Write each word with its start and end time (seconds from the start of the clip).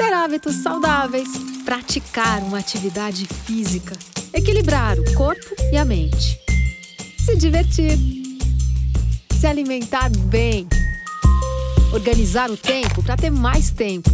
ter 0.00 0.14
hábitos 0.14 0.56
saudáveis, 0.62 1.28
praticar 1.62 2.42
uma 2.44 2.58
atividade 2.58 3.26
física, 3.26 3.94
equilibrar 4.32 4.98
o 4.98 5.14
corpo 5.14 5.54
e 5.70 5.76
a 5.76 5.84
mente, 5.84 6.40
se 7.18 7.36
divertir, 7.36 7.98
se 9.38 9.46
alimentar 9.46 10.08
bem, 10.08 10.66
organizar 11.92 12.50
o 12.50 12.56
tempo 12.56 13.02
para 13.02 13.14
ter 13.14 13.28
mais 13.28 13.70
tempo. 13.72 14.08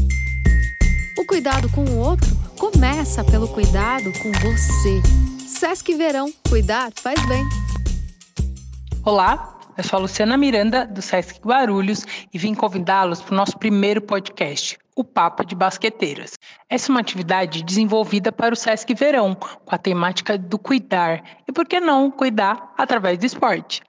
O 1.16 1.24
cuidado 1.24 1.70
com 1.70 1.84
o 1.84 1.98
outro 1.98 2.34
começa 2.58 3.22
pelo 3.22 3.46
cuidado 3.46 4.12
com 4.20 4.32
você. 4.32 5.00
Sesc 5.46 5.94
Verão, 5.94 6.32
cuidar 6.48 6.90
faz 6.96 7.24
bem. 7.28 7.44
Olá, 9.04 9.56
eu 9.78 9.84
sou 9.84 10.00
a 10.00 10.02
Luciana 10.02 10.36
Miranda, 10.36 10.84
do 10.84 11.00
Sesc 11.00 11.38
Guarulhos, 11.46 12.04
e 12.34 12.38
vim 12.38 12.54
convidá-los 12.54 13.22
para 13.22 13.34
o 13.34 13.36
nosso 13.36 13.56
primeiro 13.56 14.00
podcast, 14.00 14.76
o 14.96 15.04
Papo 15.04 15.44
de 15.44 15.54
Basqueteiras. 15.54 16.38
Essa 16.70 16.90
é 16.90 16.92
uma 16.92 17.00
atividade 17.00 17.62
desenvolvida 17.62 18.32
para 18.32 18.54
o 18.54 18.56
Sesc 18.56 18.94
Verão, 18.94 19.34
com 19.34 19.74
a 19.74 19.78
temática 19.78 20.38
do 20.38 20.58
cuidar, 20.58 21.22
e 21.46 21.52
por 21.52 21.66
que 21.66 21.78
não 21.78 22.10
cuidar 22.10 22.72
através 22.78 23.18
do 23.18 23.26
esporte. 23.26 23.82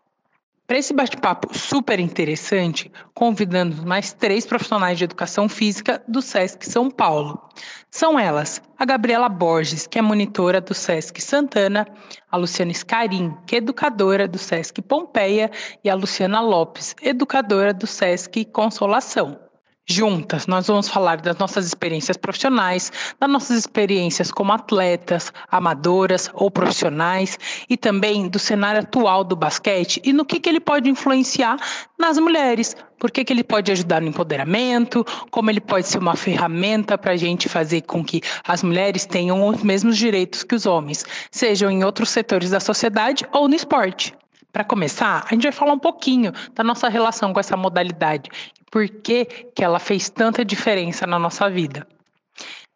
Para 0.68 0.80
esse 0.80 0.94
bate-papo 0.94 1.58
super 1.58 1.98
interessante, 1.98 2.92
convidamos 3.14 3.80
mais 3.86 4.12
três 4.12 4.46
profissionais 4.46 4.98
de 4.98 5.06
educação 5.06 5.48
física 5.48 6.04
do 6.10 6.22
SESC 6.22 6.66
São 6.66 6.92
Paulo. 6.92 7.42
São 7.90 8.20
elas 8.20 8.62
a 8.78 8.84
Gabriela 8.84 9.30
Borges, 9.30 9.88
que 9.88 9.98
é 9.98 10.02
monitora 10.02 10.60
do 10.60 10.74
SESC 10.74 11.22
Santana, 11.22 11.88
a 12.30 12.36
Luciana 12.36 12.74
Scarim, 12.74 13.34
que 13.48 13.56
é 13.56 13.60
educadora 13.60 14.28
do 14.28 14.38
SESC 14.38 14.82
Pompeia, 14.82 15.50
e 15.86 15.90
a 15.90 15.96
Luciana 15.96 16.42
Lopes, 16.42 16.94
educadora 17.02 17.74
do 17.74 17.88
SESC 17.88 18.44
Consolação. 18.44 19.47
Juntas, 19.90 20.48
nós 20.48 20.68
vamos 20.68 20.90
falar 20.90 21.22
das 21.22 21.38
nossas 21.38 21.66
experiências 21.66 22.18
profissionais, 22.18 22.92
das 23.18 23.30
nossas 23.30 23.58
experiências 23.58 24.30
como 24.30 24.52
atletas, 24.52 25.32
amadoras 25.50 26.30
ou 26.34 26.52
profissionais, 26.52 27.40
e 27.70 27.78
também 27.78 28.28
do 28.28 28.38
cenário 28.38 28.82
atual 28.82 29.24
do 29.24 29.34
basquete 29.34 30.02
e 30.04 30.12
no 30.12 30.26
que, 30.26 30.42
que 30.42 30.50
ele 30.50 30.60
pode 30.60 30.90
influenciar 30.90 31.56
nas 31.98 32.18
mulheres. 32.18 32.76
Por 33.00 33.10
que, 33.10 33.24
que 33.24 33.32
ele 33.32 33.46
pode 33.46 33.72
ajudar 33.72 34.02
no 34.02 34.10
empoderamento, 34.10 35.06
como 35.32 35.50
ele 35.50 35.62
pode 35.62 35.88
ser 35.88 36.00
uma 36.00 36.18
ferramenta 36.18 36.98
para 36.98 37.14
a 37.14 37.18
gente 37.18 37.48
fazer 37.48 37.84
com 37.84 38.04
que 38.04 38.22
as 38.46 38.62
mulheres 38.62 39.06
tenham 39.06 39.48
os 39.48 39.64
mesmos 39.64 39.96
direitos 39.96 40.44
que 40.44 40.56
os 40.56 40.66
homens, 40.66 41.06
sejam 41.32 41.72
em 41.72 41.86
outros 41.86 42.10
setores 42.10 42.50
da 42.50 42.60
sociedade 42.60 43.26
ou 43.32 43.48
no 43.48 43.56
esporte. 43.56 44.14
Para 44.58 44.64
começar, 44.64 45.24
a 45.30 45.36
gente 45.36 45.44
vai 45.44 45.52
falar 45.52 45.74
um 45.74 45.78
pouquinho 45.78 46.34
da 46.56 46.64
nossa 46.64 46.90
relação 46.90 47.32
com 47.32 47.40
essa 47.40 47.56
modalidade 47.56 48.28
por 48.72 48.90
que, 48.90 49.26
que 49.54 49.64
ela 49.64 49.78
fez 49.78 50.10
tanta 50.10 50.44
diferença 50.44 51.06
na 51.06 51.20
nossa 51.20 51.48
vida. 51.48 51.86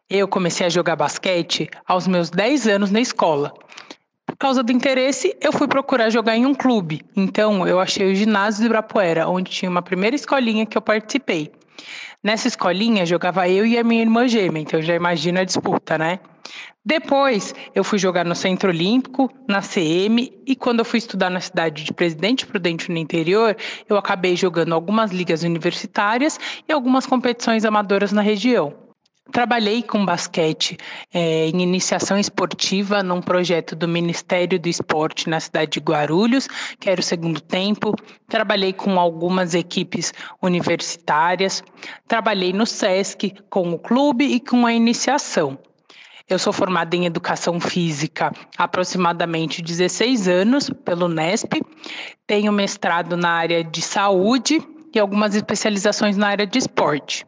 Eu 0.07 0.27
comecei 0.27 0.67
a 0.67 0.69
jogar 0.69 0.95
basquete 0.95 1.67
aos 1.87 2.05
meus 2.05 2.29
10 2.29 2.67
anos 2.67 2.91
na 2.91 3.01
escola. 3.01 3.51
Por 4.27 4.37
causa 4.37 4.61
do 4.61 4.71
interesse, 4.71 5.35
eu 5.41 5.51
fui 5.51 5.67
procurar 5.67 6.11
jogar 6.11 6.37
em 6.37 6.45
um 6.45 6.53
clube. 6.53 7.01
Então, 7.15 7.67
eu 7.67 7.79
achei 7.79 8.11
o 8.11 8.13
ginásio 8.13 8.59
de 8.59 8.65
Ibirapuera, 8.67 9.27
onde 9.27 9.49
tinha 9.49 9.71
uma 9.71 9.81
primeira 9.81 10.15
escolinha 10.15 10.67
que 10.67 10.77
eu 10.77 10.83
participei. 10.83 11.51
Nessa 12.23 12.47
escolinha, 12.47 13.05
jogava 13.05 13.49
eu 13.49 13.65
e 13.65 13.77
a 13.77 13.83
minha 13.83 14.01
irmã 14.01 14.27
gêmea, 14.27 14.61
então 14.61 14.81
já 14.81 14.95
imagina 14.95 15.41
a 15.41 15.43
disputa, 15.43 15.97
né? 15.97 16.19
Depois, 16.83 17.53
eu 17.75 17.83
fui 17.83 17.99
jogar 17.99 18.25
no 18.25 18.33
Centro 18.33 18.69
Olímpico, 18.69 19.31
na 19.47 19.61
CM, 19.61 20.33
e 20.47 20.55
quando 20.55 20.79
eu 20.79 20.85
fui 20.85 20.97
estudar 20.97 21.29
na 21.29 21.39
cidade 21.39 21.83
de 21.83 21.93
Presidente 21.93 22.45
Prudente 22.45 22.91
no 22.91 22.97
interior, 22.97 23.55
eu 23.87 23.97
acabei 23.97 24.35
jogando 24.35 24.73
algumas 24.73 25.11
ligas 25.11 25.43
universitárias 25.43 26.39
e 26.67 26.73
algumas 26.73 27.05
competições 27.05 27.65
amadoras 27.65 28.11
na 28.11 28.21
região. 28.21 28.90
Trabalhei 29.29 29.83
com 29.83 30.03
basquete 30.03 30.77
é, 31.13 31.47
em 31.47 31.61
iniciação 31.61 32.17
esportiva 32.17 33.03
num 33.03 33.21
projeto 33.21 33.75
do 33.75 33.87
Ministério 33.87 34.59
do 34.59 34.67
Esporte 34.67 35.29
na 35.29 35.39
cidade 35.39 35.71
de 35.71 35.79
Guarulhos, 35.79 36.47
que 36.79 36.89
era 36.89 36.99
o 36.99 37.03
segundo 37.03 37.39
tempo. 37.39 37.93
Trabalhei 38.27 38.73
com 38.73 38.99
algumas 38.99 39.53
equipes 39.53 40.11
universitárias. 40.41 41.63
Trabalhei 42.07 42.51
no 42.51 42.65
SESC 42.65 43.35
com 43.49 43.71
o 43.71 43.79
clube 43.79 44.25
e 44.25 44.39
com 44.39 44.65
a 44.65 44.73
iniciação. 44.73 45.57
Eu 46.27 46.39
sou 46.39 46.51
formada 46.51 46.95
em 46.95 47.05
educação 47.05 47.59
física 47.59 48.31
há 48.57 48.63
aproximadamente 48.63 49.61
16 49.61 50.27
anos 50.27 50.69
pelo 50.83 51.07
NESP. 51.07 51.61
Tenho 52.25 52.51
mestrado 52.51 53.15
na 53.15 53.29
área 53.29 53.63
de 53.63 53.81
saúde 53.81 54.61
e 54.93 54.99
algumas 54.99 55.35
especializações 55.35 56.17
na 56.17 56.29
área 56.29 56.47
de 56.47 56.57
esporte. 56.57 57.25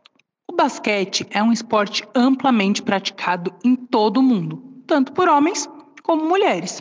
O 0.54 0.56
basquete 0.56 1.26
é 1.32 1.42
um 1.42 1.52
esporte 1.52 2.08
amplamente 2.14 2.84
praticado 2.84 3.52
em 3.66 3.76
todo 3.76 4.18
o 4.18 4.24
mundo, 4.24 4.62
tanto 4.86 5.12
por 5.12 5.28
homens 5.28 5.68
como 6.04 6.30
mulheres. 6.30 6.80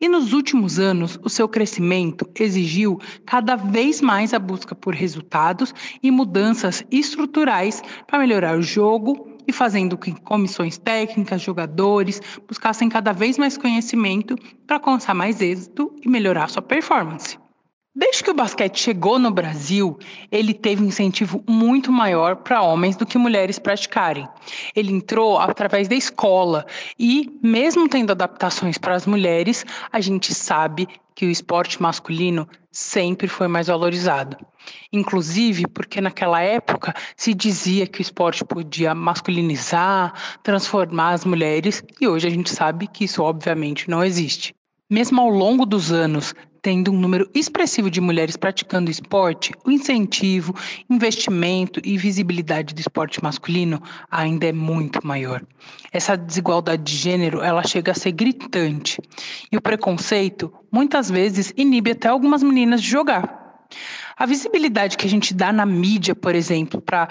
E 0.00 0.08
nos 0.08 0.32
últimos 0.32 0.80
anos, 0.80 1.16
o 1.22 1.28
seu 1.28 1.48
crescimento 1.48 2.28
exigiu 2.36 2.98
cada 3.24 3.54
vez 3.54 4.00
mais 4.00 4.34
a 4.34 4.40
busca 4.40 4.74
por 4.74 4.92
resultados 4.92 5.72
e 6.02 6.10
mudanças 6.10 6.82
estruturais 6.90 7.80
para 8.08 8.18
melhorar 8.18 8.58
o 8.58 8.62
jogo 8.62 9.28
e 9.46 9.52
fazendo 9.52 9.96
que 9.96 10.10
comissões 10.22 10.76
técnicas, 10.76 11.40
jogadores 11.40 12.20
buscassem 12.48 12.88
cada 12.88 13.12
vez 13.12 13.38
mais 13.38 13.56
conhecimento 13.56 14.34
para 14.66 14.78
alcançar 14.78 15.14
mais 15.14 15.40
êxito 15.40 15.94
e 16.02 16.08
melhorar 16.08 16.50
sua 16.50 16.60
performance. 16.60 17.38
Desde 17.98 18.22
que 18.22 18.30
o 18.30 18.34
basquete 18.34 18.78
chegou 18.78 19.18
no 19.18 19.30
Brasil, 19.30 19.98
ele 20.30 20.52
teve 20.52 20.82
um 20.82 20.88
incentivo 20.88 21.42
muito 21.48 21.90
maior 21.90 22.36
para 22.36 22.60
homens 22.60 22.94
do 22.94 23.06
que 23.06 23.16
mulheres 23.16 23.58
praticarem. 23.58 24.28
Ele 24.74 24.92
entrou 24.92 25.38
através 25.38 25.88
da 25.88 25.94
escola 25.94 26.66
e, 26.98 27.38
mesmo 27.42 27.88
tendo 27.88 28.10
adaptações 28.10 28.76
para 28.76 28.94
as 28.94 29.06
mulheres, 29.06 29.64
a 29.90 29.98
gente 29.98 30.34
sabe 30.34 30.86
que 31.14 31.24
o 31.24 31.30
esporte 31.30 31.80
masculino 31.80 32.46
sempre 32.70 33.28
foi 33.28 33.48
mais 33.48 33.68
valorizado. 33.68 34.36
Inclusive 34.92 35.66
porque 35.66 35.98
naquela 35.98 36.42
época 36.42 36.94
se 37.16 37.32
dizia 37.32 37.86
que 37.86 38.00
o 38.00 38.02
esporte 38.02 38.44
podia 38.44 38.94
masculinizar, 38.94 40.12
transformar 40.42 41.12
as 41.12 41.24
mulheres, 41.24 41.82
e 41.98 42.06
hoje 42.06 42.26
a 42.26 42.30
gente 42.30 42.50
sabe 42.50 42.88
que 42.88 43.04
isso 43.04 43.22
obviamente 43.22 43.88
não 43.88 44.04
existe. 44.04 44.54
Mesmo 44.90 45.20
ao 45.20 45.30
longo 45.30 45.64
dos 45.64 45.90
anos, 45.90 46.34
tendo 46.66 46.90
um 46.90 46.98
número 46.98 47.30
expressivo 47.32 47.88
de 47.88 48.00
mulheres 48.00 48.36
praticando 48.36 48.90
esporte, 48.90 49.52
o 49.64 49.70
incentivo, 49.70 50.52
investimento 50.90 51.80
e 51.84 51.96
visibilidade 51.96 52.74
do 52.74 52.80
esporte 52.80 53.22
masculino 53.22 53.80
ainda 54.10 54.46
é 54.46 54.52
muito 54.52 54.98
maior. 55.06 55.44
Essa 55.92 56.16
desigualdade 56.16 56.82
de 56.82 56.96
gênero, 56.96 57.40
ela 57.40 57.62
chega 57.62 57.92
a 57.92 57.94
ser 57.94 58.10
gritante. 58.10 59.00
E 59.52 59.56
o 59.56 59.60
preconceito, 59.60 60.52
muitas 60.72 61.08
vezes, 61.08 61.54
inibe 61.56 61.92
até 61.92 62.08
algumas 62.08 62.42
meninas 62.42 62.82
de 62.82 62.90
jogar. 62.90 63.46
A 64.16 64.26
visibilidade 64.26 64.96
que 64.96 65.06
a 65.06 65.10
gente 65.10 65.32
dá 65.32 65.52
na 65.52 65.64
mídia, 65.64 66.16
por 66.16 66.34
exemplo, 66.34 66.80
para 66.80 67.06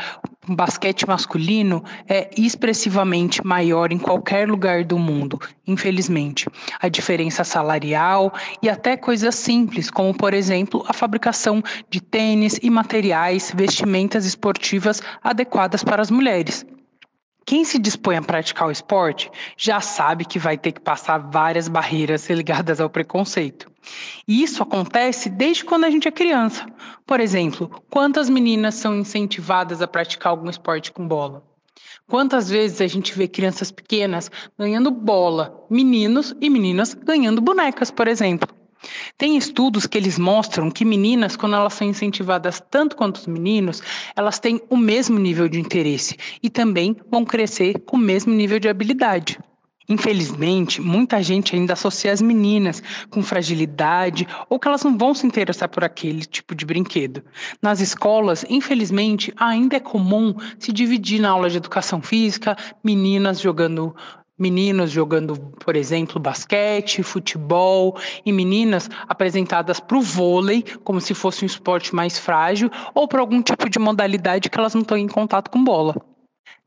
basquete 0.47 1.07
masculino 1.07 1.83
é 2.07 2.29
expressivamente 2.38 3.45
maior 3.45 3.91
em 3.91 3.97
qualquer 3.97 4.47
lugar 4.47 4.83
do 4.83 5.00
mundo, 5.00 5.39
infelizmente. 5.66 6.47
A 6.79 6.89
diferença 6.89 7.44
salarial 7.44 8.33
e 8.61 8.69
até 8.69 8.97
coisas 8.97 9.35
simples, 9.35 9.89
como, 9.89 10.13
por 10.13 10.33
exemplo, 10.33 10.83
a 10.88 10.94
fabricação 10.94 11.63
de 11.89 12.01
tênis 12.01 12.59
e 12.61 12.69
materiais, 12.69 13.51
vestimentas 13.56 14.25
esportivas 14.25 15.01
adequadas 15.23 15.83
para 15.83 16.01
as 16.01 16.11
mulheres. 16.11 16.66
Quem 17.45 17.63
se 17.63 17.78
dispõe 17.78 18.17
a 18.17 18.23
praticar 18.23 18.67
o 18.67 18.72
esporte 18.72 19.29
já 19.56 19.79
sabe 19.79 20.25
que 20.25 20.39
vai 20.39 20.57
ter 20.57 20.72
que 20.72 20.81
passar 20.81 21.19
várias 21.19 21.67
barreiras 21.67 22.28
ligadas 22.28 22.81
ao 22.81 22.89
preconceito. 22.89 23.72
E 24.28 24.41
isso 24.41 24.63
acontece 24.63 25.29
desde 25.29 25.63
quando 25.63 25.83
a 25.83 25.89
gente 25.91 26.07
é 26.07 26.11
criança. 26.11 26.66
Por 27.06 27.19
exemplo, 27.19 27.69
quantas 27.91 28.31
meninas 28.31 28.73
são 28.73 28.95
incentivadas 28.95 29.79
a 29.79 29.88
praticar 29.88 30.31
algum 30.31 30.50
esporte 30.50 30.91
com 30.91 31.07
bola? 31.07 31.44
Quantas 32.07 32.50
vezes 32.50 32.81
a 32.81 32.88
gente 32.88 33.13
vê 33.15 33.27
crianças 33.27 33.71
pequenas 33.71 34.31
ganhando 34.57 34.89
bola, 34.89 35.65
meninos 35.69 36.36
e 36.41 36.50
meninas 36.50 36.95
ganhando 36.95 37.41
bonecas, 37.41 37.91
por 37.91 38.07
exemplo? 38.07 38.64
Tem 39.18 39.38
estudos 39.38 39.86
que 39.86 39.98
eles 39.98 40.20
mostram 40.20 40.70
que 40.72 40.86
meninas, 40.86 41.36
quando 41.36 41.56
elas 41.56 41.74
são 41.74 41.88
incentivadas 41.88 42.62
tanto 42.70 42.96
quanto 42.96 43.18
os 43.18 43.28
meninos, 43.28 43.82
elas 44.16 44.40
têm 44.40 44.62
o 44.70 44.78
mesmo 44.78 45.20
nível 45.20 45.48
de 45.48 45.60
interesse 45.60 46.18
e 46.42 46.50
também 46.50 46.96
vão 47.10 47.26
crescer 47.26 47.80
com 47.80 47.98
o 47.98 48.00
mesmo 48.00 48.34
nível 48.34 48.60
de 48.60 48.70
habilidade. 48.70 49.40
Infelizmente, 49.88 50.82
muita 50.82 51.22
gente 51.22 51.56
ainda 51.56 51.74
associa 51.74 52.12
as 52.12 52.22
meninas 52.22 52.82
com 53.10 53.22
fragilidade 53.22 54.28
ou 54.50 54.60
que 54.60 54.68
elas 54.68 54.84
não 54.84 54.98
vão 54.98 55.14
se 55.14 55.28
interessar 55.28 55.70
por 55.70 55.84
aquele 55.84 56.26
tipo 56.26 56.56
de 56.56 56.66
brinquedo. 56.66 57.24
Nas 57.62 57.80
escolas, 57.80 58.44
infelizmente, 58.50 59.32
ainda 59.38 59.76
é 59.76 59.80
comum 59.80 60.34
se 60.58 60.72
dividir 60.72 61.22
na 61.22 61.30
aula 61.30 61.50
de 61.50 61.58
educação 61.58 62.02
física, 62.02 62.58
meninas 62.84 63.40
jogando 63.40 63.96
meninos 64.38 64.92
jogando, 64.92 65.38
por 65.64 65.76
exemplo, 65.76 66.20
basquete, 66.20 67.02
futebol, 67.02 67.98
e 68.26 68.32
meninas 68.32 68.90
apresentadas 69.08 69.80
para 69.80 69.98
o 69.98 70.02
vôlei, 70.02 70.64
como 70.84 71.00
se 71.00 71.14
fosse 71.14 71.44
um 71.44 71.48
esporte 71.48 71.96
mais 71.96 72.20
frágil, 72.20 72.70
ou 72.94 73.08
para 73.08 73.22
algum 73.22 73.42
tipo 73.42 73.70
de 73.70 73.80
modalidade 73.80 74.50
que 74.50 74.60
elas 74.60 74.74
não 74.74 74.82
estão 74.82 74.98
em 74.98 75.08
contato 75.08 75.50
com 75.50 75.64
bola. 75.64 75.96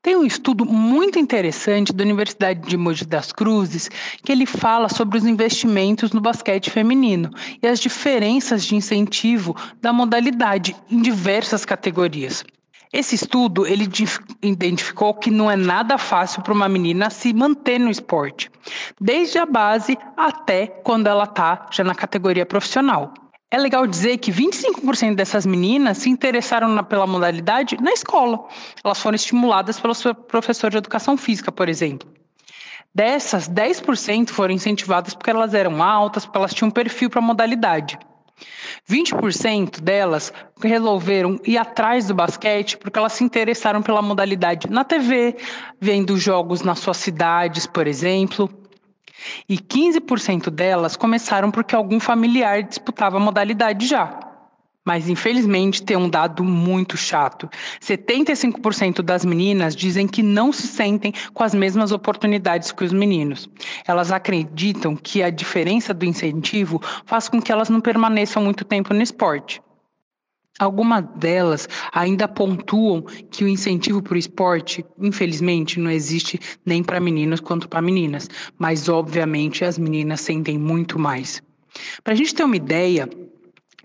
Tem 0.00 0.17
um 0.17 0.25
estudo 0.25 0.65
muito 0.65 1.19
interessante 1.19 1.93
da 1.93 2.05
Universidade 2.05 2.61
de 2.61 2.76
Mogi 2.76 3.05
das 3.05 3.32
Cruzes 3.32 3.91
que 4.23 4.31
ele 4.31 4.47
fala 4.47 4.88
sobre 4.88 5.19
os 5.19 5.26
investimentos 5.26 6.12
no 6.12 6.20
basquete 6.20 6.70
feminino 6.70 7.31
e 7.61 7.67
as 7.67 7.81
diferenças 7.81 8.65
de 8.65 8.76
incentivo 8.76 9.56
da 9.81 9.93
modalidade 9.93 10.76
em 10.88 11.03
diversas 11.03 11.65
categorias. 11.65 12.44
Esse 12.93 13.14
estudo 13.14 13.67
ele 13.67 13.88
identificou 14.43 15.12
que 15.14 15.31
não 15.31 15.50
é 15.50 15.56
nada 15.56 15.99
fácil 15.99 16.43
para 16.43 16.55
uma 16.55 16.69
menina 16.69 17.11
se 17.11 17.32
manter 17.35 17.79
no 17.79 17.90
esporte, 17.90 18.50
desde 19.00 19.38
a 19.38 19.44
base 19.44 19.99
até 20.17 20.67
quando 20.67 21.06
ela 21.06 21.25
está 21.25 21.67
já 21.70 21.85
na 21.85 21.94
categoria 21.94 22.46
profissional. 22.46 23.12
É 23.50 23.58
legal 23.58 23.87
dizer 23.87 24.19
que 24.19 24.31
25% 24.31 25.14
dessas 25.14 25.46
meninas 25.46 25.99
se 25.99 26.11
interessaram 26.11 26.69
na, 26.69 26.82
pela 26.82 27.06
modalidade 27.06 27.79
na 27.81 27.93
escola. 27.93 28.46
Elas 28.85 29.00
foram 29.00 29.17
estimuladas 29.17 29.81
pelo 29.81 29.94
seu 29.94 30.14
professor 30.14 30.70
de 30.70 30.76
educação 30.76 31.17
física, 31.17 31.50
por 31.50 31.69
exemplo. 31.69 32.08
Dessas, 32.94 33.49
10% 33.49 34.31
foram 34.31 34.52
incentivadas 34.52 35.14
porque 35.14 35.31
elas 35.31 35.55
eram 35.55 35.82
altas, 35.82 36.25
porque 36.25 36.38
elas 36.38 36.52
tinham 36.52 36.70
perfil 36.70 37.08
para 37.08 37.20
a 37.20 37.23
modalidade. 37.23 37.99
20% 38.88 39.81
delas 39.81 40.32
resolveram 40.61 41.38
ir 41.44 41.58
atrás 41.58 42.06
do 42.06 42.14
basquete 42.14 42.76
porque 42.76 42.99
elas 42.99 43.12
se 43.12 43.25
interessaram 43.25 43.82
pela 43.82 44.02
modalidade 44.02 44.70
na 44.70 44.85
TV, 44.85 45.37
vendo 45.81 46.17
jogos 46.17 46.62
nas 46.62 46.79
suas 46.79 46.96
cidades, 46.96 47.67
por 47.67 47.87
exemplo. 47.87 48.49
E 49.49 49.58
15% 49.58 50.49
delas 50.50 50.96
começaram 50.96 51.50
porque 51.50 51.75
algum 51.75 51.99
familiar 51.99 52.62
disputava 52.62 53.17
a 53.17 53.20
modalidade 53.20 53.87
já. 53.87 54.27
Mas 54.88 55.06
infelizmente 55.06 55.82
tem 55.82 55.99
um 55.99 56.08
dado 56.08 56.43
muito 56.43 56.96
chato. 56.96 57.46
75% 57.79 59.02
das 59.02 59.23
meninas 59.23 59.76
dizem 59.76 60.08
que 60.08 60.23
não 60.23 60.50
se 60.50 60.67
sentem 60.67 61.12
com 61.35 61.44
as 61.44 61.52
mesmas 61.52 61.93
oportunidades 61.93 62.73
que 62.73 62.85
os 62.85 62.93
meninos. 62.94 63.50
Elas 63.87 64.11
acreditam 64.11 64.96
que 64.96 65.23
a 65.23 65.29
diferença 65.29 65.93
do 65.93 66.06
incentivo 66.06 66.81
faz 67.05 67.29
com 67.29 67.38
que 67.38 67.52
elas 67.52 67.69
não 67.69 67.82
permaneçam 67.82 68.43
muito 68.43 68.64
tempo 68.64 68.94
no 68.94 69.02
esporte. 69.02 69.61
Algumas 70.58 71.05
delas 71.17 71.69
ainda 71.93 72.26
pontuam 72.26 73.02
que 73.31 73.44
o 73.44 73.49
incentivo 73.49 74.00
para 74.00 74.14
o 74.14 74.19
esporte, 74.19 74.87
infelizmente, 74.99 75.79
não 75.79 75.91
existe 75.91 76.41
nem 76.64 76.82
para 76.82 76.99
meninos 76.99 77.41
quanto 77.41 77.69
para 77.69 77.82
meninas, 77.82 78.26
mas 78.58 78.88
obviamente 78.88 79.67
as 79.67 79.76
meninas 79.76 80.23
sentem 80.23 80.56
muito 80.56 80.99
mais. 80.99 81.43
Para 82.02 82.14
a 82.14 82.17
gente 82.17 82.34
ter 82.34 82.43
uma 82.43 82.56
ideia, 82.56 83.06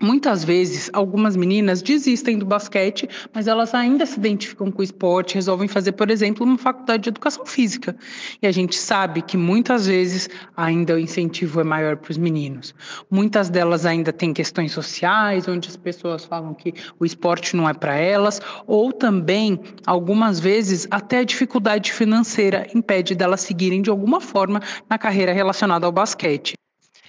Muitas 0.00 0.42
vezes, 0.42 0.90
algumas 0.92 1.36
meninas 1.36 1.80
desistem 1.80 2.36
do 2.36 2.44
basquete, 2.44 3.08
mas 3.32 3.46
elas 3.46 3.72
ainda 3.74 4.04
se 4.04 4.18
identificam 4.18 4.68
com 4.68 4.80
o 4.80 4.84
esporte, 4.84 5.36
resolvem 5.36 5.68
fazer, 5.68 5.92
por 5.92 6.10
exemplo, 6.10 6.44
uma 6.44 6.58
faculdade 6.58 7.04
de 7.04 7.08
educação 7.10 7.46
física. 7.46 7.94
E 8.42 8.46
a 8.46 8.50
gente 8.50 8.76
sabe 8.76 9.22
que 9.22 9.36
muitas 9.36 9.86
vezes 9.86 10.28
ainda 10.56 10.96
o 10.96 10.98
incentivo 10.98 11.60
é 11.60 11.64
maior 11.64 11.96
para 11.96 12.10
os 12.10 12.18
meninos. 12.18 12.74
Muitas 13.08 13.48
delas 13.48 13.86
ainda 13.86 14.12
têm 14.12 14.34
questões 14.34 14.72
sociais, 14.72 15.46
onde 15.46 15.68
as 15.68 15.76
pessoas 15.76 16.24
falam 16.24 16.54
que 16.54 16.74
o 16.98 17.06
esporte 17.06 17.54
não 17.54 17.68
é 17.68 17.72
para 17.72 17.94
elas, 17.94 18.40
ou 18.66 18.92
também, 18.92 19.60
algumas 19.86 20.40
vezes, 20.40 20.88
até 20.90 21.18
a 21.20 21.24
dificuldade 21.24 21.92
financeira 21.92 22.66
impede 22.74 23.14
delas 23.14 23.42
seguirem 23.42 23.80
de 23.80 23.90
alguma 23.90 24.20
forma 24.20 24.60
na 24.90 24.98
carreira 24.98 25.32
relacionada 25.32 25.86
ao 25.86 25.92
basquete. 25.92 26.54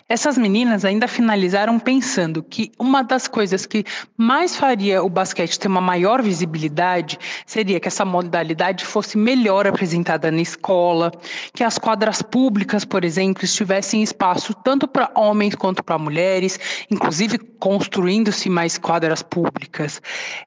Essas 0.08 0.38
meninas 0.38 0.86
ainda 0.86 1.08
finalizaram 1.08 1.80
pensando 1.80 2.44
que 2.44 2.72
uma 2.78 3.02
das 3.02 3.28
coisas 3.28 3.66
que 3.66 3.84
mais 4.16 4.56
faria 4.56 5.02
o 5.02 5.10
basquete 5.10 5.60
ter 5.60 5.68
uma 5.68 5.82
maior 5.82 6.22
visibilidade 6.22 7.18
seria 7.44 7.80
que 7.80 7.88
essa 7.88 8.06
modalidade 8.06 8.86
fosse 8.86 9.18
melhor 9.18 9.66
apresentada 9.66 10.30
na 10.30 10.42
escola, 10.42 11.12
que 11.56 11.64
as 11.64 11.80
quadras 11.80 12.22
públicas, 12.22 12.86
por 12.86 13.04
exemplo, 13.04 13.46
estivessem 13.46 14.04
espaço 14.04 14.54
tanto 14.54 14.88
para 14.88 15.10
homens 15.16 15.56
quanto 15.56 15.84
para 15.84 15.98
mulheres, 15.98 16.60
inclusive 16.92 17.40
construindo-se 17.40 18.48
mais 18.48 18.78
quadras 18.78 19.24
públicas, 19.24 20.00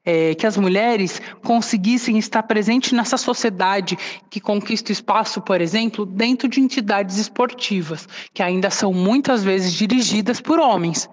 é, 0.04 0.36
que 0.36 0.46
as 0.46 0.56
mulheres 0.56 1.20
conseguissem 1.42 2.16
estar 2.16 2.44
presentes 2.44 2.92
nessa 2.92 3.16
sociedade 3.16 3.98
que 4.30 4.38
conquista 4.38 4.92
espaço, 4.92 5.40
por 5.40 5.60
exemplo, 5.60 6.06
dentro 6.06 6.48
de 6.48 6.60
entidades 6.60 7.16
esportivas, 7.16 8.06
que 8.32 8.40
ainda 8.40 8.70
são 8.70 8.92
muitas 8.92 9.42
vezes 9.42 9.47
dirigidas 9.72 10.40
por 10.40 10.58
homens. 10.58 11.08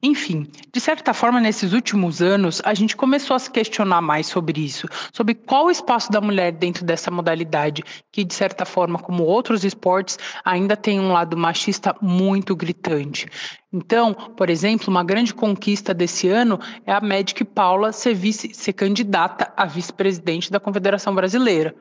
Enfim, 0.00 0.46
de 0.72 0.80
certa 0.80 1.12
forma, 1.12 1.40
nesses 1.40 1.72
últimos 1.72 2.22
anos, 2.22 2.62
a 2.64 2.72
gente 2.72 2.96
começou 2.96 3.34
a 3.34 3.38
se 3.40 3.50
questionar 3.50 4.00
mais 4.00 4.28
sobre 4.28 4.64
isso, 4.64 4.86
sobre 5.12 5.34
qual 5.34 5.66
o 5.66 5.70
espaço 5.72 6.12
da 6.12 6.20
mulher 6.20 6.52
dentro 6.52 6.84
dessa 6.84 7.10
modalidade, 7.10 7.82
que, 8.12 8.22
de 8.22 8.32
certa 8.32 8.64
forma, 8.64 8.96
como 9.00 9.24
outros 9.24 9.64
esportes, 9.64 10.16
ainda 10.44 10.76
tem 10.76 11.00
um 11.00 11.12
lado 11.12 11.36
machista 11.36 11.96
muito 12.00 12.54
gritante. 12.54 13.26
Então, 13.72 14.14
por 14.14 14.48
exemplo, 14.48 14.88
uma 14.88 15.02
grande 15.02 15.34
conquista 15.34 15.92
desse 15.92 16.28
ano 16.28 16.60
é 16.86 16.92
a 16.92 17.00
Magic 17.00 17.44
Paula 17.44 17.90
ser, 17.90 18.14
vice, 18.14 18.54
ser 18.54 18.74
candidata 18.74 19.52
a 19.56 19.66
vice-presidente 19.66 20.48
da 20.48 20.60
Confederação 20.60 21.12
Brasileira. 21.12 21.74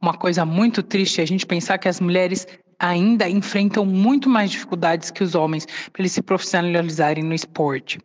Uma 0.00 0.14
coisa 0.14 0.46
muito 0.46 0.82
triste 0.82 1.20
é 1.20 1.24
a 1.24 1.26
gente 1.26 1.44
pensar 1.44 1.76
que 1.76 1.88
as 1.88 2.00
mulheres 2.00 2.46
ainda 2.80 3.28
enfrentam 3.28 3.84
muito 3.84 4.28
mais 4.28 4.50
dificuldades 4.50 5.10
que 5.10 5.22
os 5.22 5.34
homens 5.34 5.66
para 5.92 6.02
eles 6.02 6.12
se 6.12 6.22
profissionalizarem 6.22 7.22
no 7.22 7.34
esporte. 7.34 8.00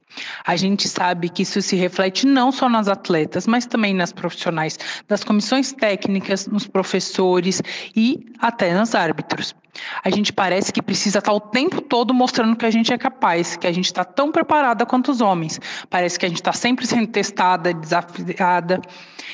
A 0.46 0.56
gente 0.56 0.88
sabe 0.88 1.30
que 1.30 1.44
isso 1.44 1.62
se 1.62 1.76
reflete 1.76 2.28
não 2.28 2.52
só 2.52 2.70
nas 2.70 2.88
atletas, 2.88 3.48
mas 3.48 3.66
também 3.66 3.94
nas 3.94 4.12
profissionais 4.12 4.78
das 5.08 5.24
comissões 5.24 5.72
técnicas, 5.72 6.46
nos 6.48 6.68
professores 6.68 7.62
e 7.96 8.26
até 8.40 8.78
nos 8.78 8.94
árbitros. 8.94 9.56
A 10.04 10.10
gente 10.10 10.32
parece 10.32 10.72
que 10.72 10.82
precisa 10.82 11.20
estar 11.20 11.34
o 11.34 11.40
tempo 11.40 11.82
todo 11.82 12.14
mostrando 12.14 12.56
que 12.56 12.66
a 12.66 12.72
gente 12.72 12.94
é 12.94 12.98
capaz, 12.98 13.58
que 13.58 13.68
a 13.68 13.72
gente 13.72 13.86
está 13.86 14.04
tão 14.04 14.32
preparada 14.32 14.86
quanto 14.86 15.12
os 15.12 15.22
homens. 15.22 15.60
Parece 15.90 16.18
que 16.18 16.26
a 16.26 16.30
gente 16.30 16.40
está 16.40 16.54
sempre 16.54 16.88
sendo 16.88 17.08
testada, 17.08 17.74
desafiada. 17.74 18.82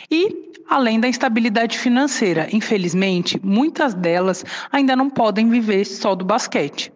E 0.10 0.51
além 0.72 1.02
da 1.02 1.08
instabilidade 1.10 1.78
financeira. 1.78 2.48
Infelizmente, 2.54 3.38
muitas 3.44 3.94
delas 3.94 4.46
ainda 4.72 4.96
não 4.96 5.10
podem 5.10 5.50
viver 5.50 5.84
só 5.84 6.16
do 6.16 6.24
basquete. 6.24 6.94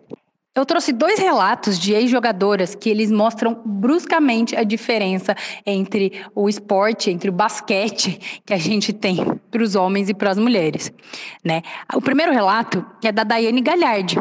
Eu 0.56 0.66
trouxe 0.66 0.94
dois 0.94 1.20
relatos 1.20 1.78
de 1.78 1.94
ex-jogadoras 1.94 2.74
que 2.74 2.90
eles 2.90 3.12
mostram 3.12 3.62
bruscamente 3.66 4.56
a 4.56 4.64
diferença 4.64 5.36
entre 5.66 6.24
o 6.34 6.48
esporte, 6.48 7.12
entre 7.12 7.30
o 7.30 7.34
basquete 7.34 8.42
que 8.46 8.54
a 8.54 8.58
gente 8.58 8.94
tem 8.94 9.18
para 9.52 9.62
os 9.62 9.76
homens 9.76 10.08
e 10.08 10.14
para 10.14 10.32
as 10.32 10.38
mulheres, 10.38 10.94
né? 11.44 11.62
O 11.94 12.00
primeiro 12.00 12.32
relato 12.32 12.86
é 13.04 13.12
da 13.12 13.26
Daiane 13.26 13.60
Galhardi. 13.60 14.16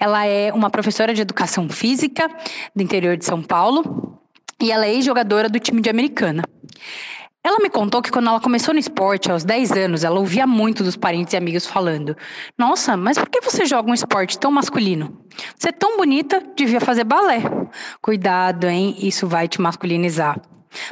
Ela 0.00 0.24
é 0.24 0.50
uma 0.50 0.70
professora 0.70 1.12
de 1.12 1.20
educação 1.20 1.68
física 1.68 2.26
do 2.74 2.82
interior 2.82 3.18
de 3.18 3.26
São 3.26 3.42
Paulo 3.42 4.18
e 4.58 4.72
ela 4.72 4.86
é 4.86 4.94
ex-jogadora 4.94 5.50
do 5.50 5.60
time 5.60 5.82
de 5.82 5.90
Americana. 5.90 6.44
Ela 7.46 7.58
me 7.58 7.68
contou 7.68 8.00
que 8.00 8.10
quando 8.10 8.28
ela 8.28 8.40
começou 8.40 8.72
no 8.72 8.80
esporte, 8.80 9.30
aos 9.30 9.44
10 9.44 9.72
anos, 9.72 10.02
ela 10.02 10.18
ouvia 10.18 10.46
muito 10.46 10.82
dos 10.82 10.96
parentes 10.96 11.34
e 11.34 11.36
amigos 11.36 11.66
falando: 11.66 12.16
Nossa, 12.56 12.96
mas 12.96 13.18
por 13.18 13.28
que 13.28 13.42
você 13.42 13.66
joga 13.66 13.90
um 13.90 13.94
esporte 13.94 14.38
tão 14.38 14.50
masculino? 14.50 15.20
Você 15.54 15.68
é 15.68 15.72
tão 15.72 15.98
bonita, 15.98 16.42
devia 16.56 16.80
fazer 16.80 17.04
balé. 17.04 17.42
Cuidado, 18.00 18.66
hein? 18.66 18.96
Isso 18.98 19.28
vai 19.28 19.46
te 19.46 19.60
masculinizar. 19.60 20.40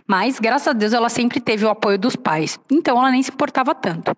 Mas, 0.07 0.39
graças 0.39 0.69
a 0.69 0.73
Deus, 0.73 0.93
ela 0.93 1.09
sempre 1.09 1.41
teve 1.41 1.65
o 1.65 1.71
apoio 1.71 1.99
dos 1.99 2.17
pais, 2.17 2.59
então 2.71 2.99
ela 2.99 3.11
nem 3.11 3.23
se 3.23 3.31
importava 3.31 3.75
tanto. 3.75 4.15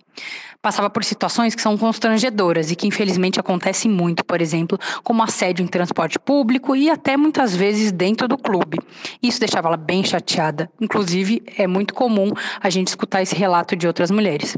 Passava 0.64 0.88
por 0.88 1.04
situações 1.04 1.54
que 1.54 1.60
são 1.60 1.76
constrangedoras 1.76 2.70
e 2.70 2.74
que 2.74 2.86
infelizmente 2.86 3.38
acontecem 3.38 3.90
muito, 3.90 4.24
por 4.24 4.40
exemplo, 4.40 4.78
como 5.02 5.22
assédio 5.22 5.62
em 5.62 5.66
transporte 5.66 6.18
público 6.18 6.74
e 6.74 6.88
até 6.88 7.18
muitas 7.18 7.54
vezes 7.54 7.92
dentro 7.92 8.26
do 8.26 8.38
clube. 8.38 8.78
Isso 9.22 9.38
deixava 9.38 9.68
ela 9.68 9.76
bem 9.76 10.02
chateada. 10.02 10.70
Inclusive, 10.80 11.42
é 11.58 11.66
muito 11.66 11.92
comum 11.92 12.32
a 12.58 12.70
gente 12.70 12.88
escutar 12.88 13.20
esse 13.20 13.34
relato 13.34 13.76
de 13.76 13.86
outras 13.86 14.10
mulheres. 14.10 14.56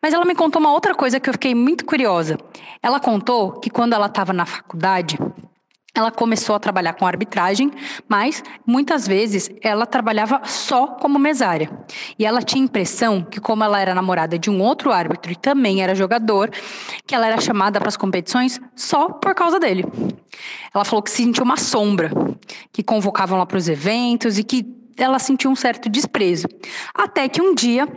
Mas 0.00 0.14
ela 0.14 0.24
me 0.24 0.36
contou 0.36 0.60
uma 0.60 0.72
outra 0.72 0.94
coisa 0.94 1.18
que 1.18 1.28
eu 1.28 1.34
fiquei 1.34 1.56
muito 1.56 1.84
curiosa. 1.84 2.38
Ela 2.80 3.00
contou 3.00 3.58
que 3.58 3.68
quando 3.68 3.94
ela 3.94 4.06
estava 4.06 4.32
na 4.32 4.46
faculdade, 4.46 5.18
ela 5.96 6.10
começou 6.10 6.54
a 6.54 6.60
trabalhar 6.60 6.92
com 6.92 7.06
arbitragem, 7.06 7.70
mas 8.06 8.44
muitas 8.66 9.08
vezes 9.08 9.50
ela 9.62 9.86
trabalhava 9.86 10.42
só 10.44 10.88
como 10.88 11.18
mesária. 11.18 11.70
E 12.18 12.26
ela 12.26 12.42
tinha 12.42 12.62
a 12.62 12.66
impressão 12.66 13.22
que, 13.22 13.40
como 13.40 13.64
ela 13.64 13.80
era 13.80 13.94
namorada 13.94 14.38
de 14.38 14.50
um 14.50 14.60
outro 14.60 14.92
árbitro 14.92 15.32
e 15.32 15.36
também 15.36 15.82
era 15.82 15.94
jogador, 15.94 16.50
que 17.06 17.14
ela 17.14 17.26
era 17.26 17.40
chamada 17.40 17.78
para 17.78 17.88
as 17.88 17.96
competições 17.96 18.60
só 18.74 19.08
por 19.08 19.34
causa 19.34 19.58
dele. 19.58 19.86
Ela 20.74 20.84
falou 20.84 21.02
que 21.02 21.10
sentiu 21.10 21.42
uma 21.42 21.56
sombra, 21.56 22.10
que 22.70 22.82
convocavam 22.82 23.38
lá 23.38 23.46
para 23.46 23.56
os 23.56 23.66
eventos 23.66 24.38
e 24.38 24.44
que 24.44 24.66
ela 24.98 25.18
sentiu 25.18 25.50
um 25.50 25.56
certo 25.56 25.88
desprezo. 25.88 26.46
Até 26.94 27.26
que 27.26 27.40
um 27.40 27.54
dia 27.54 27.88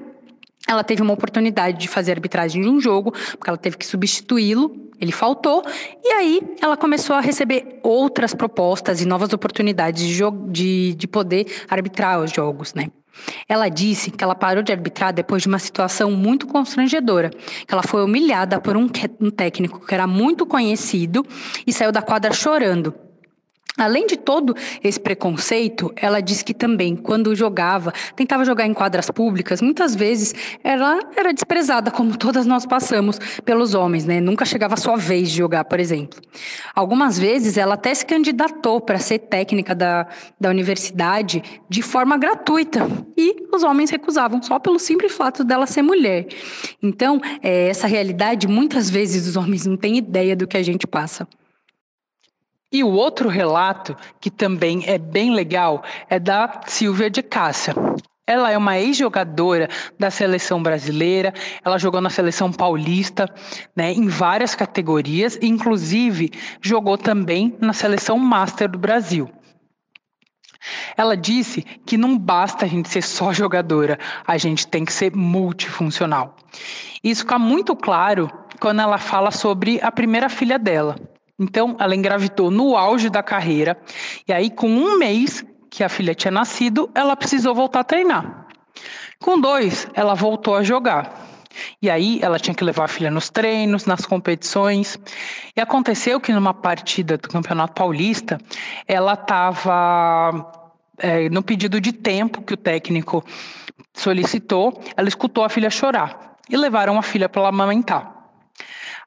ela 0.66 0.86
teve 0.86 1.02
uma 1.02 1.14
oportunidade 1.14 1.78
de 1.78 1.88
fazer 1.90 2.14
arbitragem 2.14 2.62
de 2.62 2.70
um 2.70 2.80
jogo, 2.80 3.12
porque 3.12 3.50
ela 3.50 3.58
teve 3.58 3.76
que 3.76 3.86
substituí-lo 3.86 4.89
ele 5.00 5.12
faltou, 5.12 5.64
e 6.04 6.12
aí 6.12 6.42
ela 6.62 6.76
começou 6.76 7.16
a 7.16 7.22
receber 7.22 7.80
outras 7.84 8.34
propostas 8.34 9.02
e 9.02 9.06
novas 9.06 9.34
oportunidades 9.34 10.06
de, 10.06 10.24
de, 10.48 10.96
de 10.96 11.08
poder 11.08 11.46
arbitrar 11.70 12.20
os 12.20 12.32
jogos, 12.32 12.74
né? 12.74 12.88
Ela 13.48 13.68
disse 13.70 14.12
que 14.12 14.24
ela 14.24 14.36
parou 14.36 14.64
de 14.64 14.72
arbitrar 14.72 15.14
depois 15.14 15.42
de 15.42 15.48
uma 15.48 15.60
situação 15.60 16.12
muito 16.12 16.48
constrangedora, 16.48 17.30
que 17.30 17.74
ela 17.74 17.84
foi 17.84 18.04
humilhada 18.04 18.60
por 18.62 18.78
um, 18.78 18.88
um 19.20 19.30
técnico 19.30 19.86
que 19.86 19.94
era 19.94 20.08
muito 20.08 20.46
conhecido 20.46 21.26
e 21.66 21.74
saiu 21.74 21.92
da 21.92 22.02
quadra 22.02 22.32
chorando. 22.32 22.94
Além 23.80 24.06
de 24.06 24.18
todo 24.18 24.54
esse 24.84 25.00
preconceito, 25.00 25.92
ela 25.96 26.20
disse 26.20 26.44
que 26.44 26.54
também, 26.54 26.98
quando 26.98 27.34
jogava, 27.34 27.94
tentava 28.14 28.44
jogar 28.44 28.68
em 28.68 28.74
quadras 28.74 29.10
públicas, 29.10 29.62
muitas 29.62 29.96
vezes 29.96 30.36
ela 30.62 31.00
era 31.16 31.34
desprezada, 31.34 31.90
como 31.90 32.18
todas 32.18 32.46
nós 32.46 32.66
passamos 32.66 33.18
pelos 33.46 33.74
homens, 33.74 34.06
né? 34.06 34.20
Nunca 34.20 34.44
chegava 34.44 34.74
a 34.74 34.78
sua 34.78 34.98
vez 34.98 35.32
de 35.32 35.38
jogar, 35.38 35.64
por 35.64 35.80
exemplo. 35.80 36.20
Algumas 36.76 37.18
vezes 37.18 37.58
ela 37.58 37.76
até 37.76 37.94
se 37.96 38.06
candidatou 38.06 38.82
para 38.82 39.00
ser 39.00 39.20
técnica 39.20 39.74
da, 39.74 40.08
da 40.38 40.50
universidade 40.50 41.42
de 41.70 41.82
forma 41.82 42.18
gratuita 42.18 42.86
e 43.18 43.48
os 43.54 43.64
homens 43.64 43.90
recusavam, 43.90 44.44
só 44.44 44.60
pelo 44.60 44.78
simples 44.78 45.14
fato 45.14 45.46
dela 45.46 45.66
ser 45.66 45.84
mulher. 45.84 46.28
Então, 46.84 47.22
é, 47.42 47.70
essa 47.70 47.88
realidade, 47.88 48.46
muitas 48.46 48.90
vezes 48.90 49.26
os 49.26 49.38
homens 49.38 49.66
não 49.66 49.78
têm 49.78 49.98
ideia 49.98 50.36
do 50.36 50.46
que 50.46 50.58
a 50.58 50.64
gente 50.64 50.86
passa. 50.86 51.26
E 52.72 52.84
o 52.84 52.90
outro 52.90 53.30
relato, 53.30 53.98
que 54.22 54.30
também 54.30 54.84
é 54.86 55.00
bem 55.00 55.34
legal, 55.34 55.84
é 56.08 56.20
da 56.20 56.62
Silvia 56.68 57.10
de 57.10 57.24
Cássia. 57.24 57.74
Ela 58.28 58.52
é 58.52 58.58
uma 58.58 58.78
ex-jogadora 58.78 59.68
da 59.98 60.12
seleção 60.12 60.62
brasileira, 60.62 61.34
ela 61.66 61.80
jogou 61.80 62.00
na 62.00 62.12
seleção 62.12 62.52
paulista, 62.52 63.28
né, 63.76 63.92
em 63.92 64.08
várias 64.08 64.54
categorias, 64.54 65.40
inclusive 65.42 66.32
jogou 66.62 66.96
também 66.96 67.58
na 67.60 67.74
seleção 67.74 68.20
Master 68.20 68.70
do 68.70 68.78
Brasil. 68.78 69.28
Ela 70.96 71.18
disse 71.18 71.64
que 71.64 71.98
não 71.98 72.16
basta 72.16 72.66
a 72.66 72.68
gente 72.68 72.88
ser 72.88 73.02
só 73.02 73.34
jogadora, 73.34 73.98
a 74.28 74.38
gente 74.38 74.68
tem 74.68 74.86
que 74.86 74.94
ser 74.94 75.16
multifuncional. 75.16 76.36
Isso 77.04 77.22
fica 77.22 77.40
muito 77.40 77.76
claro 77.76 78.30
quando 78.60 78.82
ela 78.82 79.00
fala 79.00 79.32
sobre 79.32 79.80
a 79.82 79.92
primeira 79.92 80.30
filha 80.30 80.60
dela. 80.60 80.96
Então, 81.40 81.76
ela 81.80 81.96
engravidou 81.96 82.52
no 82.52 82.76
auge 82.76 83.10
da 83.10 83.24
carreira, 83.24 83.78
e 84.28 84.34
aí, 84.34 84.50
com 84.50 84.70
um 84.70 84.98
mês 84.98 85.44
que 85.70 85.84
a 85.84 85.90
filha 85.90 86.14
tinha 86.14 86.32
nascido, 86.32 86.90
ela 86.94 87.16
precisou 87.16 87.56
voltar 87.56 87.82
a 87.82 87.84
treinar. 87.84 88.48
Com 89.20 89.40
dois, 89.40 89.88
ela 89.94 90.16
voltou 90.16 90.56
a 90.56 90.64
jogar. 90.64 91.28
E 91.82 91.90
aí 91.90 92.20
ela 92.22 92.40
tinha 92.40 92.54
que 92.54 92.64
levar 92.64 92.86
a 92.86 92.88
filha 92.88 93.12
nos 93.12 93.30
treinos, 93.30 93.86
nas 93.86 94.06
competições. 94.06 94.98
E 95.56 95.62
aconteceu 95.62 96.20
que 96.20 96.32
numa 96.32 96.54
partida 96.54 97.18
do 97.18 97.28
Campeonato 97.28 97.74
Paulista, 97.74 98.40
ela 98.88 99.14
estava 99.14 100.52
é, 100.98 101.30
no 101.30 101.44
pedido 101.44 101.82
de 101.82 101.92
tempo 101.92 102.42
que 102.42 102.54
o 102.54 102.58
técnico 102.58 103.24
solicitou, 103.94 104.82
ela 104.96 105.08
escutou 105.08 105.44
a 105.44 105.50
filha 105.50 105.70
chorar 105.70 106.38
e 106.50 106.56
levaram 106.56 106.98
a 106.98 107.02
filha 107.02 107.28
para 107.28 107.48
amamentar. 107.48 108.19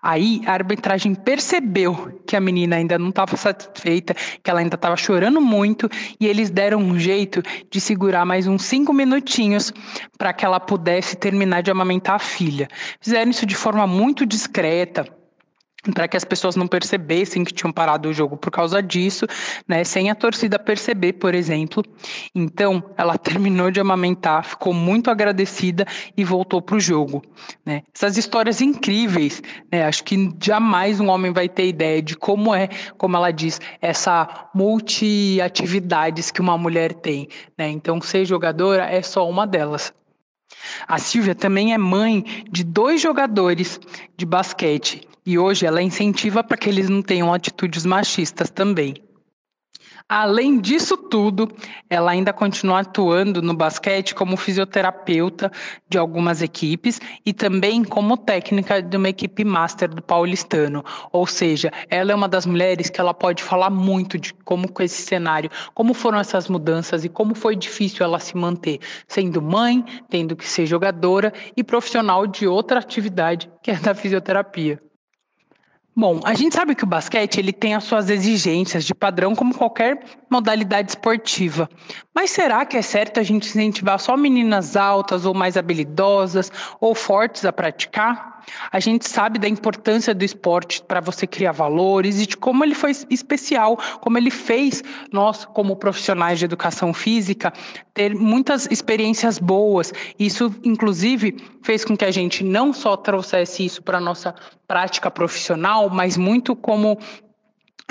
Aí 0.02 0.42
a 0.46 0.52
arbitragem 0.52 1.14
percebeu 1.14 2.20
que 2.26 2.34
a 2.34 2.40
menina 2.40 2.74
ainda 2.74 2.98
não 2.98 3.10
estava 3.10 3.36
satisfeita, 3.36 4.14
que 4.42 4.50
ela 4.50 4.58
ainda 4.58 4.74
estava 4.74 4.96
chorando 4.96 5.40
muito, 5.40 5.88
e 6.18 6.26
eles 6.26 6.50
deram 6.50 6.78
um 6.78 6.98
jeito 6.98 7.40
de 7.70 7.80
segurar 7.80 8.24
mais 8.24 8.48
uns 8.48 8.64
cinco 8.64 8.92
minutinhos 8.92 9.72
para 10.18 10.32
que 10.32 10.44
ela 10.44 10.58
pudesse 10.58 11.16
terminar 11.16 11.62
de 11.62 11.70
amamentar 11.70 12.16
a 12.16 12.18
filha. 12.18 12.68
Fizeram 13.00 13.30
isso 13.30 13.46
de 13.46 13.54
forma 13.54 13.86
muito 13.86 14.26
discreta 14.26 15.21
para 15.90 16.06
que 16.06 16.16
as 16.16 16.24
pessoas 16.24 16.54
não 16.54 16.68
percebessem 16.68 17.42
que 17.42 17.52
tinham 17.52 17.72
parado 17.72 18.08
o 18.08 18.12
jogo 18.12 18.36
por 18.36 18.50
causa 18.50 18.80
disso, 18.80 19.26
né, 19.66 19.82
sem 19.82 20.10
a 20.10 20.14
torcida 20.14 20.58
perceber, 20.58 21.14
por 21.14 21.34
exemplo. 21.34 21.82
Então, 22.34 22.82
ela 22.96 23.18
terminou 23.18 23.70
de 23.70 23.80
amamentar, 23.80 24.44
ficou 24.44 24.72
muito 24.72 25.10
agradecida 25.10 25.84
e 26.16 26.24
voltou 26.24 26.62
para 26.62 26.76
o 26.76 26.80
jogo. 26.80 27.22
Né. 27.66 27.82
Essas 27.94 28.16
histórias 28.16 28.60
incríveis, 28.60 29.42
né, 29.72 29.84
acho 29.84 30.04
que 30.04 30.30
jamais 30.40 31.00
um 31.00 31.08
homem 31.08 31.32
vai 31.32 31.48
ter 31.48 31.66
ideia 31.66 32.00
de 32.00 32.16
como 32.16 32.54
é, 32.54 32.68
como 32.96 33.16
ela 33.16 33.32
diz, 33.32 33.60
essa 33.80 34.48
multi-atividades 34.54 36.30
que 36.30 36.40
uma 36.40 36.56
mulher 36.56 36.94
tem. 36.94 37.28
Né. 37.58 37.68
Então, 37.68 38.00
ser 38.00 38.24
jogadora 38.24 38.84
é 38.84 39.02
só 39.02 39.28
uma 39.28 39.46
delas. 39.46 39.92
A 40.86 40.98
Silvia 40.98 41.34
também 41.34 41.72
é 41.72 41.78
mãe 41.78 42.24
de 42.50 42.64
dois 42.64 43.00
jogadores 43.00 43.80
de 44.16 44.26
basquete 44.26 45.06
e 45.24 45.38
hoje 45.38 45.66
ela 45.66 45.82
incentiva 45.82 46.42
para 46.42 46.56
que 46.56 46.68
eles 46.68 46.88
não 46.88 47.02
tenham 47.02 47.32
atitudes 47.32 47.86
machistas 47.86 48.50
também. 48.50 48.94
Além 50.14 50.60
disso 50.60 50.94
tudo, 50.94 51.50
ela 51.88 52.10
ainda 52.10 52.34
continua 52.34 52.80
atuando 52.80 53.40
no 53.40 53.54
basquete 53.54 54.14
como 54.14 54.36
fisioterapeuta 54.36 55.50
de 55.88 55.96
algumas 55.96 56.42
equipes 56.42 57.00
e 57.24 57.32
também 57.32 57.82
como 57.82 58.18
técnica 58.18 58.82
de 58.82 58.94
uma 58.94 59.08
equipe 59.08 59.42
master 59.42 59.88
do 59.88 60.02
paulistano. 60.02 60.84
Ou 61.10 61.26
seja, 61.26 61.72
ela 61.88 62.12
é 62.12 62.14
uma 62.14 62.28
das 62.28 62.44
mulheres 62.44 62.90
que 62.90 63.00
ela 63.00 63.14
pode 63.14 63.42
falar 63.42 63.70
muito 63.70 64.18
de 64.18 64.34
como 64.34 64.70
com 64.70 64.82
esse 64.82 65.00
cenário, 65.00 65.50
como 65.72 65.94
foram 65.94 66.18
essas 66.18 66.46
mudanças 66.46 67.06
e 67.06 67.08
como 67.08 67.34
foi 67.34 67.56
difícil 67.56 68.04
ela 68.04 68.18
se 68.18 68.36
manter, 68.36 68.80
sendo 69.08 69.40
mãe, 69.40 69.82
tendo 70.10 70.36
que 70.36 70.46
ser 70.46 70.66
jogadora 70.66 71.32
e 71.56 71.64
profissional 71.64 72.26
de 72.26 72.46
outra 72.46 72.80
atividade, 72.80 73.50
que 73.62 73.70
é 73.70 73.76
da 73.76 73.94
fisioterapia. 73.94 74.78
Bom, 75.94 76.20
a 76.24 76.32
gente 76.32 76.54
sabe 76.54 76.74
que 76.74 76.84
o 76.84 76.86
basquete 76.86 77.36
ele 77.36 77.52
tem 77.52 77.74
as 77.74 77.84
suas 77.84 78.08
exigências 78.08 78.82
de 78.82 78.94
padrão 78.94 79.34
como 79.34 79.54
qualquer 79.54 80.02
modalidade 80.30 80.92
esportiva. 80.92 81.68
Mas 82.14 82.30
será 82.30 82.64
que 82.64 82.78
é 82.78 82.82
certo 82.82 83.20
a 83.20 83.22
gente 83.22 83.46
incentivar 83.46 83.98
só 84.00 84.16
meninas 84.16 84.74
altas 84.74 85.26
ou 85.26 85.34
mais 85.34 85.54
habilidosas 85.54 86.50
ou 86.80 86.94
fortes 86.94 87.44
a 87.44 87.52
praticar? 87.52 88.31
A 88.70 88.80
gente 88.80 89.08
sabe 89.08 89.38
da 89.38 89.48
importância 89.48 90.14
do 90.14 90.24
esporte 90.24 90.82
para 90.82 91.00
você 91.00 91.26
criar 91.26 91.52
valores 91.52 92.20
e 92.20 92.26
de 92.26 92.36
como 92.36 92.64
ele 92.64 92.74
foi 92.74 92.92
especial, 93.10 93.78
como 94.00 94.18
ele 94.18 94.30
fez 94.30 94.82
nós, 95.12 95.44
como 95.44 95.76
profissionais 95.76 96.38
de 96.38 96.44
educação 96.44 96.92
física, 96.92 97.52
ter 97.94 98.14
muitas 98.14 98.66
experiências 98.70 99.38
boas. 99.38 99.92
Isso, 100.18 100.54
inclusive, 100.64 101.36
fez 101.62 101.84
com 101.84 101.96
que 101.96 102.04
a 102.04 102.10
gente 102.10 102.42
não 102.44 102.72
só 102.72 102.96
trouxesse 102.96 103.64
isso 103.64 103.82
para 103.82 103.98
a 103.98 104.00
nossa 104.00 104.34
prática 104.66 105.10
profissional, 105.10 105.90
mas 105.90 106.16
muito 106.16 106.56
como 106.56 106.98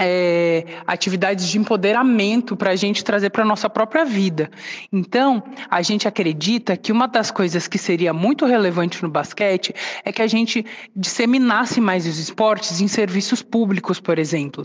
é, 0.03 0.65
atividades 0.87 1.47
de 1.47 1.57
empoderamento 1.59 2.57
para 2.57 2.71
a 2.71 2.75
gente 2.75 3.03
trazer 3.03 3.29
para 3.29 3.43
a 3.43 3.45
nossa 3.45 3.69
própria 3.69 4.03
vida. 4.03 4.49
Então, 4.91 5.43
a 5.69 5.81
gente 5.81 6.07
acredita 6.07 6.75
que 6.75 6.91
uma 6.91 7.07
das 7.07 7.29
coisas 7.29 7.67
que 7.67 7.77
seria 7.77 8.11
muito 8.11 8.45
relevante 8.45 9.01
no 9.03 9.09
basquete 9.09 9.73
é 10.03 10.11
que 10.11 10.21
a 10.21 10.27
gente 10.27 10.65
disseminasse 10.95 11.79
mais 11.79 12.07
os 12.07 12.17
esportes 12.17 12.81
em 12.81 12.87
serviços 12.87 13.43
públicos, 13.43 13.99
por 13.99 14.17
exemplo. 14.17 14.63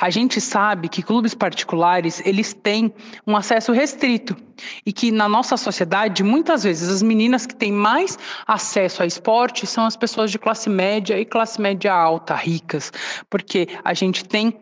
A 0.00 0.08
gente 0.08 0.40
sabe 0.40 0.88
que 0.88 1.02
clubes 1.02 1.34
particulares 1.34 2.22
eles 2.24 2.54
têm 2.54 2.92
um 3.26 3.36
acesso 3.36 3.72
restrito 3.72 4.36
e 4.84 4.92
que 4.92 5.10
na 5.10 5.28
nossa 5.28 5.56
sociedade 5.56 6.22
muitas 6.22 6.62
vezes 6.64 6.88
as 6.88 7.02
meninas 7.02 7.44
que 7.44 7.54
têm 7.54 7.72
mais 7.72 8.18
acesso 8.46 9.02
a 9.02 9.06
esporte 9.06 9.66
são 9.66 9.84
as 9.84 9.96
pessoas 9.96 10.30
de 10.30 10.38
classe 10.38 10.68
média 10.68 11.18
e 11.18 11.24
classe 11.24 11.60
média 11.60 11.92
alta, 11.92 12.34
ricas, 12.34 12.92
porque 13.28 13.68
a 13.84 13.92
gente 13.92 14.24
tem 14.24 14.56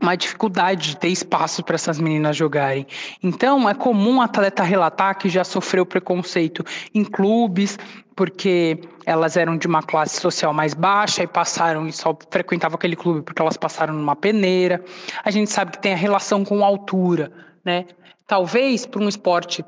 uma 0.00 0.14
dificuldade 0.14 0.90
de 0.90 0.96
ter 0.98 1.08
espaço 1.08 1.64
para 1.64 1.74
essas 1.74 1.98
meninas 1.98 2.36
jogarem. 2.36 2.86
Então, 3.22 3.68
é 3.68 3.74
comum 3.74 4.20
a 4.20 4.26
atleta 4.26 4.62
relatar 4.62 5.18
que 5.18 5.28
já 5.28 5.42
sofreu 5.42 5.86
preconceito 5.86 6.64
em 6.94 7.02
clubes, 7.02 7.78
porque 8.14 8.78
elas 9.04 9.36
eram 9.36 9.56
de 9.56 9.66
uma 9.66 9.82
classe 9.82 10.20
social 10.20 10.52
mais 10.52 10.74
baixa 10.74 11.22
e 11.22 11.26
passaram 11.26 11.86
e 11.86 11.92
só 11.92 12.16
frequentavam 12.30 12.76
aquele 12.76 12.96
clube 12.96 13.22
porque 13.22 13.40
elas 13.40 13.56
passaram 13.56 13.94
numa 13.94 14.16
peneira. 14.16 14.84
A 15.24 15.30
gente 15.30 15.50
sabe 15.50 15.72
que 15.72 15.78
tem 15.78 15.92
a 15.92 15.96
relação 15.96 16.44
com 16.44 16.64
altura, 16.64 17.32
né? 17.64 17.86
Talvez 18.26 18.84
para 18.86 19.02
um 19.02 19.08
esporte 19.08 19.64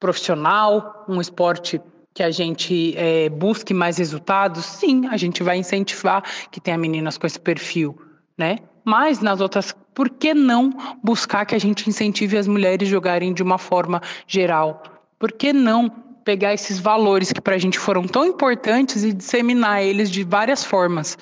profissional, 0.00 1.04
um 1.08 1.20
esporte 1.20 1.80
que 2.14 2.22
a 2.22 2.30
gente 2.30 2.94
é, 2.96 3.28
busque 3.28 3.72
mais 3.72 3.98
resultados, 3.98 4.64
sim, 4.64 5.06
a 5.06 5.16
gente 5.16 5.42
vai 5.42 5.56
incentivar 5.56 6.22
que 6.50 6.60
tenha 6.60 6.76
meninas 6.76 7.16
com 7.16 7.26
esse 7.26 7.40
perfil, 7.40 7.96
né? 8.36 8.58
Mas 8.84 9.20
nas 9.20 9.40
outras, 9.40 9.74
por 9.94 10.08
que 10.08 10.34
não 10.34 10.72
buscar 11.02 11.44
que 11.44 11.54
a 11.54 11.58
gente 11.58 11.88
incentive 11.88 12.36
as 12.36 12.46
mulheres 12.46 12.88
jogarem 12.88 13.32
de 13.32 13.42
uma 13.42 13.58
forma 13.58 14.00
geral? 14.26 14.82
Por 15.18 15.32
que 15.32 15.52
não 15.52 15.88
pegar 16.24 16.54
esses 16.54 16.78
valores 16.78 17.32
que 17.32 17.40
para 17.40 17.54
a 17.54 17.58
gente 17.58 17.78
foram 17.78 18.06
tão 18.06 18.24
importantes 18.24 19.04
e 19.04 19.12
disseminar 19.12 19.82
eles 19.82 20.10
de 20.10 20.24
várias 20.24 20.64
formas? 20.64 21.16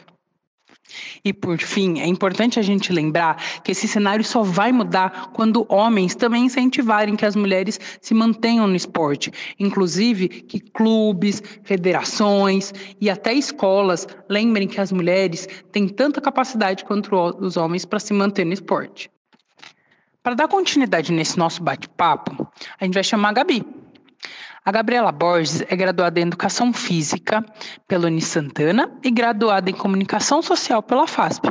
E 1.25 1.33
por 1.33 1.59
fim, 1.59 2.01
é 2.01 2.07
importante 2.07 2.59
a 2.59 2.63
gente 2.63 2.93
lembrar 2.93 3.37
que 3.63 3.73
esse 3.73 3.87
cenário 3.87 4.25
só 4.25 4.43
vai 4.43 4.73
mudar 4.73 5.31
quando 5.33 5.67
homens 5.69 6.15
também 6.15 6.47
incentivarem 6.47 7.17
que 7.17 7.27
as 7.27 7.37
mulheres 7.37 7.79
se 8.01 8.15
mantenham 8.15 8.67
no 8.67 8.77
esporte, 8.77 9.33
inclusive 9.59 10.29
que 10.29 10.61
clubes, 10.61 11.43
federações 11.63 12.73
e 13.01 13.11
até 13.11 13.33
escolas 13.33 14.07
lembrem 14.29 14.69
que 14.69 14.81
as 14.81 14.93
mulheres 14.93 15.49
têm 15.73 15.89
tanta 15.89 16.21
capacidade 16.21 16.85
quanto 16.85 17.15
os 17.41 17.57
homens 17.57 17.85
para 17.85 17.99
se 17.99 18.13
manter 18.13 18.45
no 18.45 18.53
esporte. 18.53 19.11
Para 20.23 20.35
dar 20.35 20.49
continuidade 20.49 21.13
nesse 21.13 21.39
nosso 21.39 21.63
bate-papo, 21.63 22.47
a 22.79 22.85
gente 22.85 22.95
vai 22.95 23.05
chamar 23.05 23.31
a 23.31 23.33
Gabi. 23.33 23.65
A 24.65 24.71
Gabriela 24.71 25.11
Borges 25.11 25.63
é 25.63 25.75
graduada 25.75 26.21
em 26.21 26.25
Educação 26.25 26.73
Física 26.73 27.45
pela 27.89 28.07
Uni 28.07 28.21
Santana 28.21 28.91
e 29.03 29.11
graduada 29.11 29.71
em 29.71 29.75
Comunicação 29.75 30.43
Social 30.43 30.83
pela 30.83 31.07
FASP. 31.07 31.51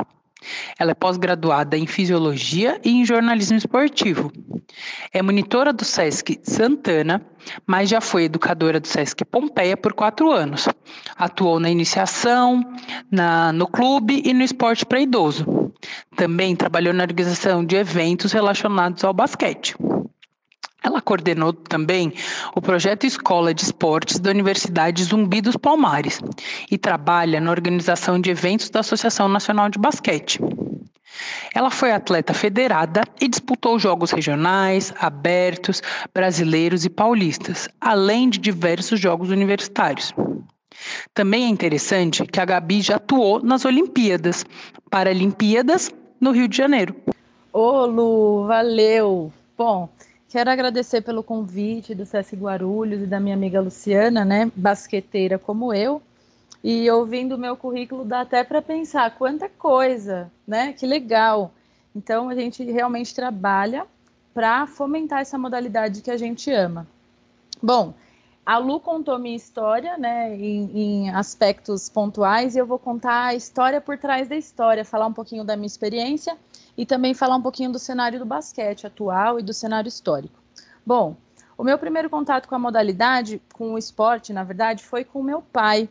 Ela 0.78 0.92
é 0.92 0.94
pós-graduada 0.94 1.76
em 1.76 1.86
Fisiologia 1.86 2.80
e 2.84 2.90
em 2.90 3.04
Jornalismo 3.04 3.56
Esportivo. 3.56 4.32
É 5.12 5.20
monitora 5.20 5.72
do 5.72 5.84
SESC 5.84 6.38
Santana, 6.42 7.20
mas 7.66 7.90
já 7.90 8.00
foi 8.00 8.24
educadora 8.24 8.80
do 8.80 8.86
SESC 8.86 9.24
Pompeia 9.24 9.76
por 9.76 9.92
quatro 9.92 10.30
anos. 10.30 10.68
Atuou 11.16 11.58
na 11.58 11.68
iniciação, 11.68 12.64
na, 13.10 13.52
no 13.52 13.66
clube 13.66 14.22
e 14.24 14.32
no 14.32 14.42
esporte 14.42 14.86
para 14.86 15.00
idoso. 15.00 15.72
Também 16.16 16.56
trabalhou 16.56 16.94
na 16.94 17.04
organização 17.04 17.64
de 17.64 17.76
eventos 17.76 18.32
relacionados 18.32 19.04
ao 19.04 19.12
basquete. 19.12 19.74
Ela 20.82 21.00
coordenou 21.00 21.52
também 21.52 22.12
o 22.54 22.60
projeto 22.60 23.04
Escola 23.04 23.52
de 23.52 23.64
Esportes 23.64 24.18
da 24.18 24.30
Universidade 24.30 25.04
Zumbi 25.04 25.40
dos 25.40 25.56
Palmares 25.56 26.20
e 26.70 26.78
trabalha 26.78 27.40
na 27.40 27.50
organização 27.50 28.18
de 28.18 28.30
eventos 28.30 28.70
da 28.70 28.80
Associação 28.80 29.28
Nacional 29.28 29.68
de 29.68 29.78
Basquete. 29.78 30.40
Ela 31.54 31.70
foi 31.70 31.92
atleta 31.92 32.32
federada 32.32 33.02
e 33.20 33.28
disputou 33.28 33.78
jogos 33.78 34.10
regionais, 34.10 34.94
abertos, 34.98 35.82
brasileiros 36.14 36.84
e 36.84 36.90
paulistas, 36.90 37.68
além 37.80 38.30
de 38.30 38.38
diversos 38.38 38.98
jogos 38.98 39.30
universitários. 39.30 40.14
Também 41.12 41.44
é 41.44 41.48
interessante 41.48 42.24
que 42.24 42.40
a 42.40 42.44
Gabi 42.44 42.80
já 42.80 42.96
atuou 42.96 43.42
nas 43.42 43.64
Olimpíadas, 43.64 44.46
Paralimpíadas, 44.90 45.92
no 46.20 46.30
Rio 46.30 46.48
de 46.48 46.56
Janeiro. 46.56 46.94
Ô 47.52 47.84
Lu, 47.84 48.46
valeu! 48.46 49.32
Bom, 49.58 49.90
Quero 50.30 50.48
agradecer 50.48 51.00
pelo 51.00 51.24
convite 51.24 51.92
do 51.92 52.06
Sesc 52.06 52.36
Guarulhos 52.36 53.02
e 53.02 53.06
da 53.06 53.18
minha 53.18 53.34
amiga 53.34 53.60
Luciana, 53.60 54.24
né, 54.24 54.48
basqueteira 54.54 55.40
como 55.40 55.74
eu. 55.74 56.00
E 56.62 56.88
ouvindo 56.88 57.34
o 57.34 57.38
meu 57.38 57.56
currículo 57.56 58.04
dá 58.04 58.20
até 58.20 58.44
para 58.44 58.62
pensar 58.62 59.16
quanta 59.16 59.48
coisa, 59.48 60.30
né? 60.46 60.72
Que 60.72 60.86
legal. 60.86 61.50
Então 61.96 62.28
a 62.28 62.34
gente 62.36 62.62
realmente 62.62 63.12
trabalha 63.12 63.84
para 64.32 64.68
fomentar 64.68 65.20
essa 65.20 65.36
modalidade 65.36 66.00
que 66.00 66.12
a 66.12 66.16
gente 66.16 66.48
ama. 66.52 66.86
Bom, 67.60 67.92
a 68.46 68.56
Lu 68.56 68.78
contou 68.78 69.18
minha 69.18 69.36
história, 69.36 69.98
né, 69.98 70.32
em, 70.36 70.70
em, 70.74 71.10
aspectos 71.10 71.88
pontuais, 71.88 72.54
e 72.54 72.58
eu 72.60 72.66
vou 72.66 72.78
contar 72.78 73.24
a 73.26 73.34
história 73.34 73.80
por 73.80 73.98
trás 73.98 74.28
da 74.28 74.36
história, 74.36 74.84
falar 74.84 75.08
um 75.08 75.12
pouquinho 75.12 75.42
da 75.42 75.56
minha 75.56 75.66
experiência 75.66 76.38
e 76.76 76.86
também 76.86 77.14
falar 77.14 77.36
um 77.36 77.42
pouquinho 77.42 77.72
do 77.72 77.78
cenário 77.78 78.18
do 78.18 78.24
basquete 78.24 78.86
atual 78.86 79.38
e 79.38 79.42
do 79.42 79.52
cenário 79.52 79.88
histórico. 79.88 80.40
Bom, 80.84 81.16
o 81.56 81.64
meu 81.64 81.78
primeiro 81.78 82.08
contato 82.08 82.48
com 82.48 82.54
a 82.54 82.58
modalidade, 82.58 83.40
com 83.52 83.74
o 83.74 83.78
esporte, 83.78 84.32
na 84.32 84.42
verdade, 84.42 84.82
foi 84.82 85.04
com 85.04 85.22
meu 85.22 85.42
pai. 85.42 85.88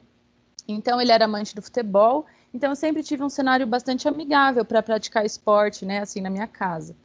Então, 0.68 1.00
ele 1.00 1.12
era 1.12 1.26
amante 1.26 1.56
do 1.56 1.62
futebol, 1.62 2.26
então 2.54 2.72
eu 2.72 2.76
sempre 2.76 3.04
tive 3.04 3.24
um 3.24 3.30
cenário 3.30 3.68
bastante 3.68 4.08
amigável 4.08 4.66
para 4.66 4.82
praticar 4.82 5.26
esporte, 5.26 5.86
né, 5.86 6.00
assim, 6.00 6.22
na 6.22 6.30
minha 6.30 6.48
casa. 6.48 6.96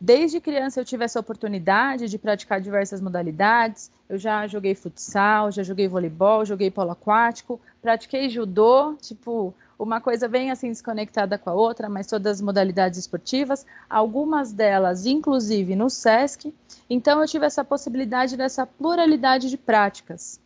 Desde 0.00 0.40
criança 0.40 0.80
eu 0.80 0.84
tive 0.84 1.04
essa 1.04 1.20
oportunidade 1.20 2.08
de 2.08 2.16
praticar 2.16 2.58
diversas 2.58 3.02
modalidades. 3.02 3.92
Eu 4.08 4.16
já 4.16 4.46
joguei 4.46 4.74
futsal, 4.74 5.52
já 5.52 5.62
joguei 5.62 5.86
voleibol, 5.86 6.42
joguei 6.46 6.70
polo 6.70 6.92
aquático, 6.92 7.60
pratiquei 7.82 8.30
judô, 8.30 8.94
tipo, 8.94 9.54
uma 9.80 10.00
coisa 10.00 10.28
bem 10.28 10.50
assim 10.50 10.68
desconectada 10.68 11.38
com 11.38 11.48
a 11.48 11.54
outra, 11.54 11.88
mas 11.88 12.06
todas 12.06 12.36
as 12.36 12.40
modalidades 12.42 12.98
esportivas, 12.98 13.64
algumas 13.88 14.52
delas 14.52 15.06
inclusive 15.06 15.74
no 15.74 15.88
SESC. 15.88 16.52
Então 16.88 17.20
eu 17.20 17.26
tive 17.26 17.46
essa 17.46 17.64
possibilidade 17.64 18.36
dessa 18.36 18.66
pluralidade 18.66 19.48
de 19.48 19.56
práticas. 19.56 20.38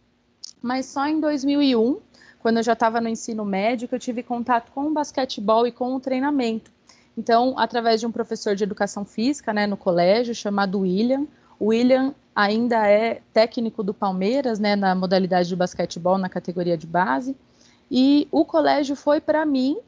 Mas 0.63 0.87
só 0.87 1.07
em 1.07 1.21
2001, 1.21 1.99
quando 2.39 2.59
eu 2.59 2.63
já 2.63 2.75
estava 2.75 3.01
no 3.01 3.09
ensino 3.09 3.45
médio, 3.45 3.89
que 3.89 3.95
eu 3.95 3.99
tive 3.99 4.23
contato 4.23 4.71
com 4.71 4.87
o 4.87 4.93
basquetebol 4.93 5.67
e 5.67 5.73
com 5.73 5.95
o 5.95 6.01
treinamento. 6.01 6.71
Então, 7.17 7.59
através 7.59 8.01
de 8.01 8.07
um 8.07 8.13
professor 8.13 8.55
de 8.55 8.65
educação 8.65 9.05
física, 9.05 9.53
né, 9.53 9.67
no 9.67 9.77
colégio, 9.77 10.35
chamado 10.35 10.81
William. 10.81 11.27
O 11.59 11.67
William 11.67 12.15
ainda 12.35 12.87
é 12.89 13.21
técnico 13.33 13.83
do 13.83 13.95
Palmeiras, 13.95 14.59
né, 14.59 14.75
na 14.75 14.95
modalidade 14.95 15.49
de 15.49 15.57
basquetebol, 15.57 16.19
na 16.19 16.29
categoria 16.29 16.77
de 16.77 16.87
base. 16.87 17.37
E 17.91 18.27
o 18.31 18.45
colégio 18.45 18.97
foi 18.97 19.21
para 19.21 19.45
mim 19.45 19.79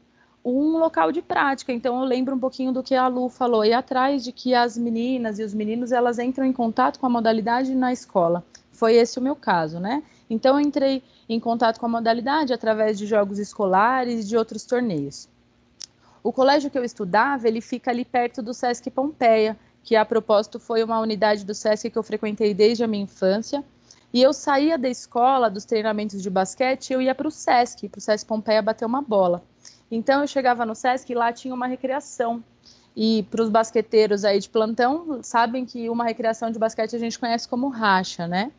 um 0.43 0.77
local 0.77 1.11
de 1.11 1.21
prática. 1.21 1.73
Então 1.73 1.99
eu 1.99 2.05
lembro 2.05 2.35
um 2.35 2.39
pouquinho 2.39 2.71
do 2.71 2.81
que 2.81 2.95
a 2.95 3.07
Lu 3.07 3.29
falou 3.29 3.65
e 3.65 3.73
atrás 3.73 4.23
de 4.23 4.31
que 4.31 4.53
as 4.53 4.77
meninas 4.77 5.39
e 5.39 5.43
os 5.43 5.53
meninos 5.53 5.91
elas 5.91 6.19
entram 6.19 6.45
em 6.45 6.53
contato 6.53 6.99
com 6.99 7.05
a 7.05 7.09
modalidade 7.09 7.75
na 7.75 7.91
escola. 7.91 8.43
Foi 8.71 8.95
esse 8.95 9.19
o 9.19 9.21
meu 9.21 9.35
caso, 9.35 9.79
né? 9.79 10.03
Então 10.29 10.57
eu 10.57 10.65
entrei 10.65 11.03
em 11.27 11.39
contato 11.39 11.79
com 11.79 11.85
a 11.85 11.89
modalidade 11.89 12.53
através 12.53 12.97
de 12.97 13.05
jogos 13.05 13.39
escolares 13.39 14.23
e 14.23 14.27
de 14.27 14.37
outros 14.37 14.63
torneios. 14.63 15.27
O 16.23 16.31
colégio 16.31 16.69
que 16.69 16.77
eu 16.77 16.83
estudava, 16.83 17.47
ele 17.47 17.61
fica 17.61 17.91
ali 17.91 18.05
perto 18.05 18.41
do 18.41 18.53
Sesc 18.53 18.89
Pompeia, 18.91 19.57
que 19.83 19.95
a 19.95 20.05
propósito 20.05 20.59
foi 20.59 20.83
uma 20.83 20.99
unidade 20.99 21.45
do 21.45 21.53
Sesc 21.53 21.89
que 21.89 21.97
eu 21.97 22.03
frequentei 22.03 22.53
desde 22.53 22.83
a 22.83 22.87
minha 22.87 23.03
infância 23.03 23.63
e 24.17 24.21
eu 24.23 24.33
saía 24.33 24.79
da 24.79 24.89
escola, 24.89 25.47
dos 25.47 25.63
treinamentos 25.63 26.23
de 26.23 26.27
basquete, 26.27 26.91
eu 26.91 26.99
ia 26.99 27.13
para 27.13 27.27
o 27.27 27.29
Sesc, 27.29 27.87
para 27.87 27.99
o 27.99 28.01
Sesc 28.01 28.25
Pompeia 28.25 28.63
bater 28.63 28.83
uma 28.83 28.99
bola. 28.99 29.43
Então 29.91 30.21
eu 30.21 30.27
chegava 30.27 30.65
no 30.65 30.73
Sesc 30.73 31.11
e 31.11 31.15
lá 31.15 31.31
tinha 31.31 31.53
uma 31.53 31.67
recreação. 31.67 32.43
E 32.95 33.27
para 33.29 33.43
os 33.43 33.49
basqueteiros 33.49 34.25
aí 34.25 34.39
de 34.39 34.49
plantão, 34.49 35.19
sabem 35.21 35.67
que 35.67 35.87
uma 35.87 36.03
recreação 36.03 36.49
de 36.49 36.57
basquete 36.57 36.95
a 36.95 36.97
gente 36.97 37.19
conhece 37.19 37.47
como 37.47 37.69
racha, 37.69 38.27
né? 38.27 38.51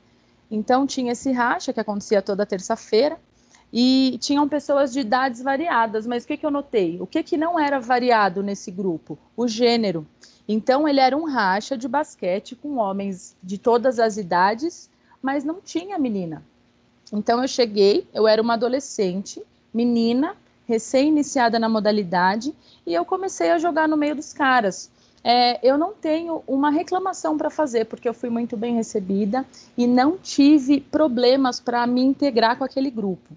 Então 0.48 0.86
tinha 0.86 1.10
esse 1.10 1.32
racha 1.32 1.72
que 1.72 1.80
acontecia 1.80 2.22
toda 2.22 2.46
terça-feira 2.46 3.18
e 3.72 4.16
tinham 4.20 4.48
pessoas 4.48 4.92
de 4.92 5.00
idades 5.00 5.42
variadas, 5.42 6.06
mas 6.06 6.22
o 6.22 6.28
que, 6.28 6.36
que 6.36 6.46
eu 6.46 6.52
notei? 6.52 7.00
O 7.00 7.06
que, 7.06 7.20
que 7.24 7.36
não 7.36 7.58
era 7.58 7.80
variado 7.80 8.44
nesse 8.44 8.70
grupo? 8.70 9.18
O 9.36 9.48
gênero. 9.48 10.06
Então 10.46 10.86
ele 10.86 11.00
era 11.00 11.16
um 11.16 11.24
racha 11.24 11.76
de 11.76 11.88
basquete 11.88 12.54
com 12.54 12.76
homens 12.76 13.36
de 13.42 13.58
todas 13.58 13.98
as 13.98 14.16
idades 14.16 14.88
mas 15.28 15.44
não 15.44 15.60
tinha 15.60 15.98
menina. 15.98 16.42
Então 17.12 17.42
eu 17.42 17.46
cheguei, 17.46 18.08
eu 18.14 18.26
era 18.26 18.40
uma 18.40 18.54
adolescente, 18.54 19.42
menina, 19.74 20.34
recém-iniciada 20.66 21.58
na 21.58 21.68
modalidade, 21.68 22.54
e 22.86 22.94
eu 22.94 23.04
comecei 23.04 23.50
a 23.50 23.58
jogar 23.58 23.86
no 23.86 23.94
meio 23.94 24.16
dos 24.16 24.32
caras. 24.32 24.90
É, 25.22 25.60
eu 25.62 25.76
não 25.76 25.92
tenho 25.92 26.42
uma 26.46 26.70
reclamação 26.70 27.36
para 27.36 27.50
fazer, 27.50 27.84
porque 27.84 28.08
eu 28.08 28.14
fui 28.14 28.30
muito 28.30 28.56
bem 28.56 28.74
recebida 28.74 29.44
e 29.76 29.86
não 29.86 30.16
tive 30.16 30.80
problemas 30.80 31.60
para 31.60 31.86
me 31.86 32.00
integrar 32.00 32.56
com 32.56 32.64
aquele 32.64 32.90
grupo. 32.90 33.36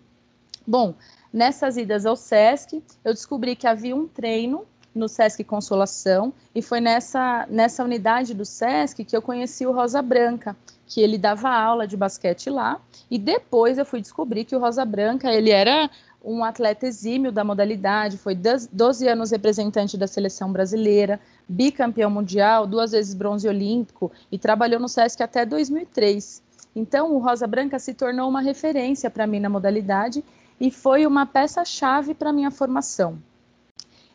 Bom, 0.66 0.94
nessas 1.34 1.76
idas 1.76 2.06
ao 2.06 2.16
SESC, 2.16 2.82
eu 3.04 3.14
descobri 3.14 3.54
que 3.54 3.68
havia 3.68 3.94
um 3.94 4.08
treino 4.08 4.66
no 4.96 5.10
SESC 5.10 5.44
Consolação, 5.44 6.34
e 6.56 6.62
foi 6.62 6.80
nessa, 6.80 7.46
nessa 7.50 7.84
unidade 7.84 8.34
do 8.34 8.46
SESC 8.46 9.04
que 9.04 9.16
eu 9.16 9.22
conheci 9.22 9.66
o 9.66 9.74
Rosa 9.74 10.02
Branca, 10.02 10.56
que 10.92 11.00
ele 11.00 11.18
dava 11.18 11.50
aula 11.50 11.88
de 11.88 11.96
basquete 11.96 12.50
lá, 12.50 12.78
e 13.10 13.18
depois 13.18 13.78
eu 13.78 13.86
fui 13.86 14.02
descobrir 14.02 14.44
que 14.44 14.54
o 14.54 14.60
Rosa 14.60 14.84
Branca, 14.84 15.32
ele 15.32 15.50
era 15.50 15.90
um 16.22 16.44
atleta 16.44 16.86
exímio 16.86 17.32
da 17.32 17.46
modalidade, 17.46 18.18
foi 18.18 18.36
12 18.36 19.08
anos 19.08 19.32
representante 19.32 19.98
da 19.98 20.06
seleção 20.06 20.52
brasileira, 20.52 21.18
bicampeão 21.48 22.12
mundial, 22.12 22.68
duas 22.68 22.92
vezes 22.92 23.14
bronze 23.14 23.48
olímpico 23.48 24.12
e 24.30 24.38
trabalhou 24.38 24.82
no 24.82 24.90
SESC 24.90 25.24
até 25.24 25.46
2003. 25.46 26.44
Então, 26.76 27.16
o 27.16 27.20
Rosa 27.20 27.48
Branca 27.48 27.80
se 27.80 27.94
tornou 27.94 28.28
uma 28.28 28.42
referência 28.42 29.10
para 29.10 29.26
mim 29.26 29.40
na 29.40 29.50
modalidade 29.50 30.22
e 30.60 30.70
foi 30.70 31.08
uma 31.08 31.26
peça-chave 31.26 32.14
para 32.14 32.34
minha 32.34 32.52
formação 32.52 33.18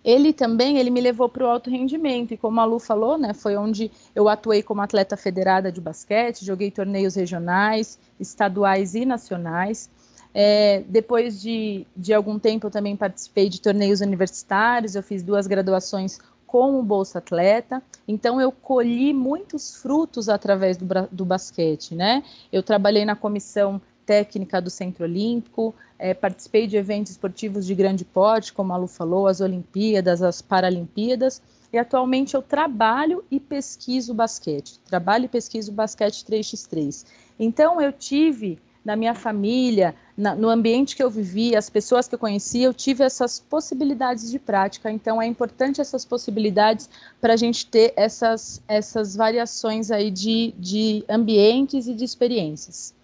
ele 0.07 0.33
também 0.33 0.79
ele 0.79 0.89
me 0.89 1.01
levou 1.01 1.29
para 1.29 1.45
o 1.45 1.49
alto 1.49 1.69
rendimento 1.69 2.33
e 2.33 2.37
como 2.37 2.61
a 2.61 2.65
Lu 2.65 2.79
falou, 2.79 3.19
né, 3.19 3.35
foi 3.35 3.57
onde 3.57 3.91
eu 4.15 4.29
atuei 4.29 4.63
como 4.63 4.81
atleta 4.81 5.17
federada 5.17 5.73
de 5.73 5.81
basquete, 5.81 6.45
joguei 6.45 6.71
torneios 6.71 7.17
regionais, 7.17 7.99
estaduais 8.21 8.95
e 8.95 9.05
nacionais. 9.05 9.91
É, 10.33 10.85
depois 10.87 11.43
de, 11.43 11.85
de 11.97 12.15
algum 12.15 12.39
tempo 12.39 12.69
eu 12.69 12.71
também 12.71 12.95
participei 12.95 13.49
de 13.49 13.61
torneios 13.61 14.01
universitários, 14.01 14.95
eu 14.95 15.03
fiz 15.03 15.25
duas 15.25 15.49
graduações 15.49 16.21
com 16.47 16.79
o 16.79 16.83
Bolsa 16.85 17.19
Atleta, 17.19 17.83
então 18.07 18.41
eu 18.41 18.53
colhi 18.53 19.13
muitos 19.13 19.75
frutos 19.75 20.29
através 20.29 20.77
do, 20.77 20.87
do 21.11 21.25
basquete, 21.25 21.97
né? 21.97 22.23
Eu 22.53 22.63
trabalhei 22.63 23.05
na 23.05 23.17
comissão 23.17 23.83
técnica 24.07 24.63
do 24.63 24.71
Centro 24.71 25.05
Olímpico, 25.05 25.75
é, 25.99 26.15
participei 26.15 26.67
de 26.67 26.77
eventos 26.77 27.13
esportivos 27.13 27.67
de 27.67 27.75
grande 27.75 28.05
porte, 28.05 28.53
como 28.53 28.73
a 28.73 28.77
Lu 28.77 28.87
falou, 28.87 29.27
as 29.27 29.41
Olimpíadas, 29.41 30.23
as 30.23 30.41
Paralimpíadas, 30.41 31.43
e 31.73 31.79
atualmente 31.79 32.35
eu 32.35 32.41
trabalho 32.41 33.25
e 33.31 33.41
pesquiso 33.41 34.15
basquete. 34.15 34.79
Trabalho 34.87 35.25
e 35.25 35.29
pesquiso 35.29 35.73
basquete 35.73 36.25
3x3. 36.25 37.05
Então 37.39 37.81
eu 37.81 37.93
tive 37.93 38.59
na 38.87 38.95
minha 38.95 39.17
família, 39.17 39.97
na, 40.17 40.37
no 40.37 40.49
ambiente 40.49 40.95
que 40.95 41.03
eu 41.03 41.11
vivi, 41.11 41.57
as 41.57 41.69
pessoas 41.69 42.07
que 42.07 42.15
eu 42.15 42.19
conheci, 42.21 42.63
eu 42.63 42.73
tive 42.73 43.03
essas 43.03 43.41
possibilidades 43.41 44.31
de 44.31 44.39
prática. 44.39 44.89
Então, 44.93 45.21
é 45.21 45.27
importante 45.27 45.81
essas 45.81 46.05
possibilidades 46.05 46.89
para 47.21 47.33
a 47.33 47.37
gente 47.37 47.67
ter 47.67 47.93
essas, 47.97 48.63
essas 48.69 49.17
variações 49.17 49.91
aí 49.91 50.09
de, 50.09 50.55
de 50.57 51.05
ambientes 51.09 51.89
e 51.89 51.95
de 51.95 52.05
experiências. 52.05 52.95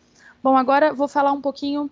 Bom, 0.42 0.56
agora 0.56 0.92
vou 0.92 1.06
falar 1.06 1.32
um 1.32 1.40
pouquinho 1.40 1.88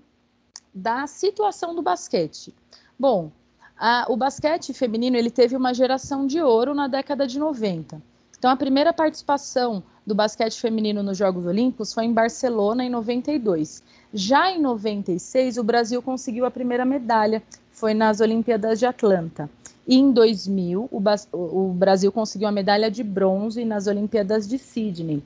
da 0.74 1.06
situação 1.06 1.74
do 1.74 1.82
basquete. 1.82 2.52
Bom, 2.98 3.30
a, 3.78 4.06
o 4.08 4.16
basquete 4.16 4.74
feminino 4.74 5.16
ele 5.16 5.30
teve 5.30 5.56
uma 5.56 5.72
geração 5.72 6.26
de 6.26 6.42
ouro 6.42 6.74
na 6.74 6.88
década 6.88 7.26
de 7.26 7.38
90. 7.38 8.02
Então, 8.36 8.50
a 8.50 8.56
primeira 8.56 8.92
participação 8.92 9.82
do 10.06 10.14
basquete 10.14 10.58
feminino 10.60 11.02
nos 11.02 11.16
Jogos 11.16 11.46
Olímpicos 11.46 11.92
foi 11.92 12.04
em 12.04 12.12
Barcelona, 12.12 12.84
em 12.84 12.90
92. 12.90 13.82
Já 14.12 14.50
em 14.50 14.60
96, 14.60 15.56
o 15.56 15.62
Brasil 15.62 16.02
conseguiu 16.02 16.44
a 16.44 16.50
primeira 16.50 16.84
medalha, 16.84 17.42
foi 17.70 17.94
nas 17.94 18.20
Olimpíadas 18.20 18.78
de 18.78 18.86
Atlanta. 18.86 19.48
E 19.86 19.96
em 19.96 20.10
2000, 20.10 20.88
o, 20.90 21.02
o 21.32 21.72
Brasil 21.72 22.10
conseguiu 22.10 22.48
a 22.48 22.52
medalha 22.52 22.90
de 22.90 23.04
bronze 23.04 23.64
nas 23.64 23.86
Olimpíadas 23.86 24.48
de 24.48 24.58
Sydney. 24.58 25.22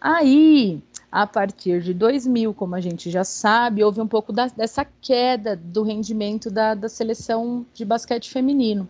Aí, 0.00 0.82
a 1.10 1.26
partir 1.26 1.82
de 1.82 1.92
2000, 1.92 2.54
como 2.54 2.74
a 2.74 2.80
gente 2.80 3.10
já 3.10 3.24
sabe, 3.24 3.82
houve 3.82 4.00
um 4.00 4.06
pouco 4.06 4.32
da, 4.32 4.46
dessa 4.46 4.86
queda 5.00 5.56
do 5.56 5.82
rendimento 5.82 6.50
da, 6.50 6.74
da 6.74 6.88
seleção 6.88 7.66
de 7.74 7.84
basquete 7.84 8.30
feminino. 8.30 8.88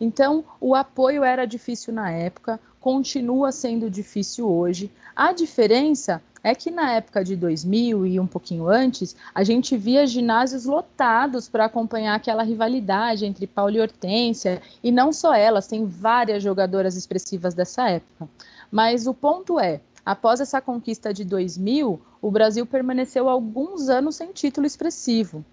Então, 0.00 0.44
o 0.60 0.74
apoio 0.74 1.24
era 1.24 1.44
difícil 1.44 1.92
na 1.92 2.10
época, 2.10 2.60
continua 2.80 3.50
sendo 3.50 3.90
difícil 3.90 4.48
hoje. 4.48 4.90
A 5.16 5.32
diferença 5.32 6.22
é 6.42 6.54
que 6.54 6.70
na 6.70 6.92
época 6.92 7.24
de 7.24 7.34
2000 7.34 8.06
e 8.06 8.20
um 8.20 8.26
pouquinho 8.26 8.68
antes, 8.68 9.16
a 9.34 9.42
gente 9.42 9.76
via 9.76 10.06
ginásios 10.06 10.64
lotados 10.64 11.48
para 11.48 11.64
acompanhar 11.64 12.14
aquela 12.14 12.42
rivalidade 12.42 13.26
entre 13.26 13.46
Paulo 13.46 13.76
e 13.76 13.80
Hortência, 13.80 14.62
e 14.82 14.92
não 14.92 15.12
só 15.12 15.34
elas, 15.34 15.66
tem 15.66 15.84
várias 15.84 16.42
jogadoras 16.42 16.96
expressivas 16.96 17.54
dessa 17.54 17.90
época. 17.90 18.28
Mas 18.70 19.06
o 19.06 19.14
ponto 19.14 19.58
é, 19.58 19.80
após 20.08 20.40
essa 20.40 20.58
conquista 20.58 21.12
de 21.12 21.22
2000, 21.22 22.00
o 22.22 22.30
Brasil 22.30 22.64
permaneceu 22.64 23.28
alguns 23.28 23.90
anos 23.90 24.16
sem 24.16 24.32
título 24.32 24.66
expressivo, 24.66 25.44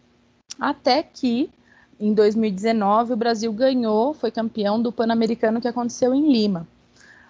até 0.58 1.04
que 1.04 1.52
em 2.00 2.14
2019 2.14 3.12
o 3.12 3.18
Brasil 3.18 3.52
ganhou, 3.52 4.14
foi 4.14 4.32
campeão 4.32 4.82
do 4.82 4.94
Pan-Americano 4.94 5.60
que 5.60 5.68
aconteceu 5.68 6.16
em 6.16 6.32
Lima. 6.32 6.66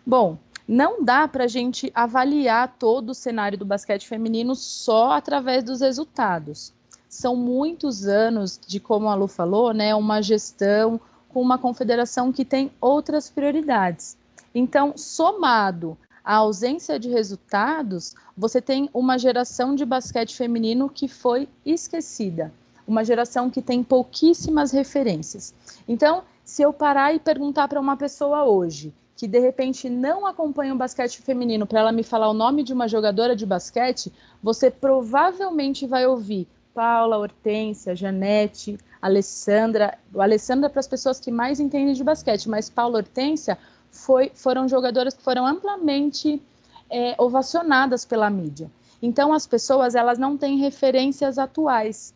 Bom, 0.06 0.38
não 0.68 1.04
dá 1.04 1.28
para 1.28 1.46
a 1.46 1.48
gente 1.48 1.92
avaliar 1.96 2.76
todo 2.78 3.10
o 3.10 3.16
cenário 3.16 3.58
do 3.58 3.66
basquete 3.66 4.08
feminino 4.08 4.54
só 4.54 5.14
através 5.14 5.64
dos 5.64 5.82
resultados. 5.82 6.72
São 7.10 7.36
muitos 7.36 8.06
anos 8.06 8.60
de, 8.68 8.80
como 8.80 9.10
a 9.10 9.16
Lu 9.16 9.28
falou, 9.28 9.74
né, 9.74 9.96
uma 9.96 10.22
gestão 10.22 11.02
com 11.30 11.42
uma 11.42 11.58
confederação 11.58 12.32
que 12.32 12.46
tem 12.46 12.72
outras 12.80 13.32
prioridades. 13.32 14.16
Então, 14.54 14.94
somado 14.96 15.98
à 16.26 16.38
ausência 16.38 17.00
de 17.00 17.08
resultados, 17.08 18.16
você 18.36 18.60
tem 18.60 18.90
uma 18.92 19.18
geração 19.18 19.76
de 19.76 19.86
basquete 19.86 20.36
feminino 20.36 20.90
que 20.90 21.08
foi 21.08 21.48
esquecida, 21.64 22.52
uma 22.88 23.06
geração 23.06 23.50
que 23.50 23.62
tem 23.62 23.84
pouquíssimas 23.84 24.72
referências. 24.72 25.54
Então, 25.88 26.24
se 26.44 26.64
eu 26.64 26.74
parar 26.74 27.14
e 27.14 27.20
perguntar 27.20 27.68
para 27.68 27.80
uma 27.80 27.96
pessoa 27.96 28.44
hoje, 28.44 28.92
que 29.16 29.28
de 29.28 29.40
repente 29.40 29.90
não 29.90 30.26
acompanha 30.26 30.74
o 30.74 30.78
basquete 30.78 31.22
feminino 31.22 31.66
para 31.66 31.80
ela 31.80 31.92
me 31.92 32.04
falar 32.04 32.30
o 32.30 32.34
nome 32.34 32.64
de 32.64 32.74
uma 32.74 32.88
jogadora 32.88 33.36
de 33.36 33.46
basquete, 33.46 34.12
você 34.44 34.70
provavelmente 34.70 35.88
vai 35.88 36.06
ouvir 36.06 36.48
Paula, 36.74 37.18
Hortência, 37.18 37.96
Janete, 37.96 38.78
Alessandra. 39.02 39.98
Alessandra 40.14 40.70
para 40.70 40.82
as 40.82 40.88
pessoas 40.88 41.22
que 41.22 41.32
mais 41.32 41.62
entendem 41.62 41.94
de 41.94 42.04
basquete, 42.04 42.50
mas 42.50 42.70
Paula 42.70 42.98
Hortência 42.98 43.58
foi, 43.96 44.32
foram 44.36 44.68
jogadoras 44.68 45.14
que 45.14 45.24
foram 45.24 45.46
amplamente 45.46 46.42
é, 46.90 47.16
ovacionadas 47.18 48.06
pela 48.06 48.30
mídia. 48.30 48.70
Então 49.02 49.34
as 49.34 49.48
pessoas 49.48 49.96
elas 49.96 50.18
não 50.18 50.38
têm 50.38 50.58
referências 50.58 51.38
atuais. 51.38 52.14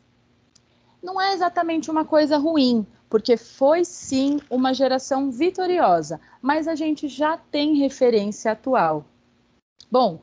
Não 1.01 1.19
é 1.19 1.33
exatamente 1.33 1.89
uma 1.89 2.03
coisa 2.03 2.37
ruim, 2.37 2.85
porque 3.09 3.37
foi 3.37 3.85
sim 3.85 4.39
uma 4.49 4.73
geração 4.73 5.31
vitoriosa, 5.31 6.19
mas 6.41 6.67
a 6.67 6.75
gente 6.75 7.07
já 7.07 7.37
tem 7.37 7.75
referência 7.75 8.51
atual. 8.51 9.05
Bom, 9.89 10.19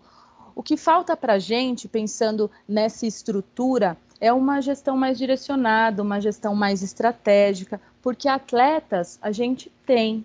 o 0.55 0.63
que 0.63 0.77
falta 0.77 1.17
para 1.17 1.35
a 1.35 1.39
gente, 1.39 1.89
pensando 1.89 2.51
nessa 2.69 3.07
estrutura, 3.07 3.97
é 4.21 4.33
uma 4.33 4.61
gestão 4.61 4.97
mais 4.97 5.19
direcionada, 5.19 6.03
uma 6.03 6.21
gestão 6.21 6.55
mais 6.55 6.83
estratégica, 6.83 7.81
porque 8.03 8.29
atletas 8.29 9.19
a 9.21 9.33
gente 9.33 9.71
tem. 9.85 10.25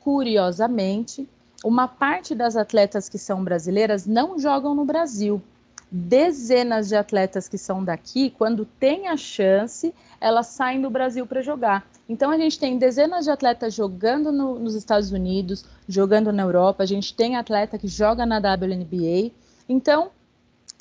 Curiosamente, 0.00 1.28
uma 1.64 1.88
parte 1.88 2.34
das 2.34 2.56
atletas 2.56 3.08
que 3.08 3.18
são 3.18 3.42
brasileiras 3.42 4.06
não 4.06 4.38
jogam 4.38 4.74
no 4.74 4.84
Brasil 4.84 5.42
dezenas 5.90 6.88
de 6.88 6.96
atletas 6.96 7.48
que 7.48 7.56
são 7.56 7.82
daqui, 7.82 8.30
quando 8.30 8.64
tem 8.64 9.08
a 9.08 9.16
chance, 9.16 9.94
elas 10.20 10.48
saem 10.48 10.80
do 10.80 10.90
Brasil 10.90 11.26
para 11.26 11.40
jogar. 11.40 11.88
Então 12.08 12.30
a 12.30 12.36
gente 12.36 12.58
tem 12.58 12.78
dezenas 12.78 13.24
de 13.24 13.30
atletas 13.30 13.74
jogando 13.74 14.30
no, 14.30 14.58
nos 14.58 14.74
Estados 14.74 15.10
Unidos, 15.10 15.64
jogando 15.88 16.32
na 16.32 16.42
Europa, 16.42 16.82
a 16.82 16.86
gente 16.86 17.14
tem 17.14 17.36
atleta 17.36 17.78
que 17.78 17.88
joga 17.88 18.26
na 18.26 18.38
WNBA. 18.38 19.32
Então 19.68 20.10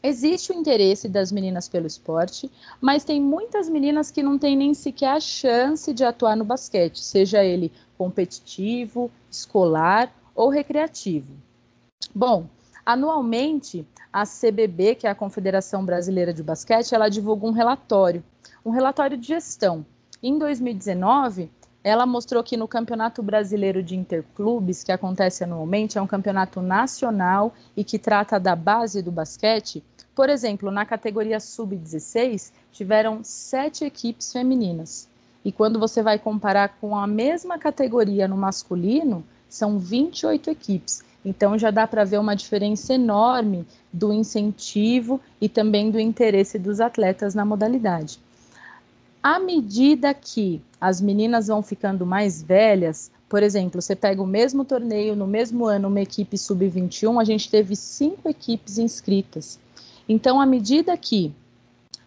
existe 0.04 0.52
o 0.52 0.56
interesse 0.56 1.10
das 1.10 1.32
meninas 1.32 1.68
pelo 1.68 1.88
esporte, 1.88 2.52
mas 2.80 3.04
tem 3.04 3.22
muitas 3.22 3.68
meninas 3.68 4.12
que 4.12 4.22
não 4.22 4.38
têm 4.38 4.56
nem 4.56 4.74
sequer 4.74 5.10
a 5.10 5.20
chance 5.20 5.94
de 5.94 6.04
atuar 6.04 6.36
no 6.36 6.46
basquete, 6.46 7.00
seja 7.00 7.44
ele 7.44 7.72
competitivo, 7.98 9.12
escolar 9.30 10.14
ou 10.36 10.50
recreativo. 10.50 11.34
Bom, 12.14 12.48
anualmente 12.86 13.86
a 14.14 14.24
CBB, 14.24 14.96
que 14.96 15.08
é 15.08 15.10
a 15.10 15.16
Confederação 15.16 15.84
Brasileira 15.84 16.34
de 16.34 16.44
Basquete, 16.44 16.94
ela 16.94 17.10
divulga 17.10 17.46
um 17.46 17.52
relatório, 17.52 18.24
um 18.66 18.70
relatório 18.70 19.18
de 19.18 19.28
gestão. 19.28 19.86
Em 20.22 20.38
2019, 20.38 21.52
ela 21.84 22.06
mostrou 22.06 22.44
que 22.44 22.58
no 22.58 22.68
Campeonato 22.68 23.24
Brasileiro 23.24 23.82
de 23.82 23.96
Interclubes, 23.96 24.84
que 24.84 24.92
acontece 24.92 25.44
anualmente, 25.44 25.98
é 25.98 26.02
um 26.02 26.08
campeonato 26.08 26.62
nacional 26.62 27.54
e 27.76 27.84
que 27.84 27.98
trata 27.98 28.40
da 28.40 28.56
base 28.56 29.02
do 29.02 29.12
basquete, 29.12 29.84
por 30.14 30.30
exemplo, 30.30 30.72
na 30.72 30.86
categoria 30.86 31.40
sub-16, 31.40 32.52
tiveram 32.72 33.24
sete 33.24 33.86
equipes 33.86 34.34
femininas. 34.34 35.07
E 35.48 35.52
quando 35.54 35.80
você 35.80 36.04
vai 36.04 36.20
comparar 36.20 36.76
com 36.82 36.94
a 36.94 37.08
mesma 37.08 37.58
categoria 37.58 38.28
no 38.28 38.36
masculino, 38.36 39.24
são 39.48 39.80
28 39.80 40.50
equipes. 40.50 41.02
Então 41.24 41.58
já 41.58 41.72
dá 41.72 41.88
para 41.88 42.04
ver 42.04 42.20
uma 42.20 42.36
diferença 42.36 42.94
enorme 42.94 43.66
do 43.94 44.12
incentivo 44.12 45.22
e 45.40 45.48
também 45.48 45.90
do 45.90 46.02
interesse 46.02 46.60
dos 46.60 46.82
atletas 46.82 47.34
na 47.34 47.46
modalidade. 47.46 48.20
À 49.24 49.40
medida 49.40 50.14
que 50.14 50.62
as 50.82 51.00
meninas 51.00 51.48
vão 51.48 51.64
ficando 51.64 52.06
mais 52.06 52.44
velhas, 52.44 53.10
por 53.30 53.42
exemplo, 53.42 53.82
você 53.82 53.96
pega 53.96 54.22
o 54.22 54.28
mesmo 54.28 54.66
torneio, 54.66 55.16
no 55.16 55.26
mesmo 55.26 55.66
ano, 55.66 55.88
uma 55.88 56.02
equipe 56.02 56.38
sub-21, 56.38 57.22
a 57.22 57.24
gente 57.24 57.50
teve 57.50 57.74
cinco 57.74 58.28
equipes 58.28 58.78
inscritas. 58.78 59.58
Então, 60.10 60.42
à 60.42 60.46
medida 60.46 60.98
que 60.98 61.34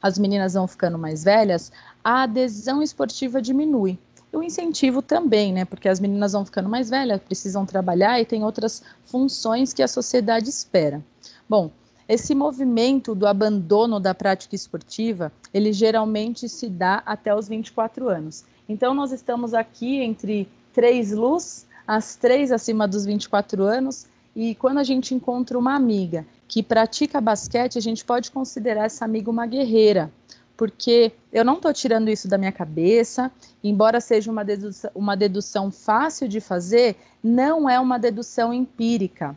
as 0.02 0.18
meninas 0.18 0.54
vão 0.54 0.66
ficando 0.66 0.98
mais 0.98 1.24
velhas, 1.24 1.70
a 2.02 2.22
adesão 2.22 2.82
esportiva 2.82 3.40
diminui 3.40 3.98
o 4.32 4.42
incentivo 4.42 5.02
também, 5.02 5.52
né? 5.52 5.64
Porque 5.64 5.88
as 5.88 5.98
meninas 5.98 6.32
vão 6.32 6.44
ficando 6.44 6.68
mais 6.68 6.88
velhas, 6.88 7.20
precisam 7.20 7.66
trabalhar 7.66 8.20
e 8.20 8.24
tem 8.24 8.44
outras 8.44 8.82
funções 9.04 9.72
que 9.72 9.82
a 9.82 9.88
sociedade 9.88 10.48
espera. 10.48 11.02
Bom, 11.48 11.70
esse 12.08 12.34
movimento 12.34 13.14
do 13.14 13.26
abandono 13.26 13.98
da 13.98 14.14
prática 14.14 14.54
esportiva, 14.54 15.32
ele 15.52 15.72
geralmente 15.72 16.48
se 16.48 16.68
dá 16.68 17.02
até 17.04 17.34
os 17.34 17.48
24 17.48 18.08
anos. 18.08 18.44
Então, 18.68 18.94
nós 18.94 19.12
estamos 19.12 19.54
aqui 19.54 20.00
entre 20.00 20.48
três 20.72 21.12
luz, 21.12 21.66
as 21.86 22.14
três 22.14 22.52
acima 22.52 22.86
dos 22.86 23.04
24 23.04 23.64
anos, 23.64 24.06
e 24.34 24.54
quando 24.54 24.78
a 24.78 24.84
gente 24.84 25.12
encontra 25.12 25.58
uma 25.58 25.74
amiga 25.74 26.24
que 26.46 26.62
pratica 26.62 27.20
basquete, 27.20 27.78
a 27.78 27.80
gente 27.80 28.04
pode 28.04 28.30
considerar 28.30 28.86
essa 28.86 29.04
amiga 29.04 29.30
uma 29.30 29.46
guerreira, 29.46 30.10
porque 30.60 31.10
eu 31.32 31.42
não 31.42 31.54
estou 31.54 31.72
tirando 31.72 32.10
isso 32.10 32.28
da 32.28 32.36
minha 32.36 32.52
cabeça, 32.52 33.32
embora 33.64 33.98
seja 33.98 34.30
uma 34.30 34.44
dedução, 34.44 34.90
uma 34.94 35.16
dedução 35.16 35.70
fácil 35.70 36.28
de 36.28 36.38
fazer, 36.38 36.96
não 37.24 37.66
é 37.66 37.80
uma 37.80 37.98
dedução 37.98 38.52
empírica. 38.52 39.34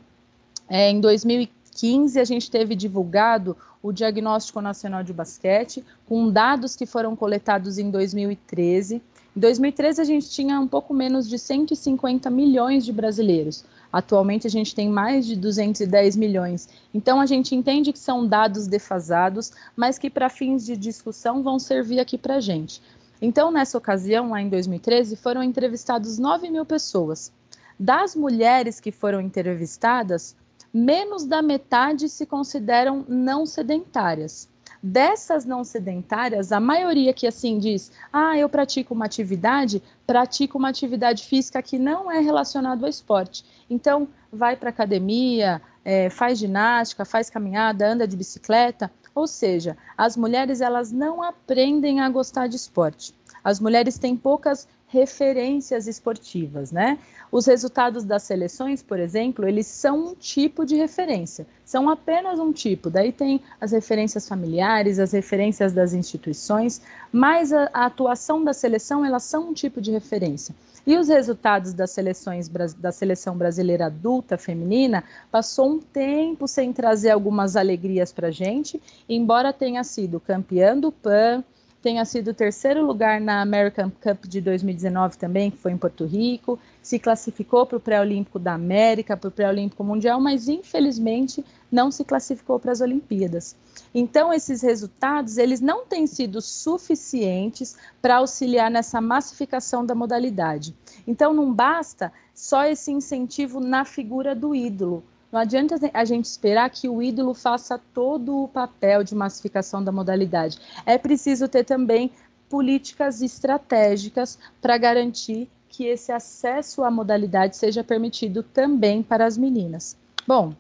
É, 0.68 0.90
em 0.90 1.00
2015, 1.00 2.20
a 2.20 2.26
gente 2.26 2.52
teve 2.52 2.76
divulgado 2.76 3.56
o 3.82 3.94
Diagnóstico 3.94 4.60
Nacional 4.60 5.02
de 5.02 5.14
Basquete, 5.14 5.82
com 6.06 6.30
dados 6.30 6.76
que 6.76 6.86
foram 6.86 7.16
coletados 7.16 7.78
em 7.78 7.90
2013, 7.90 9.02
Em 9.36 9.40
2013, 9.40 10.00
a 10.00 10.04
gente 10.04 10.30
tinha 10.30 10.60
um 10.60 10.68
pouco 10.68 10.94
menos 10.94 11.28
de 11.28 11.40
150 11.40 12.30
milhões 12.30 12.86
de 12.86 12.94
brasileiros. 12.94 13.66
Atualmente, 13.92 14.46
a 14.46 14.50
gente 14.50 14.76
tem 14.76 14.88
mais 14.88 15.26
de 15.26 15.36
210 15.36 16.16
milhões. 16.16 16.70
Então, 16.94 17.20
a 17.20 17.26
gente 17.26 17.56
entende 17.56 17.92
que 17.92 17.98
são 17.98 18.28
dados 18.28 18.68
defasados, 18.68 19.52
mas 19.76 19.98
que, 19.98 20.10
para 20.10 20.30
fins 20.30 20.64
de 20.64 20.78
discussão, 20.78 21.42
vão 21.42 21.58
servir 21.58 22.00
aqui 22.00 22.16
para 22.16 22.36
a 22.36 22.40
gente. 22.40 22.80
Então, 23.20 23.52
nessa 23.52 23.78
ocasião, 23.78 24.30
lá 24.30 24.42
em 24.42 24.50
2013, 24.50 25.16
foram 25.16 25.42
entrevistados 25.42 26.20
9 26.20 26.52
mil 26.52 26.66
pessoas. 26.66 27.32
Das 27.80 28.16
mulheres 28.16 28.80
que 28.80 28.92
foram 28.92 29.20
entrevistadas, 29.20 30.36
menos 30.72 31.26
da 31.26 31.42
metade 31.42 32.08
se 32.08 32.26
consideram 32.26 33.04
não 33.08 33.46
sedentárias. 33.48 34.48
Dessas 34.86 35.46
não 35.46 35.64
sedentárias, 35.64 36.52
a 36.52 36.60
maioria 36.60 37.14
que 37.14 37.26
assim 37.26 37.58
diz: 37.58 37.90
"Ah, 38.12 38.38
eu 38.38 38.50
pratico 38.50 38.94
uma 38.94 39.06
atividade, 39.06 39.82
pratico 40.06 40.58
uma 40.58 40.68
atividade 40.68 41.24
física 41.24 41.62
que 41.62 41.80
não 41.80 42.12
é 42.12 42.20
relacionada 42.20 42.86
ao 42.86 42.90
esporte". 42.90 43.46
Então, 43.70 44.10
vai 44.30 44.58
para 44.58 44.72
academia, 44.72 45.62
é, 45.86 46.10
faz 46.10 46.38
ginástica, 46.38 47.06
faz 47.06 47.30
caminhada, 47.30 47.88
anda 47.88 48.06
de 48.06 48.18
bicicleta. 48.18 48.92
Ou 49.16 49.26
seja, 49.26 49.78
as 49.98 50.18
mulheres 50.18 50.60
elas 50.60 50.92
não 50.92 51.24
aprendem 51.24 52.02
a 52.02 52.10
gostar 52.10 52.48
de 52.48 52.58
esporte. 52.58 53.14
As 53.42 53.62
mulheres 53.62 53.98
têm 53.98 54.18
poucas 54.18 54.68
referências 54.94 55.88
esportivas, 55.88 56.72
né? 56.72 57.00
Os 57.32 57.48
resultados 57.48 58.04
das 58.04 58.22
seleções, 58.22 58.84
por 58.84 59.00
exemplo, 59.00 59.48
eles 59.48 59.66
são 59.66 60.10
um 60.10 60.16
tipo 60.16 60.64
de 60.64 60.76
referência, 60.76 61.48
são 61.66 61.90
apenas 61.90 62.38
um 62.38 62.54
tipo. 62.54 62.92
Daí 62.92 63.12
tem 63.12 63.42
as 63.60 63.72
referências 63.72 64.30
familiares, 64.30 65.00
as 65.00 65.12
referências 65.12 65.74
das 65.74 65.94
instituições, 65.94 66.80
mas 67.12 67.52
a, 67.52 67.72
a 67.74 67.86
atuação 67.88 68.44
da 68.44 68.54
seleção, 68.54 69.04
elas 69.04 69.24
são 69.24 69.50
um 69.50 69.54
tipo 69.54 69.82
de 69.82 69.90
referência. 69.90 70.54
E 70.86 70.96
os 70.96 71.08
resultados 71.08 71.74
das 71.74 71.90
seleções 71.90 72.48
da 72.78 72.92
seleção 72.92 73.36
brasileira 73.36 73.88
adulta 73.88 74.38
feminina 74.38 75.04
passou 75.32 75.72
um 75.72 75.80
tempo 75.80 76.48
sem 76.48 76.72
trazer 76.72 77.10
algumas 77.10 77.56
alegrias 77.56 78.12
para 78.12 78.30
gente, 78.30 78.80
embora 79.10 79.52
tenha 79.52 79.84
sido 79.84 80.20
campeã 80.20 80.78
do 80.78 80.92
PAN, 80.92 81.44
tenha 81.84 82.06
sido 82.06 82.34
terceiro 82.34 82.86
lugar 82.86 83.20
na 83.20 83.42
American 83.42 83.92
Cup 84.02 84.26
de 84.26 84.40
2019 84.40 85.18
também, 85.18 85.52
que 85.52 85.58
foi 85.58 85.74
em 85.74 85.78
Porto 85.78 86.06
Rico, 86.06 86.58
se 86.82 86.98
classificou 86.98 87.66
para 87.66 87.76
o 87.76 87.80
pré-olímpico 87.80 88.40
da 88.40 88.54
América, 88.54 89.18
para 89.18 89.28
o 89.28 89.32
pré-olímpico 89.32 89.84
mundial, 89.84 90.22
mas 90.22 90.48
infelizmente 90.48 91.44
não 91.70 91.92
se 91.92 92.06
classificou 92.06 92.58
para 92.58 92.72
as 92.72 92.80
Olimpíadas. 92.80 93.58
Então 93.94 94.34
esses 94.34 94.62
resultados, 94.62 95.38
eles 95.38 95.60
não 95.60 95.86
têm 95.86 96.08
sido 96.08 96.42
suficientes 96.42 97.76
para 98.02 98.16
auxiliar 98.16 98.72
nessa 98.72 99.02
massificação 99.02 99.86
da 99.86 99.94
modalidade. 99.94 100.74
Então 101.06 101.34
não 101.34 101.54
basta 101.54 102.14
só 102.34 102.64
esse 102.64 102.94
incentivo 102.94 103.60
na 103.60 103.84
figura 103.84 104.34
do 104.34 104.56
ídolo, 104.56 105.04
não 105.34 105.40
adianta 105.40 105.76
a 105.96 106.06
gente 106.06 106.26
esperar 106.26 106.70
que 106.70 106.88
o 106.88 107.02
ídolo 107.02 107.34
faça 107.34 107.82
todo 107.92 108.44
o 108.44 108.48
papel 108.48 109.04
de 109.04 109.16
massificação 109.16 109.84
da 109.84 109.92
modalidade. 109.92 110.60
É 110.86 110.96
preciso 110.96 111.48
ter 111.48 111.64
também 111.64 112.12
políticas 112.48 113.20
estratégicas 113.20 114.38
para 114.62 114.78
garantir 114.78 115.50
que 115.68 115.86
esse 115.86 116.12
acesso 116.12 116.84
à 116.84 116.92
modalidade 116.92 117.58
seja 117.58 117.84
permitido 117.84 118.44
também 118.44 119.02
para 119.02 119.26
as 119.26 119.36
meninas. 119.36 119.98
Bom, 120.28 120.54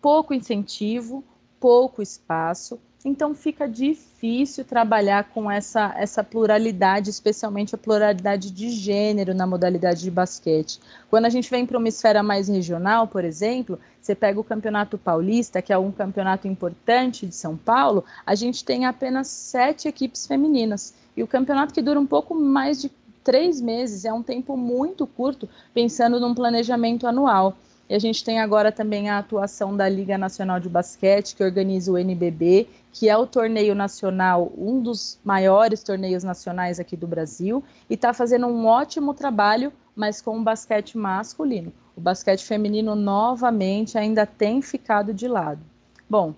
pouco 0.00 0.32
incentivo, 0.32 1.24
pouco 1.58 2.00
espaço, 2.00 2.78
então 3.08 3.34
fica 3.34 3.68
difícil 3.68 4.64
trabalhar 4.64 5.24
com 5.30 5.50
essa, 5.50 5.94
essa 5.96 6.22
pluralidade, 6.22 7.10
especialmente 7.10 7.74
a 7.74 7.78
pluralidade 7.78 8.50
de 8.50 8.70
gênero 8.70 9.34
na 9.34 9.46
modalidade 9.46 10.02
de 10.02 10.10
basquete. 10.10 10.78
Quando 11.10 11.24
a 11.24 11.28
gente 11.28 11.50
vem 11.50 11.66
para 11.66 11.78
uma 11.78 11.88
esfera 11.88 12.22
mais 12.22 12.48
regional, 12.48 13.08
por 13.08 13.24
exemplo, 13.24 13.78
você 14.00 14.14
pega 14.14 14.38
o 14.38 14.44
Campeonato 14.44 14.96
Paulista, 14.96 15.60
que 15.60 15.72
é 15.72 15.78
um 15.78 15.90
campeonato 15.90 16.46
importante 16.46 17.26
de 17.26 17.34
São 17.34 17.56
Paulo, 17.56 18.04
a 18.24 18.34
gente 18.34 18.64
tem 18.64 18.86
apenas 18.86 19.26
sete 19.28 19.88
equipes 19.88 20.26
femininas. 20.26 20.94
E 21.16 21.22
o 21.22 21.26
campeonato 21.26 21.74
que 21.74 21.82
dura 21.82 21.98
um 21.98 22.06
pouco 22.06 22.34
mais 22.34 22.80
de 22.80 22.90
três 23.24 23.60
meses, 23.60 24.06
é 24.06 24.12
um 24.12 24.22
tempo 24.22 24.56
muito 24.56 25.06
curto, 25.06 25.46
pensando 25.74 26.18
num 26.18 26.34
planejamento 26.34 27.06
anual. 27.06 27.56
E 27.88 27.94
a 27.94 27.98
gente 27.98 28.22
tem 28.22 28.38
agora 28.38 28.70
também 28.70 29.08
a 29.08 29.18
atuação 29.18 29.74
da 29.74 29.88
Liga 29.88 30.18
Nacional 30.18 30.60
de 30.60 30.68
Basquete, 30.68 31.34
que 31.34 31.42
organiza 31.42 31.90
o 31.90 31.96
NBB, 31.96 32.68
que 32.92 33.08
é 33.08 33.16
o 33.16 33.26
torneio 33.26 33.74
nacional, 33.74 34.52
um 34.58 34.80
dos 34.80 35.18
maiores 35.24 35.82
torneios 35.82 36.22
nacionais 36.22 36.78
aqui 36.78 36.96
do 36.96 37.06
Brasil, 37.06 37.64
e 37.88 37.94
está 37.94 38.12
fazendo 38.12 38.46
um 38.46 38.66
ótimo 38.66 39.14
trabalho, 39.14 39.72
mas 39.96 40.20
com 40.20 40.38
o 40.38 40.42
basquete 40.42 40.98
masculino. 40.98 41.72
O 41.96 42.00
basquete 42.00 42.44
feminino, 42.44 42.94
novamente, 42.94 43.96
ainda 43.96 44.26
tem 44.26 44.60
ficado 44.60 45.14
de 45.14 45.26
lado. 45.26 45.60
Bom, 46.08 46.34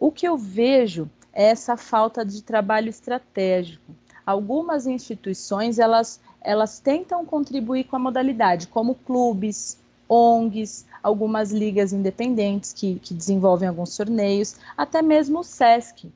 o 0.00 0.10
que 0.10 0.26
eu 0.26 0.38
vejo 0.38 1.08
é 1.34 1.50
essa 1.50 1.76
falta 1.76 2.24
de 2.24 2.42
trabalho 2.42 2.88
estratégico. 2.88 3.94
Algumas 4.24 4.86
instituições, 4.86 5.78
elas, 5.78 6.20
elas 6.40 6.80
tentam 6.80 7.26
contribuir 7.26 7.84
com 7.84 7.96
a 7.96 7.98
modalidade, 7.98 8.68
como 8.68 8.94
clubes, 8.94 9.78
ONGs, 10.08 10.86
algumas 11.02 11.52
ligas 11.52 11.92
independentes 11.92 12.72
que, 12.72 12.98
que 13.00 13.14
desenvolvem 13.14 13.68
alguns 13.68 13.96
torneios, 13.96 14.56
até 14.76 15.02
mesmo 15.02 15.40
o 15.40 15.44
SESC. 15.44 16.10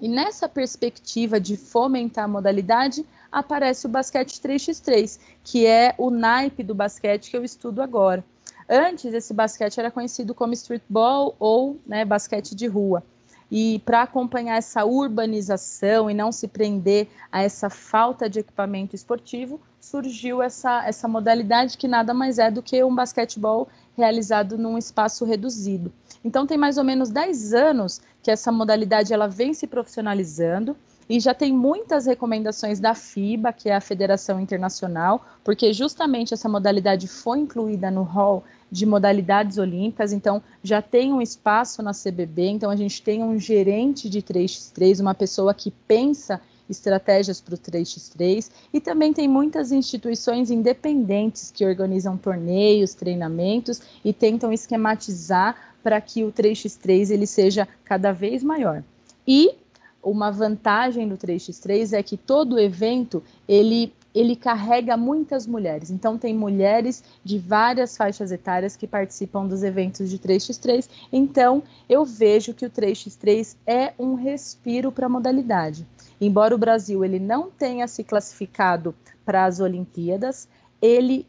E 0.00 0.08
nessa 0.08 0.48
perspectiva 0.48 1.40
de 1.40 1.56
fomentar 1.56 2.24
a 2.24 2.28
modalidade, 2.28 3.04
aparece 3.30 3.86
o 3.86 3.88
basquete 3.88 4.40
3x3, 4.40 5.18
que 5.44 5.66
é 5.66 5.94
o 5.98 6.10
naipe 6.10 6.62
do 6.62 6.74
basquete 6.74 7.30
que 7.30 7.36
eu 7.36 7.44
estudo 7.44 7.82
agora. 7.82 8.24
Antes, 8.68 9.12
esse 9.14 9.32
basquete 9.32 9.78
era 9.78 9.90
conhecido 9.90 10.34
como 10.34 10.52
streetball 10.52 11.34
ou 11.38 11.78
né, 11.86 12.04
basquete 12.04 12.54
de 12.54 12.66
rua. 12.66 13.02
E 13.50 13.80
para 13.84 14.02
acompanhar 14.02 14.56
essa 14.56 14.84
urbanização 14.84 16.10
e 16.10 16.14
não 16.14 16.30
se 16.30 16.46
prender 16.46 17.08
a 17.32 17.42
essa 17.42 17.70
falta 17.70 18.28
de 18.28 18.40
equipamento 18.40 18.94
esportivo, 18.94 19.60
surgiu 19.80 20.42
essa, 20.42 20.86
essa 20.86 21.08
modalidade 21.08 21.78
que 21.78 21.88
nada 21.88 22.12
mais 22.12 22.38
é 22.38 22.50
do 22.50 22.62
que 22.62 22.82
um 22.84 22.94
basquetebol 22.94 23.68
realizado 23.96 24.58
num 24.58 24.76
espaço 24.76 25.24
reduzido. 25.24 25.92
Então 26.24 26.46
tem 26.46 26.58
mais 26.58 26.78
ou 26.78 26.84
menos 26.84 27.10
10 27.10 27.54
anos 27.54 28.00
que 28.22 28.30
essa 28.30 28.52
modalidade 28.52 29.12
ela 29.12 29.26
vem 29.26 29.54
se 29.54 29.66
profissionalizando 29.66 30.76
e 31.08 31.18
já 31.18 31.32
tem 31.32 31.52
muitas 31.52 32.04
recomendações 32.04 32.78
da 32.78 32.94
FIBA, 32.94 33.52
que 33.52 33.70
é 33.70 33.74
a 33.74 33.80
Federação 33.80 34.38
Internacional, 34.38 35.24
porque 35.42 35.72
justamente 35.72 36.34
essa 36.34 36.48
modalidade 36.48 37.08
foi 37.08 37.38
incluída 37.38 37.90
no 37.90 38.02
hall 38.02 38.44
de 38.70 38.84
modalidades 38.84 39.58
olímpicas, 39.58 40.12
então 40.12 40.42
já 40.62 40.82
tem 40.82 41.12
um 41.12 41.22
espaço 41.22 41.82
na 41.82 41.92
CBB, 41.92 42.48
então 42.48 42.70
a 42.70 42.76
gente 42.76 43.02
tem 43.02 43.22
um 43.22 43.38
gerente 43.38 44.08
de 44.08 44.22
3x3, 44.22 45.00
uma 45.00 45.14
pessoa 45.14 45.54
que 45.54 45.70
pensa 45.86 46.40
estratégias 46.68 47.40
para 47.40 47.54
o 47.54 47.58
3x3 47.58 48.50
e 48.72 48.80
também 48.80 49.12
tem 49.12 49.26
muitas 49.26 49.72
instituições 49.72 50.50
independentes 50.50 51.50
que 51.50 51.64
organizam 51.64 52.16
torneios, 52.16 52.94
treinamentos 52.94 53.80
e 54.04 54.12
tentam 54.12 54.52
esquematizar 54.52 55.56
para 55.82 56.00
que 56.00 56.24
o 56.24 56.32
3x3 56.32 57.10
ele 57.10 57.26
seja 57.26 57.66
cada 57.84 58.12
vez 58.12 58.42
maior. 58.42 58.84
E 59.26 59.54
uma 60.02 60.30
vantagem 60.30 61.08
do 61.08 61.16
3x3 61.16 61.92
é 61.92 62.02
que 62.02 62.16
todo 62.16 62.58
evento 62.58 63.22
ele 63.48 63.92
ele 64.18 64.34
carrega 64.34 64.96
muitas 64.96 65.46
mulheres. 65.46 65.90
Então, 65.90 66.18
tem 66.18 66.34
mulheres 66.34 67.04
de 67.22 67.38
várias 67.38 67.96
faixas 67.96 68.32
etárias 68.32 68.76
que 68.76 68.86
participam 68.86 69.46
dos 69.46 69.62
eventos 69.62 70.10
de 70.10 70.18
3x3. 70.18 70.88
Então, 71.12 71.62
eu 71.88 72.04
vejo 72.04 72.52
que 72.52 72.66
o 72.66 72.70
3x3 72.70 73.56
é 73.66 73.92
um 73.98 74.14
respiro 74.14 74.90
para 74.90 75.06
a 75.06 75.08
modalidade. 75.08 75.86
Embora 76.20 76.54
o 76.54 76.58
Brasil 76.58 77.04
ele 77.04 77.20
não 77.20 77.48
tenha 77.48 77.86
se 77.86 78.02
classificado 78.02 78.94
para 79.24 79.44
as 79.44 79.60
Olimpíadas, 79.60 80.48
ele 80.82 81.24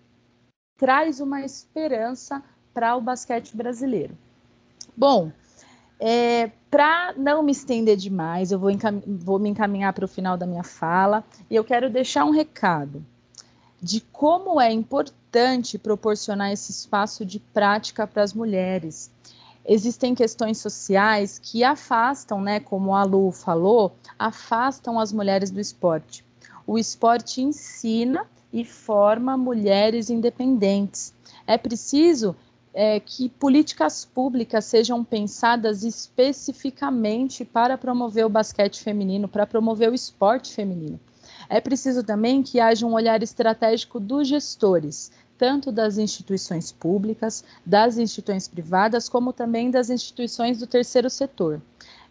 traz 0.75 1.19
uma 1.19 1.41
esperança 1.41 2.41
para 2.73 2.95
o 2.95 3.01
basquete 3.01 3.55
brasileiro. 3.55 4.17
Bom, 4.97 5.31
é, 5.99 6.49
para 6.69 7.13
não 7.17 7.41
me 7.41 7.51
estender 7.51 7.97
demais, 7.97 8.51
eu 8.51 8.59
vou, 8.59 8.69
vou 9.07 9.39
me 9.39 9.49
encaminhar 9.49 9.91
para 9.93 10.05
o 10.05 10.07
final 10.07 10.37
da 10.37 10.45
minha 10.45 10.63
fala 10.63 11.23
e 11.49 11.55
eu 11.55 11.63
quero 11.63 11.89
deixar 11.89 12.25
um 12.25 12.31
recado 12.31 13.03
de 13.81 14.01
como 14.11 14.59
é 14.59 14.71
importante 14.71 15.77
proporcionar 15.77 16.51
esse 16.51 16.71
espaço 16.71 17.25
de 17.25 17.39
prática 17.39 18.05
para 18.05 18.23
as 18.23 18.33
mulheres. 18.33 19.11
Existem 19.65 20.15
questões 20.15 20.57
sociais 20.57 21.39
que 21.39 21.63
afastam, 21.63 22.41
né, 22.41 22.59
como 22.59 22.95
a 22.95 23.03
Lu 23.03 23.31
falou, 23.31 23.95
afastam 24.17 24.99
as 24.99 25.11
mulheres 25.13 25.51
do 25.51 25.59
esporte. 25.59 26.25
O 26.65 26.77
esporte 26.77 27.41
ensina 27.41 28.25
e 28.51 28.65
forma 28.65 29.37
mulheres 29.37 30.09
independentes. 30.09 31.13
É 31.45 31.57
preciso 31.57 32.35
é, 32.73 32.99
que 32.99 33.29
políticas 33.29 34.05
públicas 34.05 34.65
sejam 34.65 35.03
pensadas 35.03 35.83
especificamente 35.83 37.43
para 37.43 37.77
promover 37.77 38.25
o 38.25 38.29
basquete 38.29 38.81
feminino, 38.81 39.27
para 39.27 39.47
promover 39.47 39.89
o 39.89 39.95
esporte 39.95 40.53
feminino. 40.53 40.99
É 41.47 41.59
preciso 41.59 42.03
também 42.03 42.43
que 42.43 42.59
haja 42.59 42.85
um 42.85 42.93
olhar 42.93 43.23
estratégico 43.23 43.99
dos 43.99 44.27
gestores, 44.27 45.11
tanto 45.37 45.71
das 45.71 45.97
instituições 45.97 46.71
públicas, 46.71 47.43
das 47.65 47.97
instituições 47.97 48.47
privadas, 48.47 49.07
como 49.07 49.33
também 49.33 49.71
das 49.71 49.89
instituições 49.89 50.59
do 50.59 50.67
terceiro 50.67 51.09
setor. 51.09 51.61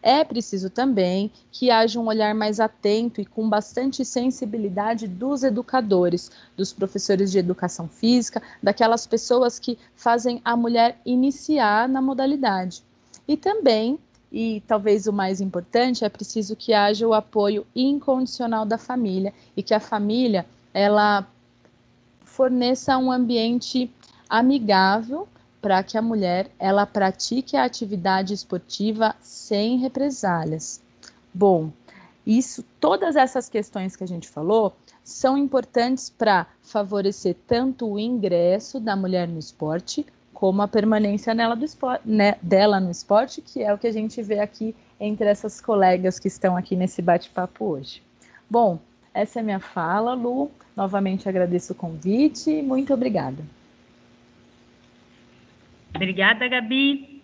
É 0.03 0.23
preciso 0.23 0.71
também 0.71 1.31
que 1.51 1.71
haja 1.71 1.99
um 1.99 2.07
olhar 2.07 2.35
mais 2.35 2.61
atento 2.61 3.21
e 3.21 3.25
com 3.25 3.49
bastante 3.49 4.05
sensibilidade 4.05 5.09
dos 5.09 5.43
educadores, 5.43 6.31
dos 6.57 6.73
professores 6.73 7.33
de 7.33 7.39
educação 7.39 7.89
física, 7.89 8.41
daquelas 8.63 9.07
pessoas 9.07 9.59
que 9.59 9.77
fazem 9.97 10.41
a 10.45 10.57
mulher 10.57 11.01
iniciar 11.05 11.89
na 11.89 12.01
modalidade. 12.01 12.83
E 13.27 13.37
também, 13.37 13.99
e 14.31 14.63
talvez 14.67 15.07
o 15.07 15.13
mais 15.13 15.41
importante, 15.41 16.05
é 16.05 16.09
preciso 16.09 16.55
que 16.55 16.73
haja 16.73 17.07
o 17.07 17.15
apoio 17.15 17.67
incondicional 17.75 18.65
da 18.65 18.79
família 18.79 19.35
e 19.57 19.63
que 19.63 19.75
a 19.75 19.81
família 19.81 20.47
ela 20.73 21.27
forneça 22.25 22.97
um 22.97 23.11
ambiente 23.11 23.91
amigável 24.29 25.27
para 25.61 25.83
que 25.83 25.99
a 25.99 26.03
mulher 26.03 26.51
ela 26.59 26.87
pratique 26.87 27.57
a 27.57 27.65
atividade 27.65 28.35
esportiva 28.35 29.15
sem 29.21 29.79
represálias. 29.79 30.81
Bom, 31.33 31.71
isso, 32.27 32.63
todas 32.79 33.17
essas 33.17 33.49
questões 33.49 33.97
que 33.97 34.05
a 34.05 34.07
gente 34.07 34.29
falou 34.29 34.75
são 35.03 35.37
importantes 35.39 36.11
para 36.11 36.47
favorecer 36.63 37.35
tanto 37.47 37.91
o 37.91 37.99
ingresso 37.99 38.79
da 38.79 38.95
mulher 38.95 39.27
no 39.27 39.39
esporte 39.39 40.05
como 40.35 40.63
a 40.63 40.69
permanência 40.69 41.35
nela 41.35 41.57
do 41.57 41.65
esporte, 41.65 42.03
né, 42.09 42.37
dela 42.41 42.79
no 42.79 42.91
esporte, 42.91 43.43
que 43.43 43.61
é 43.63 43.75
o 43.75 43.79
que 43.79 43.89
a 43.89 43.93
gente 43.93 44.23
vê 44.23 44.39
aqui 44.39 44.73
entre 45.01 45.27
essas 45.27 45.61
colegas 45.61 46.19
que 46.19 46.29
estão 46.29 46.57
aqui 46.57 46.77
nesse 46.77 47.03
bate-papo 47.03 47.65
hoje. 47.65 48.03
Bom, 48.49 48.79
essa 49.13 49.41
é 49.41 49.43
minha 49.43 49.59
fala, 49.59 50.15
Lu. 50.15 50.51
Novamente 50.77 51.29
agradeço 51.29 51.73
o 51.73 51.77
convite 51.77 52.51
e 52.51 52.63
muito 52.63 52.95
obrigada. 52.95 53.43
Obrigada, 55.95 56.47
Gabi. 56.49 57.23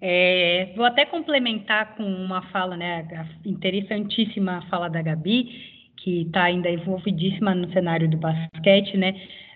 É, 0.00 0.72
vou 0.74 0.84
até 0.84 1.06
complementar 1.06 1.94
com 1.96 2.02
uma 2.02 2.42
fala, 2.50 2.76
né, 2.76 3.06
interessantíssima 3.44 4.62
fala 4.68 4.90
da 4.90 5.00
Gabi, 5.00 5.48
que 5.96 6.22
está 6.22 6.44
ainda 6.44 6.68
envolvidíssima 6.68 7.54
no 7.54 7.72
cenário 7.72 8.08
do 8.10 8.16
basquete, 8.16 8.96
né? 8.96 9.14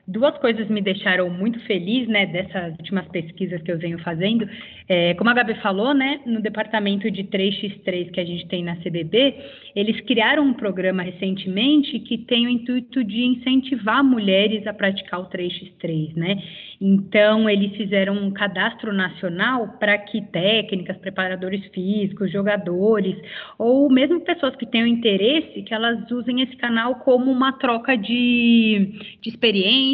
Duas 0.08 0.36
coisas 0.38 0.68
me 0.68 0.80
deixaram 0.80 1.28
muito 1.28 1.58
feliz, 1.66 2.06
né, 2.06 2.26
dessas 2.26 2.72
últimas 2.78 3.08
pesquisas 3.08 3.60
que 3.62 3.72
eu 3.72 3.78
venho 3.78 3.98
fazendo. 3.98 4.48
É, 4.88 5.14
como 5.14 5.30
a 5.30 5.34
Gabi 5.34 5.54
falou, 5.60 5.92
né, 5.92 6.20
no 6.24 6.40
departamento 6.40 7.10
de 7.10 7.24
3x3 7.24 8.10
que 8.12 8.20
a 8.20 8.24
gente 8.24 8.46
tem 8.46 8.62
na 8.62 8.76
CBB, 8.76 9.34
eles 9.74 10.00
criaram 10.02 10.44
um 10.44 10.54
programa 10.54 11.02
recentemente 11.02 11.98
que 12.00 12.18
tem 12.18 12.46
o 12.46 12.50
intuito 12.50 13.02
de 13.02 13.24
incentivar 13.24 14.04
mulheres 14.04 14.66
a 14.66 14.72
praticar 14.72 15.20
o 15.20 15.28
3x3, 15.28 16.14
né? 16.14 16.42
Então, 16.80 17.48
eles 17.48 17.74
fizeram 17.76 18.14
um 18.14 18.30
cadastro 18.30 18.92
nacional 18.92 19.76
para 19.78 19.96
que 19.98 20.20
técnicas, 20.20 20.96
preparadores 20.98 21.64
físicos, 21.72 22.30
jogadores, 22.30 23.16
ou 23.58 23.90
mesmo 23.90 24.20
pessoas 24.20 24.54
que 24.56 24.66
tenham 24.66 24.86
interesse, 24.86 25.62
que 25.62 25.74
elas 25.74 26.10
usem 26.10 26.42
esse 26.42 26.56
canal 26.56 26.96
como 26.96 27.30
uma 27.30 27.52
troca 27.54 27.96
de, 27.96 28.92
de 29.20 29.30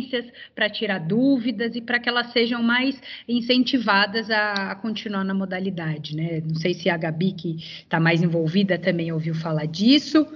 experiências, 0.03 0.27
para 0.55 0.69
tirar 0.69 0.99
dúvidas 0.99 1.75
e 1.75 1.81
para 1.81 1.99
que 1.99 2.09
elas 2.09 2.33
sejam 2.33 2.63
mais 2.63 3.01
incentivadas 3.29 4.31
a, 4.31 4.73
a, 4.73 4.75
continuar 4.75 5.25
na 5.25 5.35
modalidade, 5.35 6.17
né? 6.17 6.43
Não 6.45 6.57
sei 6.57 6.75
se 6.75 6.91
a 6.91 6.97
Gabi, 6.97 7.33
que 7.33 7.57
está 7.57 7.99
mais 8.01 8.23
envolvida, 8.23 8.79
também 8.79 9.13
ouviu 9.13 9.35
falar 9.35 9.67
disso, 9.67 10.27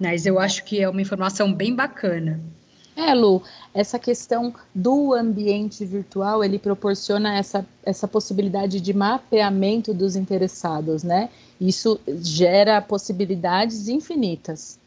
mas 0.00 0.26
eu 0.26 0.38
acho 0.38 0.64
que 0.64 0.80
é 0.80 0.88
uma 0.88 1.02
informação 1.02 1.52
bem 1.52 1.74
bacana. 1.74 2.40
É, 2.96 3.14
Lu, 3.14 3.42
essa 3.72 3.96
questão 3.96 4.52
do 4.74 5.14
ambiente 5.14 5.84
virtual, 5.84 6.42
ele 6.42 6.58
proporciona 6.58 7.36
essa, 7.36 7.64
essa 7.84 8.08
possibilidade 8.08 8.80
de 8.80 8.92
mapeamento 8.92 9.94
dos 9.94 10.16
interessados, 10.16 11.04
né? 11.04 11.28
Isso 11.60 12.00
gera 12.20 12.80
possibilidades 12.80 13.88
infinitas. 13.88 14.80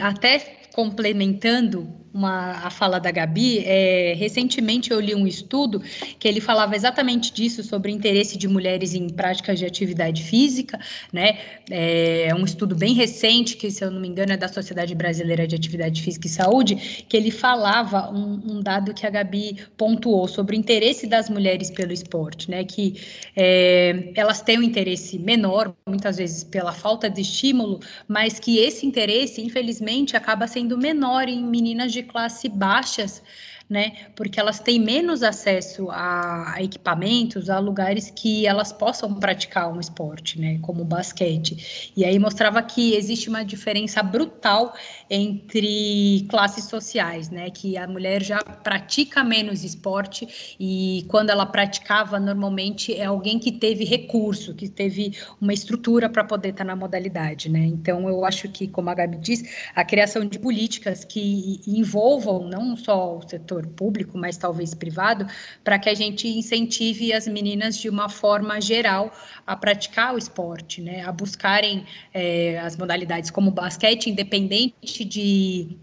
Até 0.00 0.58
complementando 0.74 1.88
uma, 2.12 2.52
a 2.64 2.70
fala 2.70 2.98
da 2.98 3.10
Gabi, 3.10 3.60
é, 3.64 4.14
recentemente 4.16 4.90
eu 4.90 5.00
li 5.00 5.14
um 5.14 5.26
estudo 5.26 5.80
que 6.18 6.26
ele 6.26 6.40
falava 6.40 6.74
exatamente 6.74 7.32
disso, 7.32 7.62
sobre 7.62 7.92
o 7.92 7.94
interesse 7.94 8.36
de 8.36 8.48
mulheres 8.48 8.94
em 8.94 9.08
práticas 9.08 9.58
de 9.58 9.66
atividade 9.66 10.22
física, 10.22 10.78
né? 11.12 11.38
É 11.70 12.34
um 12.34 12.44
estudo 12.44 12.74
bem 12.74 12.94
recente, 12.94 13.56
que 13.56 13.70
se 13.70 13.84
eu 13.84 13.90
não 13.90 14.00
me 14.00 14.08
engano 14.08 14.32
é 14.32 14.36
da 14.36 14.48
Sociedade 14.48 14.94
Brasileira 14.94 15.46
de 15.46 15.54
Atividade 15.54 16.02
Física 16.02 16.26
e 16.26 16.30
Saúde, 16.30 17.04
que 17.08 17.16
ele 17.16 17.30
falava 17.30 18.10
um, 18.10 18.40
um 18.52 18.60
dado 18.60 18.94
que 18.94 19.06
a 19.06 19.10
Gabi 19.10 19.58
pontuou 19.76 20.26
sobre 20.26 20.56
o 20.56 20.58
interesse 20.58 21.06
das 21.06 21.28
mulheres 21.28 21.70
pelo 21.70 21.92
esporte, 21.92 22.50
né? 22.50 22.64
Que 22.64 22.94
é, 23.36 24.12
elas 24.14 24.40
têm 24.40 24.58
um 24.58 24.62
interesse 24.62 25.18
menor, 25.18 25.74
muitas 25.86 26.16
vezes 26.16 26.42
pela 26.44 26.72
falta 26.72 27.08
de 27.08 27.20
estímulo, 27.20 27.80
mas 28.06 28.38
que 28.40 28.58
esse 28.58 28.86
interesse, 28.86 29.40
infelizmente, 29.42 30.16
acaba 30.16 30.46
sendo 30.46 30.78
menor 30.78 31.28
em 31.28 31.44
meninas 31.44 31.92
de 31.92 31.97
classe 32.02 32.48
baixas 32.48 33.22
né? 33.68 33.92
Porque 34.16 34.40
elas 34.40 34.58
têm 34.58 34.80
menos 34.80 35.22
acesso 35.22 35.90
a, 35.90 36.54
equipamentos, 36.58 37.50
a 37.50 37.58
lugares 37.58 38.10
que 38.10 38.46
elas 38.46 38.72
possam 38.72 39.14
praticar 39.14 39.70
um 39.70 39.78
esporte, 39.78 40.40
né? 40.40 40.58
Como 40.62 40.84
basquete. 40.84 41.92
E 41.94 42.04
aí 42.04 42.18
mostrava 42.18 42.62
que 42.62 42.94
existe 42.94 43.28
uma 43.28 43.44
diferença 43.44 44.02
brutal 44.02 44.74
entre 45.10 46.26
classes 46.28 46.64
sociais, 46.64 47.30
né? 47.30 47.50
Que 47.50 47.76
a 47.76 47.86
mulher 47.86 48.22
já 48.22 48.38
pratica 48.42 49.24
menos 49.24 49.64
esporte 49.64 50.56
e 50.60 51.04
quando 51.08 51.30
ela 51.30 51.46
praticava, 51.46 52.20
normalmente 52.20 52.94
é 52.94 53.04
alguém 53.04 53.38
que 53.38 53.52
teve 53.52 53.84
recurso, 53.84 54.54
que 54.54 54.68
teve 54.68 55.16
uma 55.40 55.52
estrutura 55.52 56.08
para 56.08 56.24
poder 56.24 56.50
estar 56.50 56.64
tá 56.64 56.68
na 56.68 56.76
modalidade, 56.76 57.48
né? 57.48 57.60
Então 57.60 58.08
eu 58.08 58.24
acho 58.24 58.48
que, 58.48 58.68
como 58.68 58.90
a 58.90 58.94
Gabi 58.94 59.16
diz, 59.18 59.42
a 59.74 59.84
criação 59.84 60.24
de 60.24 60.38
políticas 60.38 61.04
que 61.04 61.60
envolvam 61.66 62.48
não 62.48 62.76
só 62.76 63.16
o 63.16 63.28
setor 63.28 63.66
público, 63.66 64.18
mas 64.18 64.36
talvez 64.36 64.74
privado, 64.74 65.26
para 65.64 65.78
que 65.78 65.88
a 65.88 65.94
gente 65.94 66.28
incentive 66.28 67.12
as 67.12 67.26
meninas 67.26 67.76
de 67.76 67.88
uma 67.88 68.08
forma 68.08 68.60
geral 68.60 69.12
a 69.46 69.56
praticar 69.56 70.14
o 70.14 70.18
esporte, 70.18 70.82
né? 70.82 71.02
A 71.02 71.12
buscarem 71.12 71.84
é, 72.12 72.58
as 72.58 72.76
modalidades 72.76 73.30
como 73.30 73.50
basquete, 73.50 74.10
independente 74.10 74.97
de 75.04 75.76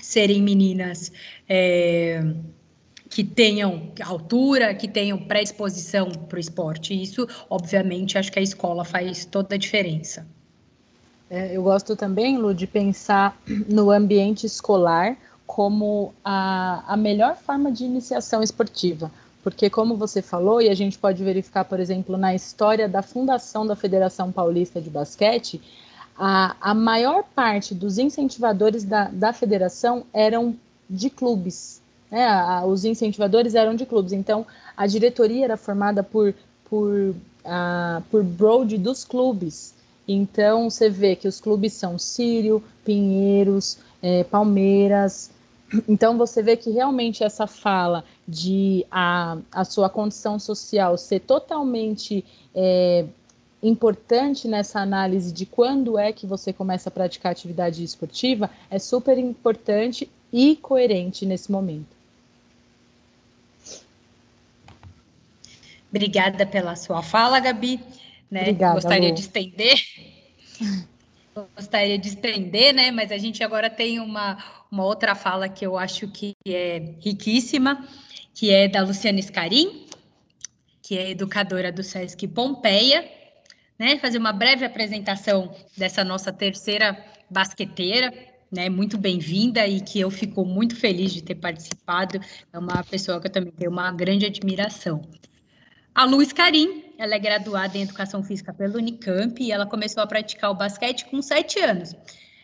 serem 0.00 0.42
meninas. 0.42 1.12
É, 1.48 2.22
que 3.14 3.22
tenham 3.22 3.92
altura, 4.04 4.74
que 4.74 4.88
tenham 4.88 5.16
predisposição 5.16 6.10
para 6.10 6.36
o 6.36 6.40
esporte. 6.40 7.00
Isso, 7.00 7.28
obviamente, 7.48 8.18
acho 8.18 8.32
que 8.32 8.40
a 8.40 8.42
escola 8.42 8.84
faz 8.84 9.24
toda 9.24 9.54
a 9.54 9.58
diferença. 9.58 10.26
É, 11.30 11.56
eu 11.56 11.62
gosto 11.62 11.94
também, 11.94 12.36
Lu, 12.36 12.52
de 12.52 12.66
pensar 12.66 13.40
no 13.68 13.92
ambiente 13.92 14.46
escolar 14.46 15.16
como 15.46 16.12
a, 16.24 16.82
a 16.92 16.96
melhor 16.96 17.36
forma 17.36 17.70
de 17.70 17.84
iniciação 17.84 18.42
esportiva. 18.42 19.12
Porque, 19.44 19.70
como 19.70 19.96
você 19.96 20.20
falou, 20.20 20.60
e 20.60 20.68
a 20.68 20.74
gente 20.74 20.98
pode 20.98 21.22
verificar, 21.22 21.64
por 21.66 21.78
exemplo, 21.78 22.16
na 22.16 22.34
história 22.34 22.88
da 22.88 23.02
fundação 23.02 23.64
da 23.64 23.76
Federação 23.76 24.32
Paulista 24.32 24.80
de 24.80 24.90
Basquete, 24.90 25.60
a, 26.16 26.56
a 26.60 26.74
maior 26.74 27.24
parte 27.34 27.74
dos 27.74 27.98
incentivadores 27.98 28.84
da, 28.84 29.08
da 29.08 29.32
federação 29.32 30.04
eram 30.12 30.56
de 30.88 31.10
clubes. 31.10 31.80
Né? 32.10 32.26
A, 32.26 32.64
os 32.64 32.84
incentivadores 32.84 33.54
eram 33.54 33.74
de 33.74 33.84
clubes. 33.86 34.12
Então, 34.12 34.46
a 34.76 34.86
diretoria 34.86 35.44
era 35.44 35.56
formada 35.56 36.02
por, 36.02 36.34
por, 36.68 37.14
a, 37.44 38.02
por 38.10 38.22
broad 38.22 38.76
dos 38.78 39.04
clubes. 39.04 39.74
Então, 40.06 40.70
você 40.70 40.90
vê 40.90 41.16
que 41.16 41.26
os 41.26 41.40
clubes 41.40 41.72
são 41.72 41.98
Sírio, 41.98 42.62
Pinheiros, 42.84 43.78
é, 44.02 44.22
Palmeiras, 44.24 45.30
então 45.88 46.16
você 46.16 46.42
vê 46.42 46.56
que 46.56 46.70
realmente 46.70 47.24
essa 47.24 47.46
fala 47.46 48.04
de 48.26 48.86
a, 48.90 49.38
a 49.50 49.64
sua 49.64 49.88
condição 49.88 50.38
social 50.38 50.96
ser 50.96 51.20
totalmente 51.20 52.24
é, 52.54 53.04
importante 53.68 54.46
nessa 54.46 54.80
análise 54.80 55.32
de 55.32 55.46
quando 55.46 55.98
é 55.98 56.12
que 56.12 56.26
você 56.26 56.52
começa 56.52 56.88
a 56.88 56.92
praticar 56.92 57.32
atividade 57.32 57.82
esportiva 57.82 58.50
é 58.70 58.78
super 58.78 59.18
importante 59.18 60.10
e 60.32 60.56
coerente 60.56 61.24
nesse 61.24 61.50
momento. 61.50 61.94
Obrigada 65.90 66.44
pela 66.44 66.74
sua 66.76 67.02
fala, 67.02 67.38
Gabi. 67.40 67.80
Né? 68.30 68.40
Obrigada, 68.42 68.74
Gostaria 68.74 69.12
de 69.12 69.20
estender 69.20 69.80
gostaria 71.54 71.98
de 71.98 72.08
estender, 72.08 72.72
né? 72.72 72.90
Mas 72.90 73.10
a 73.10 73.18
gente 73.18 73.42
agora 73.42 73.68
tem 73.68 73.98
uma, 73.98 74.38
uma 74.70 74.84
outra 74.84 75.14
fala 75.14 75.48
que 75.48 75.66
eu 75.66 75.76
acho 75.76 76.08
que 76.08 76.34
é 76.46 76.94
riquíssima, 77.00 77.86
que 78.32 78.50
é 78.50 78.68
da 78.68 78.82
Luciana 78.82 79.20
Scarim, 79.20 79.86
que 80.82 80.98
é 80.98 81.10
educadora 81.10 81.72
do 81.72 81.82
SESC 81.82 82.28
Pompeia, 82.28 83.10
né, 83.78 83.98
fazer 83.98 84.18
uma 84.18 84.32
breve 84.32 84.64
apresentação 84.64 85.54
dessa 85.76 86.04
nossa 86.04 86.32
terceira 86.32 86.96
basqueteira, 87.30 88.12
né, 88.50 88.68
muito 88.68 88.96
bem-vinda 88.96 89.66
e 89.66 89.80
que 89.80 89.98
eu 89.98 90.10
fico 90.10 90.44
muito 90.44 90.76
feliz 90.76 91.12
de 91.12 91.22
ter 91.22 91.34
participado. 91.34 92.20
É 92.52 92.58
uma 92.58 92.84
pessoa 92.84 93.20
que 93.20 93.26
eu 93.26 93.32
também 93.32 93.52
tenho 93.52 93.70
uma 93.70 93.90
grande 93.90 94.26
admiração. 94.26 95.02
A 95.94 96.04
Luiz 96.04 96.32
Carim, 96.32 96.84
ela 96.98 97.14
é 97.14 97.18
graduada 97.18 97.78
em 97.78 97.82
Educação 97.82 98.22
Física 98.22 98.52
pelo 98.52 98.78
Unicamp 98.78 99.42
e 99.42 99.52
ela 99.52 99.66
começou 99.66 100.02
a 100.02 100.06
praticar 100.06 100.50
o 100.50 100.54
basquete 100.54 101.06
com 101.06 101.22
sete 101.22 101.58
anos. 101.60 101.94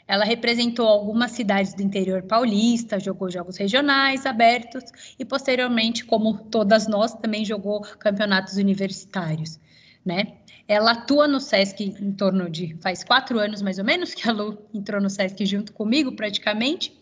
Ela 0.06 0.24
representou 0.24 0.88
algumas 0.88 1.30
cidades 1.30 1.72
do 1.74 1.82
interior 1.82 2.22
paulista, 2.24 2.98
jogou 2.98 3.30
jogos 3.30 3.56
regionais 3.56 4.26
abertos 4.26 4.82
e, 5.16 5.24
posteriormente, 5.24 6.04
como 6.04 6.36
todas 6.50 6.88
nós, 6.88 7.14
também 7.14 7.44
jogou 7.44 7.80
campeonatos 7.80 8.56
universitários, 8.56 9.60
né? 10.04 10.39
Ela 10.70 10.92
atua 10.92 11.26
no 11.26 11.40
SESC 11.40 11.96
em 12.00 12.12
torno 12.12 12.48
de 12.48 12.76
faz 12.80 13.02
quatro 13.02 13.40
anos 13.40 13.60
mais 13.60 13.80
ou 13.80 13.84
menos 13.84 14.14
que 14.14 14.28
a 14.28 14.32
Lu 14.32 14.56
entrou 14.72 15.00
no 15.00 15.10
SESC 15.10 15.44
junto 15.44 15.72
comigo, 15.72 16.14
praticamente, 16.14 16.96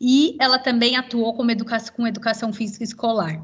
e 0.00 0.36
ela 0.40 0.58
também 0.58 0.96
atuou 0.96 1.32
como 1.32 1.52
educação, 1.52 1.94
com 1.94 2.08
educação 2.08 2.52
física 2.52 2.82
escolar. 2.82 3.40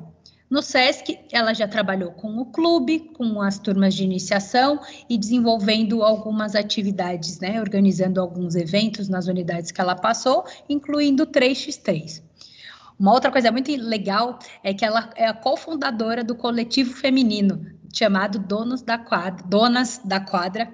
No 0.50 0.60
SESC, 0.60 1.20
ela 1.30 1.54
já 1.54 1.68
trabalhou 1.68 2.10
com 2.10 2.36
o 2.38 2.46
clube, 2.46 3.12
com 3.14 3.40
as 3.40 3.56
turmas 3.56 3.94
de 3.94 4.02
iniciação 4.02 4.80
e 5.08 5.16
desenvolvendo 5.16 6.02
algumas 6.02 6.56
atividades, 6.56 7.38
né, 7.38 7.60
organizando 7.60 8.20
alguns 8.20 8.56
eventos 8.56 9.08
nas 9.08 9.28
unidades 9.28 9.70
que 9.70 9.80
ela 9.80 9.94
passou, 9.94 10.44
incluindo 10.68 11.28
3x3. 11.28 12.24
Uma 12.98 13.12
outra 13.12 13.30
coisa 13.30 13.52
muito 13.52 13.70
legal 13.70 14.36
é 14.64 14.74
que 14.74 14.84
ela 14.84 15.10
é 15.14 15.28
a 15.28 15.32
cofundadora 15.32 16.24
do 16.24 16.34
coletivo 16.34 16.92
feminino 16.92 17.73
chamado 17.94 18.38
Donos 18.38 18.82
da 18.82 18.98
Quadra, 18.98 19.46
Donas 19.46 20.00
da 20.04 20.20
Quadra, 20.20 20.72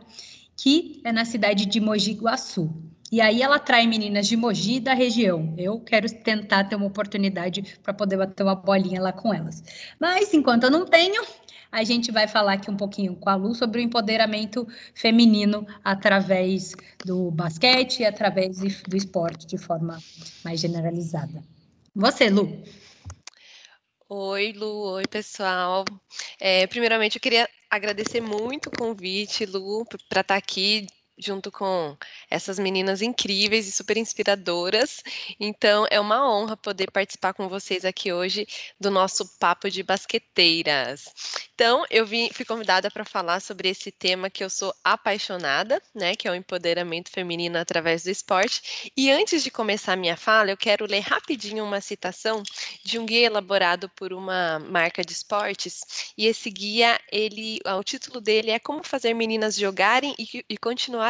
que 0.57 1.01
é 1.05 1.13
na 1.13 1.25
cidade 1.25 1.67
de 1.67 1.81
Mogi 1.81 2.15
Guaçu. 2.15 2.73
E 3.13 3.21
aí 3.21 3.43
ela 3.43 3.57
atrai 3.57 3.87
meninas 3.87 4.29
de 4.29 4.37
Mogi 4.37 4.79
da 4.79 4.95
região. 4.95 5.55
Eu 5.59 5.81
quero 5.81 6.09
tentar 6.23 6.65
ter 6.65 6.77
uma 6.77 6.87
oportunidade 6.87 7.79
para 7.83 7.93
poder 7.93 8.17
bater 8.17 8.43
uma 8.45 8.55
bolinha 8.55 9.03
lá 9.03 9.13
com 9.13 9.35
elas. 9.35 9.63
Mas 9.99 10.33
enquanto 10.33 10.65
eu 10.65 10.71
não 10.71 10.87
tenho, 10.87 11.21
a 11.73 11.83
gente 11.83 12.13
vai 12.13 12.29
falar 12.29 12.55
aqui 12.55 12.71
um 12.71 12.77
pouquinho 12.77 13.17
com 13.17 13.29
a 13.29 13.35
Lu 13.35 13.55
sobre 13.55 13.81
o 13.81 13.83
empoderamento 13.83 14.67
feminino 14.95 15.67
através 15.85 16.75
do 17.05 17.31
basquete 17.33 18.01
e 18.01 18.05
através 18.05 18.59
do 18.59 18.97
esporte 18.97 19.47
de 19.47 19.59
forma 19.59 19.99
mais 20.45 20.61
generalizada. 20.61 21.43
Você, 21.95 22.31
Lu. 22.31 22.63
Oi, 24.13 24.53
Lu. 24.53 24.95
Oi, 24.95 25.07
pessoal. 25.07 25.85
É, 26.41 26.67
primeiramente, 26.67 27.17
eu 27.17 27.21
queria 27.21 27.49
agradecer 27.71 28.21
muito 28.21 28.67
o 28.69 28.71
convite, 28.73 29.47
Lu, 29.47 29.85
para 29.87 29.99
estar 29.99 30.25
tá 30.25 30.37
aqui 30.37 30.87
junto 31.21 31.51
com 31.51 31.97
essas 32.31 32.59
meninas 32.59 33.03
incríveis 33.03 33.69
e 33.69 33.73
super 33.73 33.97
inspiradoras. 33.97 35.03
Então, 35.39 35.87
é 35.91 36.01
uma 36.01 36.29
honra 36.29 36.57
poder 36.57 36.91
participar 36.91 37.35
com 37.35 37.49
vocês 37.49 37.85
aqui 37.85 38.13
hoje 38.13 38.47
do 38.79 38.91
nosso 38.91 39.27
Papo 39.39 39.71
de 39.71 39.83
Basqueteiras. 39.83 41.13
Então, 41.55 41.85
eu 41.91 42.07
vim, 42.07 42.31
fui 42.33 42.45
convidada 42.45 42.91
para 42.91 43.05
falar 43.05 43.41
sobre 43.41 43.69
esse 43.69 43.91
tema 43.91 44.31
que 44.31 44.43
eu 44.43 44.49
sou 44.49 44.75
apaixonada, 44.83 45.81
né, 45.95 46.17
que 46.17 46.27
é 46.27 46.31
o 46.31 46.35
empoderamento 46.35 47.11
feminino 47.11 47.59
através 47.59 48.03
do 48.03 48.11
esporte. 48.11 48.91
E 48.97 49.11
antes 49.11 49.43
de 49.45 49.51
começar 49.51 49.93
a 49.93 49.97
minha 49.97 50.17
fala, 50.17 50.51
eu 50.51 50.57
quero 50.57 50.87
ler 50.87 51.01
rapidinho 51.01 51.65
uma 51.65 51.81
citação 51.81 52.43
de 52.83 52.99
um 52.99 53.05
guia 53.05 53.27
elaborado 53.27 53.89
por 53.91 54.13
uma 54.13 54.59
marca 54.59 55.05
de 55.05 55.13
esportes. 55.13 56.13
E 56.17 56.27
esse 56.27 56.51
guia, 56.51 56.99
ele, 57.13 57.61
o 57.79 57.85
título 57.85 58.21
dele 58.21 58.51
é 58.51 58.59
Como 58.59 58.83
fazer 58.83 59.13
meninas 59.13 59.57
jogarem 59.57 60.15
e, 60.19 60.45
e 60.49 60.57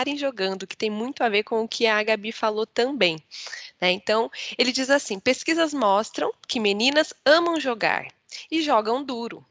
continuarem 0.00 0.16
jogando, 0.16 0.66
que 0.66 0.76
tem 0.76 0.90
muito 0.90 1.22
a 1.22 1.28
ver 1.28 1.42
com 1.44 1.62
o 1.62 1.68
que 1.68 1.86
a 1.86 2.02
Gabi 2.02 2.32
falou 2.32 2.66
também. 2.66 3.22
Né? 3.80 3.90
Então, 3.92 4.30
ele 4.56 4.72
diz 4.72 4.90
assim: 4.90 5.18
pesquisas 5.20 5.74
mostram 5.74 6.32
que 6.48 6.58
meninas 6.58 7.12
amam 7.24 7.60
jogar 7.60 8.06
e 8.50 8.62
jogam 8.62 9.02
duro. 9.04 9.44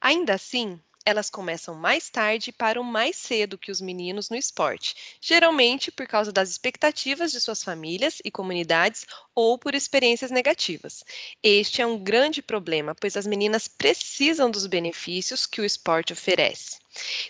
Ainda 0.00 0.34
assim, 0.34 0.78
elas 1.04 1.30
começam 1.30 1.74
mais 1.74 2.10
tarde 2.10 2.50
e 2.50 2.52
param 2.52 2.82
mais 2.82 3.16
cedo 3.16 3.56
que 3.56 3.70
os 3.70 3.80
meninos 3.80 4.28
no 4.28 4.36
esporte, 4.36 5.18
geralmente 5.20 5.92
por 5.92 6.06
causa 6.06 6.32
das 6.32 6.50
expectativas 6.50 7.30
de 7.30 7.40
suas 7.40 7.62
famílias 7.62 8.18
e 8.24 8.30
comunidades 8.30 9.06
ou 9.32 9.56
por 9.56 9.74
experiências 9.74 10.32
negativas. 10.32 11.04
Este 11.42 11.80
é 11.80 11.86
um 11.86 11.96
grande 11.96 12.42
problema, 12.42 12.94
pois 12.94 13.16
as 13.16 13.26
meninas 13.26 13.68
precisam 13.68 14.50
dos 14.50 14.66
benefícios 14.66 15.46
que 15.46 15.60
o 15.60 15.64
esporte 15.64 16.12
oferece. 16.12 16.78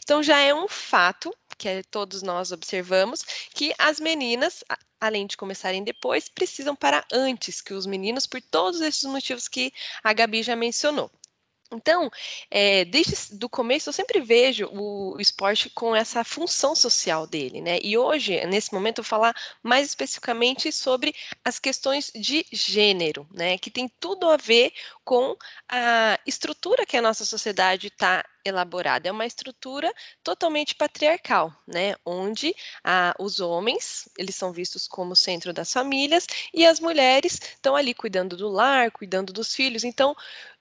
Então 0.02 0.22
já 0.22 0.38
é 0.38 0.54
um 0.54 0.68
fato 0.68 1.34
que 1.58 1.82
todos 1.90 2.22
nós 2.22 2.52
observamos 2.52 3.22
que 3.54 3.74
as 3.78 3.98
meninas 4.00 4.62
além 5.00 5.26
de 5.26 5.36
começarem 5.36 5.84
depois, 5.84 6.28
precisam 6.28 6.74
parar 6.74 7.06
antes 7.12 7.60
que 7.60 7.74
os 7.74 7.86
meninos, 7.86 8.26
por 8.26 8.40
todos 8.40 8.80
esses 8.80 9.04
motivos 9.04 9.48
que 9.48 9.72
a 10.02 10.12
Gabi 10.12 10.42
já 10.42 10.56
mencionou. 10.56 11.10
Então, 11.76 12.10
é, 12.50 12.84
desde 12.84 13.44
o 13.44 13.48
começo, 13.48 13.88
eu 13.88 13.92
sempre 13.92 14.20
vejo 14.20 14.66
o, 14.72 15.16
esporte 15.20 15.70
com 15.70 15.94
essa 15.94 16.24
função 16.24 16.74
social 16.74 17.26
dele, 17.26 17.60
né? 17.60 17.78
E 17.82 17.96
hoje, 17.96 18.44
nesse 18.46 18.72
momento, 18.72 18.98
eu 18.98 19.04
vou 19.04 19.08
falar 19.08 19.34
mais 19.62 19.86
especificamente 19.86 20.72
sobre 20.72 21.14
as 21.44 21.58
questões 21.58 22.10
de 22.14 22.46
gênero, 22.52 23.26
né? 23.32 23.58
Que 23.58 23.70
tem 23.70 23.88
tudo 24.00 24.28
a 24.28 24.36
ver 24.36 24.72
com 25.04 25.36
a 25.68 26.18
estrutura 26.26 26.86
que 26.86 26.96
a 26.96 27.02
nossa 27.02 27.24
sociedade 27.24 27.88
está 27.88 28.24
elaborada. 28.44 29.08
É 29.08 29.12
uma 29.12 29.26
estrutura 29.26 29.92
totalmente 30.22 30.74
patriarcal, 30.74 31.52
né? 31.66 31.94
Onde 32.04 32.54
ah, 32.84 33.14
os 33.18 33.40
homens, 33.40 34.08
eles 34.18 34.34
são 34.34 34.52
vistos 34.52 34.86
como 34.88 35.16
centro 35.16 35.52
das 35.52 35.72
famílias 35.72 36.26
e 36.52 36.64
as 36.64 36.80
mulheres 36.80 37.34
estão 37.34 37.76
ali 37.76 37.94
cuidando 37.94 38.36
do 38.36 38.48
lar, 38.48 38.90
cuidando 38.90 39.32
dos 39.32 39.54
filhos. 39.54 39.84
Então, 39.84 40.16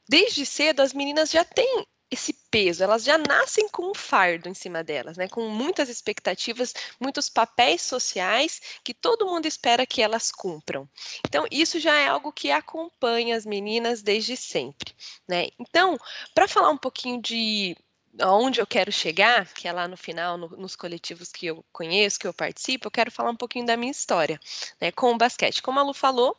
desde 0.07 0.45
cedo 0.45 0.81
as 0.81 0.93
meninas 0.93 1.31
já 1.31 1.43
têm 1.43 1.85
esse 2.11 2.33
peso, 2.51 2.83
elas 2.83 3.03
já 3.03 3.17
nascem 3.17 3.67
com 3.69 3.89
um 3.91 3.95
fardo 3.95 4.47
em 4.47 4.53
cima 4.53 4.83
delas, 4.83 5.17
né? 5.17 5.27
Com 5.27 5.49
muitas 5.49 5.89
expectativas, 5.89 6.73
muitos 6.99 7.29
papéis 7.29 7.81
sociais 7.81 8.61
que 8.83 8.93
todo 8.93 9.25
mundo 9.25 9.45
espera 9.47 9.85
que 9.85 10.01
elas 10.01 10.31
cumpram. 10.31 10.87
Então, 11.27 11.45
isso 11.51 11.79
já 11.79 11.95
é 11.95 12.07
algo 12.07 12.31
que 12.31 12.51
acompanha 12.51 13.35
as 13.35 13.45
meninas 13.45 14.01
desde 14.01 14.37
sempre, 14.37 14.93
né? 15.27 15.47
Então, 15.59 15.97
para 16.33 16.47
falar 16.47 16.69
um 16.69 16.77
pouquinho 16.77 17.21
de 17.21 17.75
aonde 18.19 18.59
eu 18.59 18.67
quero 18.67 18.91
chegar, 18.91 19.45
que 19.53 19.67
é 19.67 19.71
lá 19.71 19.87
no 19.87 19.97
final, 19.97 20.37
no, 20.37 20.47
nos 20.49 20.75
coletivos 20.75 21.31
que 21.31 21.47
eu 21.47 21.63
conheço, 21.71 22.19
que 22.19 22.27
eu 22.27 22.33
participo, 22.33 22.87
eu 22.87 22.91
quero 22.91 23.11
falar 23.11 23.31
um 23.31 23.35
pouquinho 23.35 23.65
da 23.65 23.77
minha 23.77 23.91
história 23.91 24.39
né, 24.79 24.91
com 24.91 25.11
o 25.11 25.17
basquete. 25.17 25.61
Como 25.61 25.79
a 25.79 25.83
Lu 25.83 25.93
falou, 25.93 26.37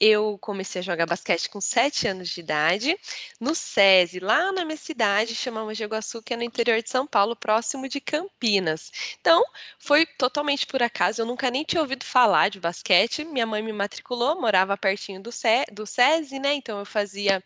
eu 0.00 0.38
comecei 0.40 0.80
a 0.80 0.82
jogar 0.82 1.06
basquete 1.06 1.48
com 1.48 1.60
7 1.60 2.08
anos 2.08 2.28
de 2.28 2.40
idade, 2.40 2.98
no 3.40 3.54
SESI, 3.54 4.20
lá 4.20 4.52
na 4.52 4.64
minha 4.64 4.76
cidade, 4.76 5.34
chamamos 5.34 5.76
de 5.76 5.84
Iguaçu, 5.84 6.22
que 6.22 6.34
é 6.34 6.36
no 6.36 6.42
interior 6.42 6.82
de 6.82 6.90
São 6.90 7.06
Paulo, 7.06 7.36
próximo 7.36 7.88
de 7.88 8.00
Campinas. 8.00 8.90
Então, 9.20 9.44
foi 9.78 10.06
totalmente 10.06 10.66
por 10.66 10.82
acaso, 10.82 11.22
eu 11.22 11.26
nunca 11.26 11.50
nem 11.50 11.64
tinha 11.64 11.80
ouvido 11.80 12.04
falar 12.04 12.48
de 12.48 12.60
basquete, 12.60 13.24
minha 13.24 13.46
mãe 13.46 13.62
me 13.62 13.72
matriculou, 13.72 14.40
morava 14.40 14.76
pertinho 14.76 15.22
do, 15.22 15.32
Se, 15.32 15.64
do 15.72 15.86
SESI, 15.86 16.38
né, 16.38 16.54
então 16.54 16.78
eu 16.78 16.84
fazia 16.84 17.42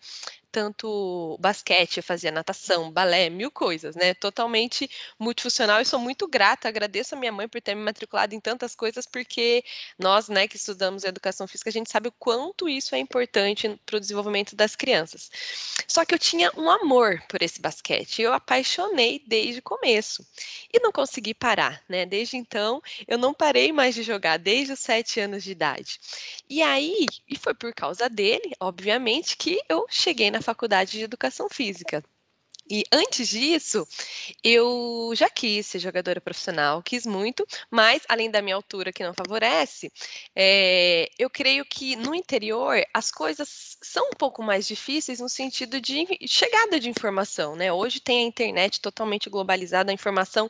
tanto 0.52 1.38
basquete, 1.40 1.96
eu 1.96 2.02
fazia 2.02 2.30
natação, 2.30 2.92
balé, 2.92 3.30
mil 3.30 3.50
coisas, 3.50 3.96
né? 3.96 4.12
Totalmente 4.14 4.88
multifuncional 5.18 5.80
e 5.80 5.84
sou 5.86 5.98
muito 5.98 6.28
grata, 6.28 6.68
agradeço 6.68 7.14
a 7.14 7.18
minha 7.18 7.32
mãe 7.32 7.48
por 7.48 7.60
ter 7.60 7.74
me 7.74 7.82
matriculado 7.82 8.34
em 8.34 8.40
tantas 8.40 8.74
coisas, 8.74 9.06
porque 9.06 9.64
nós, 9.98 10.28
né, 10.28 10.46
que 10.46 10.56
estudamos 10.56 11.04
educação 11.04 11.48
física, 11.48 11.70
a 11.70 11.72
gente 11.72 11.90
sabe 11.90 12.08
o 12.08 12.12
quanto 12.12 12.68
isso 12.68 12.94
é 12.94 12.98
importante 12.98 13.80
para 13.86 13.96
o 13.96 14.00
desenvolvimento 14.00 14.54
das 14.54 14.76
crianças. 14.76 15.30
Só 15.88 16.04
que 16.04 16.14
eu 16.14 16.18
tinha 16.18 16.50
um 16.56 16.70
amor 16.70 17.22
por 17.28 17.42
esse 17.42 17.60
basquete, 17.60 18.20
eu 18.22 18.32
apaixonei 18.32 19.22
desde 19.26 19.60
o 19.60 19.62
começo 19.62 20.26
e 20.72 20.78
não 20.80 20.92
consegui 20.92 21.32
parar, 21.32 21.82
né? 21.88 22.04
Desde 22.04 22.36
então, 22.36 22.82
eu 23.08 23.16
não 23.16 23.32
parei 23.32 23.72
mais 23.72 23.94
de 23.94 24.02
jogar, 24.02 24.38
desde 24.38 24.72
os 24.74 24.80
sete 24.80 25.18
anos 25.20 25.42
de 25.42 25.52
idade. 25.52 25.98
E 26.48 26.62
aí, 26.62 27.06
e 27.28 27.38
foi 27.38 27.54
por 27.54 27.72
causa 27.74 28.08
dele, 28.08 28.52
obviamente, 28.60 29.36
que 29.36 29.60
eu 29.68 29.86
cheguei 29.88 30.30
na 30.30 30.41
faculdade 30.42 30.92
de 30.92 31.04
educação 31.04 31.48
física. 31.48 32.02
E 32.70 32.84
antes 32.92 33.28
disso, 33.28 33.86
eu 34.42 35.12
já 35.14 35.28
quis 35.28 35.66
ser 35.66 35.78
jogadora 35.78 36.20
profissional, 36.20 36.82
quis 36.82 37.04
muito, 37.04 37.46
mas 37.70 38.02
além 38.08 38.30
da 38.30 38.40
minha 38.40 38.54
altura 38.54 38.92
que 38.92 39.04
não 39.04 39.12
favorece, 39.12 39.92
é, 40.34 41.10
eu 41.18 41.28
creio 41.28 41.64
que 41.64 41.96
no 41.96 42.14
interior 42.14 42.82
as 42.94 43.10
coisas 43.10 43.76
são 43.82 44.08
um 44.08 44.16
pouco 44.16 44.42
mais 44.42 44.66
difíceis 44.66 45.20
no 45.20 45.28
sentido 45.28 45.80
de 45.80 46.06
chegada 46.26 46.78
de 46.78 46.88
informação, 46.88 47.56
né? 47.56 47.72
Hoje 47.72 48.00
tem 48.00 48.24
a 48.24 48.28
internet 48.28 48.80
totalmente 48.80 49.28
globalizada, 49.28 49.90
a 49.90 49.94
informação 49.94 50.48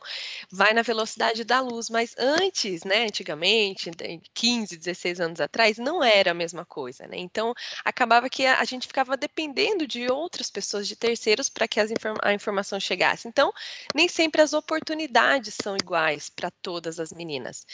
vai 0.51 0.73
na 0.73 0.81
velocidade 0.81 1.43
da 1.43 1.59
luz, 1.59 1.89
mas 1.89 2.15
antes, 2.17 2.83
né, 2.83 3.05
antigamente, 3.05 3.91
15, 4.33 4.77
16 4.77 5.19
anos 5.19 5.41
atrás, 5.41 5.77
não 5.77 6.03
era 6.03 6.31
a 6.31 6.33
mesma 6.33 6.63
coisa, 6.63 7.07
né? 7.07 7.17
Então, 7.17 7.53
acabava 7.83 8.29
que 8.29 8.45
a, 8.45 8.63
gente 8.63 8.87
ficava 8.87 9.17
dependendo 9.17 9.85
de 9.87 10.09
outras 10.11 10.49
pessoas, 10.49 10.87
de 10.87 10.95
terceiros, 10.95 11.49
para 11.49 11.67
que 11.67 11.79
as 11.79 11.91
informações 11.91 12.02
a 12.21 12.33
informação 12.33 12.79
chegasse. 12.79 13.27
Então, 13.27 13.51
nem 13.95 14.07
sempre 14.07 14.41
as 14.41 14.53
oportunidades 14.53 15.55
são 15.61 15.75
iguais 15.75 16.29
para 16.29 16.51
todas 16.51 16.99
as 16.99 17.11
meninas. 17.11 17.65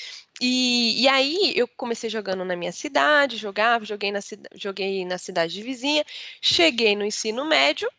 E, 0.42 1.02
e, 1.04 1.08
aí 1.08 1.54
eu 1.56 1.68
comecei 1.68 2.10
jogando 2.10 2.46
na 2.46 2.56
minha 2.56 2.72
cidade, 2.72 3.38
jogava, 3.38 3.86
joguei 3.86 4.12
na, 4.12 4.20
joguei 4.56 5.06
na 5.06 5.18
cidade 5.18 5.62
vizinha, 5.64 6.04
cheguei 6.42 6.96
no 6.96 7.06
ensino 7.06 7.46
médio 7.46 7.90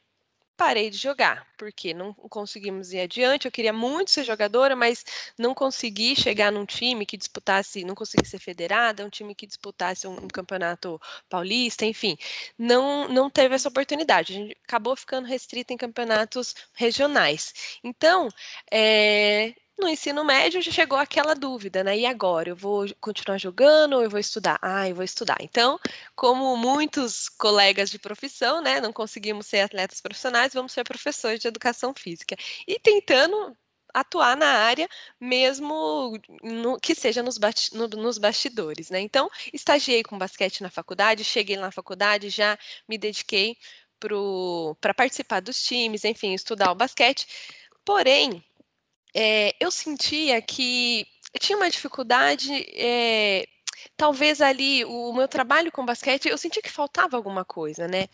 parei 0.61 0.91
de 0.91 0.99
jogar, 0.99 1.47
porque 1.57 1.95
não 1.95 2.13
conseguimos 2.13 2.93
ir 2.93 3.01
adiante. 3.01 3.47
Eu 3.47 3.51
queria 3.51 3.73
muito 3.73 4.11
ser 4.11 4.25
jogadora, 4.25 4.77
mas 4.77 5.03
não 5.39 5.55
consegui 5.55 6.15
chegar 6.15 6.53
num 6.53 6.67
time 6.67 7.07
que 7.07 7.17
disputasse, 7.17 7.83
não 7.83 7.95
consegui 7.95 8.29
ser 8.29 8.39
federada, 8.39 9.03
um 9.07 9.09
time 9.09 9.35
que 9.35 9.47
disputasse 9.47 10.07
um, 10.07 10.13
um 10.13 10.29
campeonato 10.29 11.01
paulista, 11.31 11.87
enfim, 11.87 12.15
não, 12.59 13.09
não 13.09 13.31
teve 13.31 13.55
essa 13.55 13.71
oportunidade. 13.71 14.35
A 14.35 14.37
gente 14.37 14.57
acabou 14.63 14.95
ficando 14.95 15.27
restrita 15.27 15.73
em 15.73 15.79
campeonatos 15.79 16.55
regionais. 16.75 17.81
Então, 17.83 18.29
é, 18.71 19.55
no 19.81 19.89
ensino 19.89 20.25
médio 20.25 20.63
já 20.63 20.71
chegou 20.71 20.99
aquela 20.99 21.35
dúvida, 21.35 21.83
né? 21.83 21.99
E 21.99 22.07
agora? 22.07 22.51
Eu 22.51 22.57
vou 22.57 22.87
continuar 23.01 23.39
jogando 23.39 23.95
ou 23.95 24.03
eu 24.03 24.11
vou 24.11 24.21
estudar? 24.21 24.59
Ah, 24.63 24.89
eu 24.89 24.95
vou 24.95 25.05
estudar. 25.05 25.39
Então, 25.41 25.79
como 26.15 26.57
muitos 26.57 27.29
colegas 27.29 27.91
de 27.91 27.99
profissão, 27.99 28.61
né, 28.63 28.81
não 28.81 28.93
conseguimos 28.93 29.47
ser 29.47 29.61
atletas 29.61 30.01
profissionais, 30.01 30.55
vamos 30.55 30.73
ser 30.73 30.85
professores 30.85 31.41
de 31.41 31.49
educação 31.49 31.95
física. 31.95 32.37
E 32.69 32.79
tentando 32.79 33.57
atuar 33.95 34.37
na 34.37 34.47
área, 34.47 34.89
mesmo 35.21 36.13
no, 36.43 36.79
que 36.81 36.95
seja 36.95 37.23
nos, 37.23 37.39
no, 37.73 37.89
nos 37.89 38.19
bastidores, 38.19 38.91
né? 38.91 39.01
Então, 39.01 39.29
estagiei 39.53 40.03
com 40.03 40.19
basquete 40.19 40.63
na 40.63 40.71
faculdade, 40.71 41.25
cheguei 41.25 41.57
na 41.57 41.73
faculdade, 41.73 42.31
já 42.31 42.59
me 42.89 42.97
dediquei 42.99 43.57
para 44.81 44.95
participar 44.95 45.41
dos 45.41 45.63
times, 45.63 46.05
enfim, 46.05 46.33
estudar 46.35 46.71
o 46.73 46.75
basquete. 46.75 47.27
Porém, 47.85 48.45
é, 49.15 49.55
eu 49.61 49.71
sentia 49.71 50.41
que 50.41 51.07
tinha 51.39 51.57
uma 51.57 51.71
dificuldade, 51.71 52.53
é, 52.75 53.47
talvez 53.97 54.41
ali 54.41 54.85
o 54.85 55.13
meu 55.13 55.29
trabalho 55.29 55.71
com 55.71 55.85
basquete, 55.85 56.29
eu 56.29 56.39
sentia 56.39 56.63
que 56.63 56.71
faltava 56.71 57.17
alguma 57.17 57.45
coisa, 57.45 57.87
né? 57.87 58.09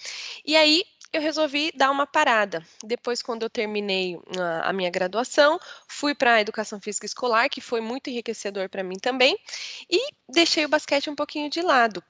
E 0.44 0.56
aí 0.56 0.84
eu 1.12 1.20
resolvi 1.20 1.72
dar 1.74 1.90
uma 1.90 2.06
parada. 2.06 2.64
Depois, 2.84 3.22
quando 3.22 3.42
eu 3.42 3.50
terminei 3.50 4.18
a, 4.38 4.70
a 4.70 4.72
minha 4.72 4.90
graduação, 4.90 5.58
fui 5.88 6.14
para 6.14 6.34
a 6.34 6.40
educação 6.40 6.80
física 6.80 7.06
escolar, 7.06 7.48
que 7.48 7.60
foi 7.60 7.80
muito 7.80 8.10
enriquecedor 8.10 8.68
para 8.68 8.82
mim 8.82 8.96
também, 8.96 9.38
e 9.90 10.08
deixei 10.28 10.64
o 10.64 10.68
basquete 10.68 11.08
um 11.08 11.14
pouquinho 11.14 11.48
de 11.48 11.62
lado. 11.62 12.02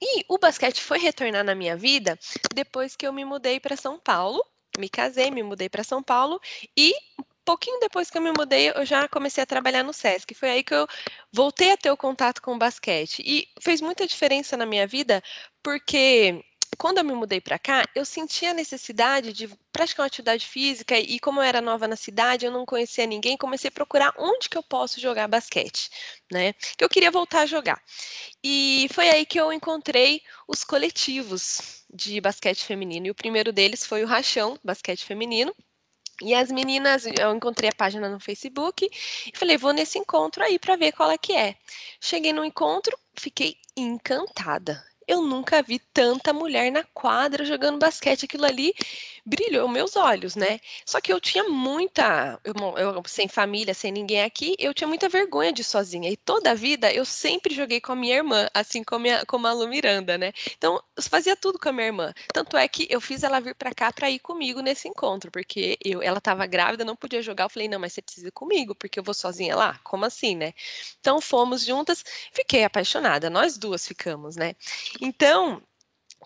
E 0.00 0.24
o 0.28 0.38
basquete 0.38 0.82
foi 0.82 0.98
retornar 0.98 1.44
na 1.44 1.54
minha 1.54 1.76
vida 1.76 2.18
depois 2.54 2.96
que 2.96 3.06
eu 3.06 3.12
me 3.12 3.24
mudei 3.24 3.60
para 3.60 3.76
São 3.76 3.98
Paulo. 3.98 4.44
Me 4.78 4.88
casei, 4.88 5.30
me 5.30 5.42
mudei 5.42 5.68
para 5.68 5.84
São 5.84 6.02
Paulo 6.02 6.40
e 6.76 6.94
pouquinho 7.44 7.80
depois 7.80 8.10
que 8.10 8.18
eu 8.18 8.22
me 8.22 8.32
mudei, 8.32 8.70
eu 8.70 8.84
já 8.84 9.08
comecei 9.08 9.42
a 9.42 9.46
trabalhar 9.46 9.82
no 9.82 9.92
SESC. 9.92 10.34
Foi 10.34 10.50
aí 10.50 10.62
que 10.62 10.74
eu 10.74 10.86
voltei 11.32 11.72
a 11.72 11.76
ter 11.76 11.90
o 11.90 11.96
contato 11.96 12.40
com 12.42 12.54
o 12.54 12.58
basquete. 12.58 13.22
E 13.24 13.48
fez 13.60 13.80
muita 13.80 14.06
diferença 14.06 14.56
na 14.56 14.66
minha 14.66 14.86
vida, 14.86 15.22
porque 15.62 16.44
quando 16.78 16.98
eu 16.98 17.04
me 17.04 17.12
mudei 17.12 17.40
para 17.40 17.58
cá, 17.58 17.84
eu 17.94 18.04
sentia 18.04 18.50
a 18.50 18.54
necessidade 18.54 19.32
de 19.32 19.48
praticar 19.72 20.04
uma 20.04 20.06
atividade 20.06 20.46
física 20.46 20.98
e 20.98 21.18
como 21.20 21.40
eu 21.40 21.44
era 21.44 21.60
nova 21.60 21.86
na 21.86 21.96
cidade, 21.96 22.46
eu 22.46 22.52
não 22.52 22.64
conhecia 22.64 23.06
ninguém, 23.06 23.36
comecei 23.36 23.68
a 23.68 23.72
procurar 23.72 24.12
onde 24.18 24.48
que 24.48 24.56
eu 24.56 24.62
posso 24.62 25.00
jogar 25.00 25.28
basquete, 25.28 25.90
né? 26.30 26.52
Que 26.76 26.84
eu 26.84 26.88
queria 26.88 27.10
voltar 27.10 27.42
a 27.42 27.46
jogar. 27.46 27.80
E 28.42 28.88
foi 28.92 29.08
aí 29.10 29.26
que 29.26 29.38
eu 29.38 29.52
encontrei 29.52 30.22
os 30.48 30.64
coletivos 30.64 31.84
de 31.92 32.20
basquete 32.20 32.64
feminino. 32.64 33.06
E 33.06 33.10
o 33.10 33.14
primeiro 33.14 33.52
deles 33.52 33.86
foi 33.86 34.02
o 34.02 34.06
Rachão 34.06 34.58
Basquete 34.64 35.04
Feminino, 35.04 35.54
e 36.22 36.34
as 36.34 36.50
meninas, 36.50 37.04
eu 37.06 37.34
encontrei 37.34 37.70
a 37.70 37.74
página 37.74 38.08
no 38.08 38.20
Facebook 38.20 38.88
e 39.26 39.36
falei, 39.36 39.58
vou 39.58 39.72
nesse 39.72 39.98
encontro 39.98 40.42
aí 40.42 40.58
para 40.58 40.76
ver 40.76 40.92
qual 40.92 41.10
é 41.10 41.18
que 41.18 41.32
é. 41.32 41.56
Cheguei 42.00 42.32
no 42.32 42.44
encontro, 42.44 42.96
fiquei 43.14 43.56
encantada 43.76 44.82
eu 45.12 45.22
nunca 45.22 45.62
vi 45.62 45.78
tanta 45.78 46.32
mulher 46.32 46.72
na 46.72 46.82
quadra 46.84 47.44
jogando 47.44 47.78
basquete. 47.78 48.24
Aquilo 48.24 48.46
ali 48.46 48.74
brilhou 49.24 49.68
meus 49.68 49.96
olhos, 49.96 50.34
né? 50.34 50.58
Só 50.84 51.00
que 51.00 51.12
eu 51.12 51.20
tinha 51.20 51.44
muita, 51.44 52.40
eu, 52.44 52.54
eu, 52.76 53.02
sem 53.06 53.28
família, 53.28 53.72
sem 53.74 53.92
ninguém 53.92 54.22
aqui, 54.22 54.56
eu 54.58 54.74
tinha 54.74 54.88
muita 54.88 55.08
vergonha 55.08 55.52
de 55.52 55.62
sozinha. 55.62 56.10
E 56.10 56.16
toda 56.16 56.50
a 56.50 56.54
vida 56.54 56.92
eu 56.92 57.04
sempre 57.04 57.54
joguei 57.54 57.80
com 57.80 57.92
a 57.92 57.96
minha 57.96 58.16
irmã, 58.16 58.48
assim 58.52 58.82
como 58.82 59.06
a, 59.08 59.24
como 59.26 59.46
a 59.46 59.52
Lu 59.52 59.68
Miranda, 59.68 60.18
né? 60.18 60.32
Então 60.56 60.82
eu 60.96 61.02
fazia 61.02 61.36
tudo 61.36 61.58
com 61.58 61.68
a 61.68 61.72
minha 61.72 61.86
irmã. 61.86 62.12
Tanto 62.32 62.56
é 62.56 62.66
que 62.66 62.86
eu 62.90 63.00
fiz 63.00 63.22
ela 63.22 63.40
vir 63.40 63.54
para 63.54 63.72
cá 63.72 63.92
para 63.92 64.10
ir 64.10 64.18
comigo 64.18 64.60
nesse 64.60 64.88
encontro, 64.88 65.30
porque 65.30 65.78
eu, 65.84 66.02
ela 66.02 66.18
estava 66.18 66.46
grávida, 66.46 66.84
não 66.84 66.96
podia 66.96 67.22
jogar. 67.22 67.44
Eu 67.44 67.50
falei, 67.50 67.68
não, 67.68 67.78
mas 67.78 67.92
você 67.92 68.02
precisa 68.02 68.28
ir 68.28 68.32
comigo, 68.32 68.74
porque 68.74 68.98
eu 68.98 69.04
vou 69.04 69.14
sozinha 69.14 69.54
lá? 69.54 69.78
Como 69.84 70.04
assim, 70.04 70.34
né? 70.34 70.52
Então 71.00 71.20
fomos 71.20 71.64
juntas, 71.64 72.04
fiquei 72.32 72.64
apaixonada, 72.64 73.30
nós 73.30 73.56
duas 73.56 73.86
ficamos, 73.86 74.36
né? 74.36 74.54
Então, 75.04 75.60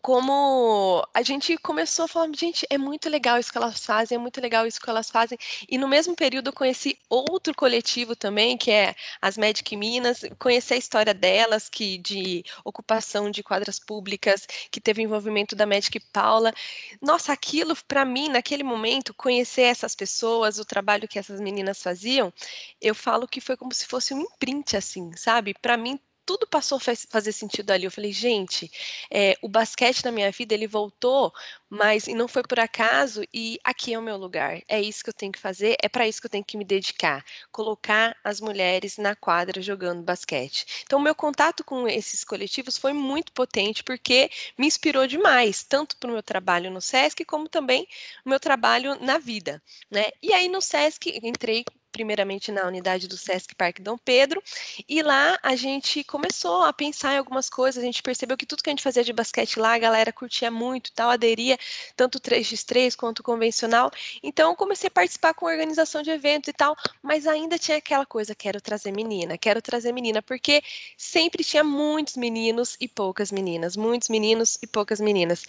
como 0.02 1.02
a 1.14 1.22
gente 1.22 1.56
começou 1.56 2.04
a 2.04 2.08
falar, 2.08 2.28
gente, 2.36 2.66
é 2.68 2.76
muito 2.76 3.08
legal 3.08 3.38
isso 3.38 3.50
que 3.50 3.56
elas 3.56 3.82
fazem, 3.82 4.16
é 4.16 4.18
muito 4.18 4.38
legal 4.38 4.66
isso 4.66 4.78
que 4.78 4.90
elas 4.90 5.10
fazem. 5.10 5.38
E 5.66 5.78
no 5.78 5.88
mesmo 5.88 6.14
período 6.14 6.48
eu 6.48 6.52
conheci 6.52 6.98
outro 7.08 7.54
coletivo 7.54 8.14
também, 8.14 8.58
que 8.58 8.70
é 8.70 8.94
as 9.22 9.38
Magic 9.38 9.74
Minas, 9.74 10.20
conheci 10.38 10.74
a 10.74 10.76
história 10.76 11.14
delas, 11.14 11.70
que 11.70 11.96
de 11.96 12.44
ocupação 12.66 13.30
de 13.30 13.42
quadras 13.42 13.78
públicas, 13.78 14.46
que 14.70 14.78
teve 14.78 15.02
envolvimento 15.02 15.56
da 15.56 15.64
Magic 15.64 15.98
Paula. 16.12 16.52
Nossa, 17.00 17.32
aquilo 17.32 17.74
para 17.88 18.04
mim, 18.04 18.28
naquele 18.28 18.62
momento, 18.62 19.14
conhecer 19.14 19.62
essas 19.62 19.94
pessoas, 19.94 20.58
o 20.58 20.66
trabalho 20.66 21.08
que 21.08 21.18
essas 21.18 21.40
meninas 21.40 21.82
faziam, 21.82 22.30
eu 22.78 22.94
falo 22.94 23.26
que 23.26 23.40
foi 23.40 23.56
como 23.56 23.72
se 23.72 23.86
fosse 23.86 24.12
um 24.12 24.20
imprint 24.20 24.76
assim, 24.76 25.10
sabe? 25.16 25.54
Para 25.54 25.78
mim 25.78 25.98
tudo 26.26 26.46
passou 26.46 26.76
a 26.76 26.96
fazer 27.08 27.32
sentido 27.32 27.70
ali. 27.70 27.84
Eu 27.84 27.90
falei, 27.90 28.12
gente, 28.12 28.70
é, 29.10 29.36
o 29.40 29.48
basquete 29.48 30.04
na 30.04 30.10
minha 30.10 30.30
vida 30.32 30.52
ele 30.52 30.66
voltou, 30.66 31.32
mas 31.70 32.08
e 32.08 32.14
não 32.14 32.26
foi 32.26 32.42
por 32.42 32.58
acaso. 32.58 33.22
E 33.32 33.58
aqui 33.62 33.94
é 33.94 33.98
o 33.98 34.02
meu 34.02 34.16
lugar. 34.16 34.60
É 34.68 34.80
isso 34.80 35.04
que 35.04 35.10
eu 35.10 35.14
tenho 35.14 35.32
que 35.32 35.38
fazer. 35.38 35.76
É 35.82 35.88
para 35.88 36.06
isso 36.08 36.20
que 36.20 36.26
eu 36.26 36.30
tenho 36.30 36.44
que 36.44 36.56
me 36.56 36.64
dedicar. 36.64 37.24
Colocar 37.52 38.16
as 38.24 38.40
mulheres 38.40 38.98
na 38.98 39.14
quadra 39.14 39.62
jogando 39.62 40.02
basquete. 40.02 40.66
Então, 40.82 40.98
meu 40.98 41.14
contato 41.14 41.62
com 41.64 41.86
esses 41.88 42.24
coletivos 42.24 42.76
foi 42.76 42.92
muito 42.92 43.32
potente 43.32 43.84
porque 43.84 44.28
me 44.58 44.66
inspirou 44.66 45.06
demais, 45.06 45.62
tanto 45.62 45.96
para 45.96 46.10
o 46.10 46.12
meu 46.12 46.22
trabalho 46.22 46.70
no 46.70 46.80
SESC 46.80 47.24
como 47.24 47.48
também 47.48 47.86
o 48.24 48.28
meu 48.28 48.40
trabalho 48.40 48.96
na 49.00 49.18
vida, 49.18 49.62
né? 49.90 50.06
E 50.22 50.32
aí 50.32 50.48
no 50.48 50.60
SESC 50.60 51.20
entrei 51.22 51.64
primeiramente 51.96 52.52
na 52.52 52.66
unidade 52.66 53.08
do 53.08 53.16
Sesc 53.16 53.54
Parque 53.54 53.80
Dom 53.80 53.96
Pedro, 53.96 54.42
e 54.86 55.02
lá 55.02 55.38
a 55.42 55.56
gente 55.56 56.04
começou 56.04 56.62
a 56.62 56.70
pensar 56.70 57.14
em 57.14 57.16
algumas 57.16 57.48
coisas, 57.48 57.82
a 57.82 57.86
gente 57.86 58.02
percebeu 58.02 58.36
que 58.36 58.44
tudo 58.44 58.62
que 58.62 58.68
a 58.68 58.72
gente 58.72 58.82
fazia 58.82 59.02
de 59.02 59.14
basquete 59.14 59.58
lá, 59.58 59.72
a 59.72 59.78
galera 59.78 60.12
curtia 60.12 60.50
muito, 60.50 60.92
tal, 60.92 61.08
aderia 61.08 61.56
tanto 61.96 62.20
3x3 62.20 62.94
quanto 62.94 63.22
convencional. 63.22 63.90
Então 64.22 64.54
comecei 64.54 64.88
a 64.88 64.90
participar 64.90 65.32
com 65.32 65.46
organização 65.46 66.02
de 66.02 66.10
eventos 66.10 66.48
e 66.48 66.52
tal, 66.52 66.76
mas 67.02 67.26
ainda 67.26 67.58
tinha 67.58 67.78
aquela 67.78 68.04
coisa, 68.04 68.34
quero 68.34 68.60
trazer 68.60 68.92
menina, 68.92 69.38
quero 69.38 69.62
trazer 69.62 69.90
menina, 69.90 70.20
porque 70.20 70.62
sempre 70.98 71.42
tinha 71.42 71.64
muitos 71.64 72.16
meninos 72.16 72.76
e 72.78 72.86
poucas 72.86 73.32
meninas, 73.32 73.74
muitos 73.74 74.10
meninos 74.10 74.58
e 74.62 74.66
poucas 74.66 75.00
meninas. 75.00 75.44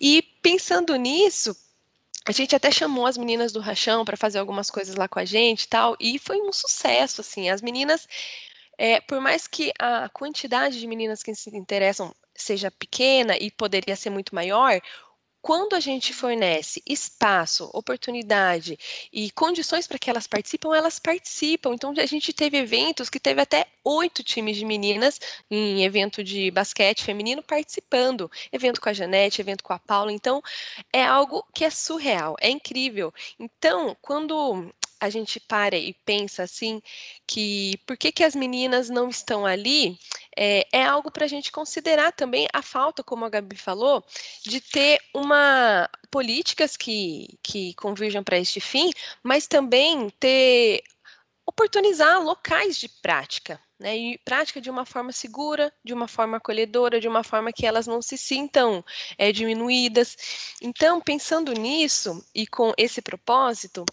E 0.00 0.22
pensando 0.40 0.96
nisso, 0.96 1.54
a 2.30 2.32
gente 2.32 2.54
até 2.54 2.70
chamou 2.70 3.06
as 3.06 3.18
meninas 3.18 3.50
do 3.50 3.58
Rachão 3.58 4.04
para 4.04 4.16
fazer 4.16 4.38
algumas 4.38 4.70
coisas 4.70 4.94
lá 4.94 5.08
com 5.08 5.18
a 5.18 5.24
gente 5.24 5.64
e 5.64 5.68
tal, 5.68 5.96
e 5.98 6.16
foi 6.16 6.40
um 6.40 6.52
sucesso, 6.52 7.20
assim. 7.20 7.50
As 7.50 7.60
meninas, 7.60 8.06
é, 8.78 9.00
por 9.00 9.20
mais 9.20 9.48
que 9.48 9.72
a 9.80 10.08
quantidade 10.10 10.78
de 10.78 10.86
meninas 10.86 11.24
que 11.24 11.34
se 11.34 11.50
interessam 11.56 12.14
seja 12.32 12.70
pequena 12.70 13.36
e 13.36 13.50
poderia 13.50 13.96
ser 13.96 14.10
muito 14.10 14.32
maior, 14.32 14.80
quando 15.42 15.74
a 15.74 15.80
gente 15.80 16.12
fornece 16.12 16.82
espaço, 16.86 17.70
oportunidade 17.72 18.78
e 19.12 19.30
condições 19.30 19.86
para 19.86 19.98
que 19.98 20.10
elas 20.10 20.26
participem, 20.26 20.74
elas 20.74 20.98
participam. 20.98 21.74
Então, 21.74 21.94
a 21.96 22.06
gente 22.06 22.32
teve 22.32 22.58
eventos 22.58 23.08
que 23.08 23.18
teve 23.18 23.40
até 23.40 23.66
oito 23.82 24.22
times 24.22 24.56
de 24.56 24.64
meninas 24.64 25.20
em 25.50 25.84
evento 25.84 26.22
de 26.22 26.50
basquete 26.50 27.04
feminino 27.04 27.42
participando. 27.42 28.30
Evento 28.52 28.80
com 28.80 28.88
a 28.88 28.92
Janete, 28.92 29.40
evento 29.40 29.64
com 29.64 29.72
a 29.72 29.78
Paula. 29.78 30.12
Então, 30.12 30.42
é 30.92 31.04
algo 31.04 31.44
que 31.54 31.64
é 31.64 31.70
surreal, 31.70 32.36
é 32.40 32.50
incrível. 32.50 33.12
Então, 33.38 33.96
quando 34.02 34.70
a 35.00 35.08
gente 35.08 35.40
para 35.40 35.76
e 35.76 35.94
pensa 36.04 36.42
assim 36.42 36.82
que 37.26 37.78
por 37.86 37.96
que, 37.96 38.12
que 38.12 38.22
as 38.22 38.34
meninas 38.34 38.90
não 38.90 39.08
estão 39.08 39.46
ali 39.46 39.98
é, 40.36 40.66
é 40.72 40.84
algo 40.84 41.10
para 41.10 41.24
a 41.24 41.28
gente 41.28 41.52
considerar 41.52 42.12
também 42.12 42.46
a 42.52 42.62
falta, 42.62 43.02
como 43.02 43.24
a 43.24 43.28
Gabi 43.28 43.56
falou, 43.56 44.04
de 44.44 44.60
ter 44.60 45.00
uma 45.14 45.88
políticas 46.10 46.76
que, 46.76 47.38
que 47.42 47.74
convirjam 47.74 48.22
para 48.24 48.38
este 48.38 48.60
fim, 48.60 48.90
mas 49.22 49.46
também 49.46 50.10
ter 50.18 50.82
oportunizar 51.46 52.22
locais 52.22 52.78
de 52.78 52.88
prática 52.88 53.60
né? 53.80 53.96
E 53.96 54.18
prática 54.18 54.60
de 54.60 54.70
uma 54.70 54.84
forma 54.84 55.10
segura, 55.10 55.72
de 55.82 55.94
uma 55.94 56.06
forma 56.06 56.36
acolhedora, 56.36 57.00
de 57.00 57.08
uma 57.08 57.24
forma 57.24 57.52
que 57.52 57.66
elas 57.66 57.86
não 57.86 58.02
se 58.02 58.18
sintam 58.18 58.84
é, 59.16 59.32
diminuídas. 59.32 60.16
Então, 60.60 61.00
pensando 61.00 61.52
nisso 61.54 62.22
e 62.34 62.46
com 62.46 62.74
esse 62.76 63.00
propósito, 63.00 63.84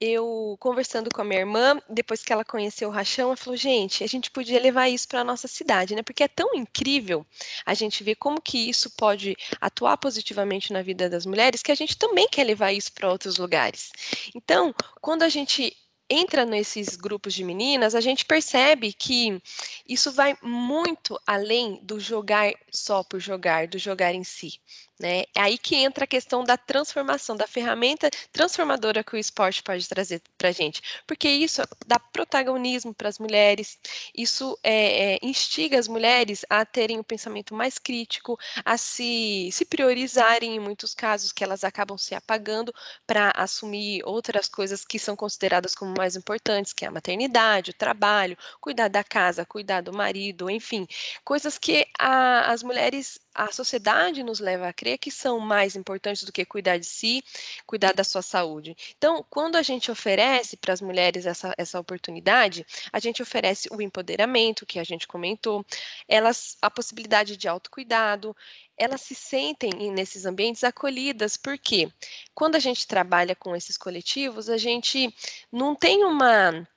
eu 0.00 0.56
conversando 0.58 1.10
com 1.12 1.20
a 1.20 1.24
minha 1.24 1.40
irmã, 1.40 1.78
depois 1.88 2.22
que 2.22 2.32
ela 2.32 2.44
conheceu 2.44 2.88
o 2.88 2.92
Rachão, 2.92 3.28
ela 3.28 3.36
falou: 3.36 3.56
gente, 3.56 4.02
a 4.02 4.06
gente 4.06 4.30
podia 4.30 4.60
levar 4.60 4.88
isso 4.88 5.06
para 5.06 5.20
a 5.20 5.24
nossa 5.24 5.46
cidade, 5.46 5.94
né? 5.94 6.02
Porque 6.02 6.22
é 6.22 6.28
tão 6.28 6.54
incrível 6.54 7.26
a 7.66 7.74
gente 7.74 8.02
ver 8.02 8.14
como 8.16 8.40
que 8.40 8.70
isso 8.70 8.90
pode 8.90 9.36
atuar 9.60 9.98
positivamente 9.98 10.72
na 10.72 10.82
vida 10.82 11.08
das 11.08 11.26
mulheres 11.26 11.62
que 11.62 11.72
a 11.72 11.74
gente 11.74 11.98
também 11.98 12.28
quer 12.28 12.44
levar 12.44 12.72
isso 12.72 12.92
para 12.92 13.10
outros 13.10 13.36
lugares. 13.36 13.90
Então, 14.34 14.74
quando 15.00 15.22
a 15.22 15.28
gente 15.28 15.76
entra 16.10 16.44
nesses 16.44 16.96
grupos 16.96 17.32
de 17.34 17.44
meninas, 17.44 17.94
a 17.94 18.00
gente 18.00 18.24
percebe 18.24 18.92
que 18.92 19.40
isso 19.88 20.12
vai 20.12 20.36
muito 20.42 21.18
além 21.26 21.78
do 21.82 22.00
jogar 22.00 22.52
só 22.72 23.04
por 23.04 23.20
jogar, 23.20 23.68
do 23.68 23.78
jogar 23.78 24.12
em 24.14 24.24
si. 24.24 24.60
Né? 25.00 25.22
É 25.34 25.40
aí 25.40 25.56
que 25.56 25.76
entra 25.76 26.04
a 26.04 26.06
questão 26.06 26.44
da 26.44 26.58
transformação, 26.58 27.34
da 27.34 27.46
ferramenta 27.46 28.10
transformadora 28.30 29.02
que 29.02 29.14
o 29.14 29.18
esporte 29.18 29.62
pode 29.62 29.88
trazer 29.88 30.20
para 30.36 30.50
a 30.50 30.52
gente, 30.52 30.82
porque 31.06 31.26
isso 31.26 31.62
dá 31.86 31.98
protagonismo 31.98 32.92
para 32.92 33.08
as 33.08 33.18
mulheres, 33.18 33.78
isso 34.14 34.58
é, 34.62 35.14
é, 35.14 35.18
instiga 35.22 35.78
as 35.78 35.88
mulheres 35.88 36.44
a 36.50 36.66
terem 36.66 36.98
um 36.98 37.02
pensamento 37.02 37.54
mais 37.54 37.78
crítico, 37.78 38.38
a 38.62 38.76
se, 38.76 39.48
se 39.52 39.64
priorizarem 39.64 40.56
em 40.56 40.60
muitos 40.60 40.94
casos 40.94 41.32
que 41.32 41.42
elas 41.42 41.64
acabam 41.64 41.96
se 41.96 42.14
apagando 42.14 42.70
para 43.06 43.32
assumir 43.34 44.02
outras 44.04 44.48
coisas 44.48 44.84
que 44.84 44.98
são 44.98 45.16
consideradas 45.16 45.74
como 45.74 45.94
mais 45.96 46.14
importantes, 46.14 46.74
que 46.74 46.84
é 46.84 46.88
a 46.88 46.90
maternidade, 46.90 47.70
o 47.70 47.74
trabalho, 47.74 48.36
cuidar 48.60 48.88
da 48.88 49.02
casa, 49.02 49.46
cuidar 49.46 49.80
do 49.80 49.94
marido, 49.94 50.50
enfim, 50.50 50.86
coisas 51.24 51.56
que 51.56 51.86
a, 51.98 52.52
as 52.52 52.62
mulheres 52.62 53.18
a 53.40 53.50
sociedade 53.50 54.22
nos 54.22 54.38
leva 54.38 54.68
a 54.68 54.72
crer 54.72 54.98
que 54.98 55.10
são 55.10 55.40
mais 55.40 55.74
importantes 55.74 56.24
do 56.24 56.32
que 56.32 56.44
cuidar 56.44 56.76
de 56.76 56.84
si, 56.84 57.24
cuidar 57.66 57.94
da 57.94 58.04
sua 58.04 58.20
saúde. 58.20 58.76
Então, 58.98 59.24
quando 59.30 59.56
a 59.56 59.62
gente 59.62 59.90
oferece 59.90 60.58
para 60.58 60.74
as 60.74 60.82
mulheres 60.82 61.24
essa, 61.24 61.54
essa 61.56 61.80
oportunidade, 61.80 62.66
a 62.92 62.98
gente 62.98 63.22
oferece 63.22 63.66
o 63.72 63.80
empoderamento, 63.80 64.66
que 64.66 64.78
a 64.78 64.84
gente 64.84 65.08
comentou, 65.08 65.64
elas 66.06 66.58
a 66.60 66.70
possibilidade 66.70 67.38
de 67.38 67.48
autocuidado, 67.48 68.36
elas 68.76 69.00
se 69.00 69.14
sentem 69.14 69.90
nesses 69.90 70.26
ambientes 70.26 70.62
acolhidas, 70.62 71.38
porque 71.38 71.90
quando 72.34 72.56
a 72.56 72.60
gente 72.60 72.86
trabalha 72.86 73.34
com 73.34 73.56
esses 73.56 73.78
coletivos, 73.78 74.50
a 74.50 74.58
gente 74.58 75.14
não 75.50 75.74
tem 75.74 76.04
uma 76.04 76.68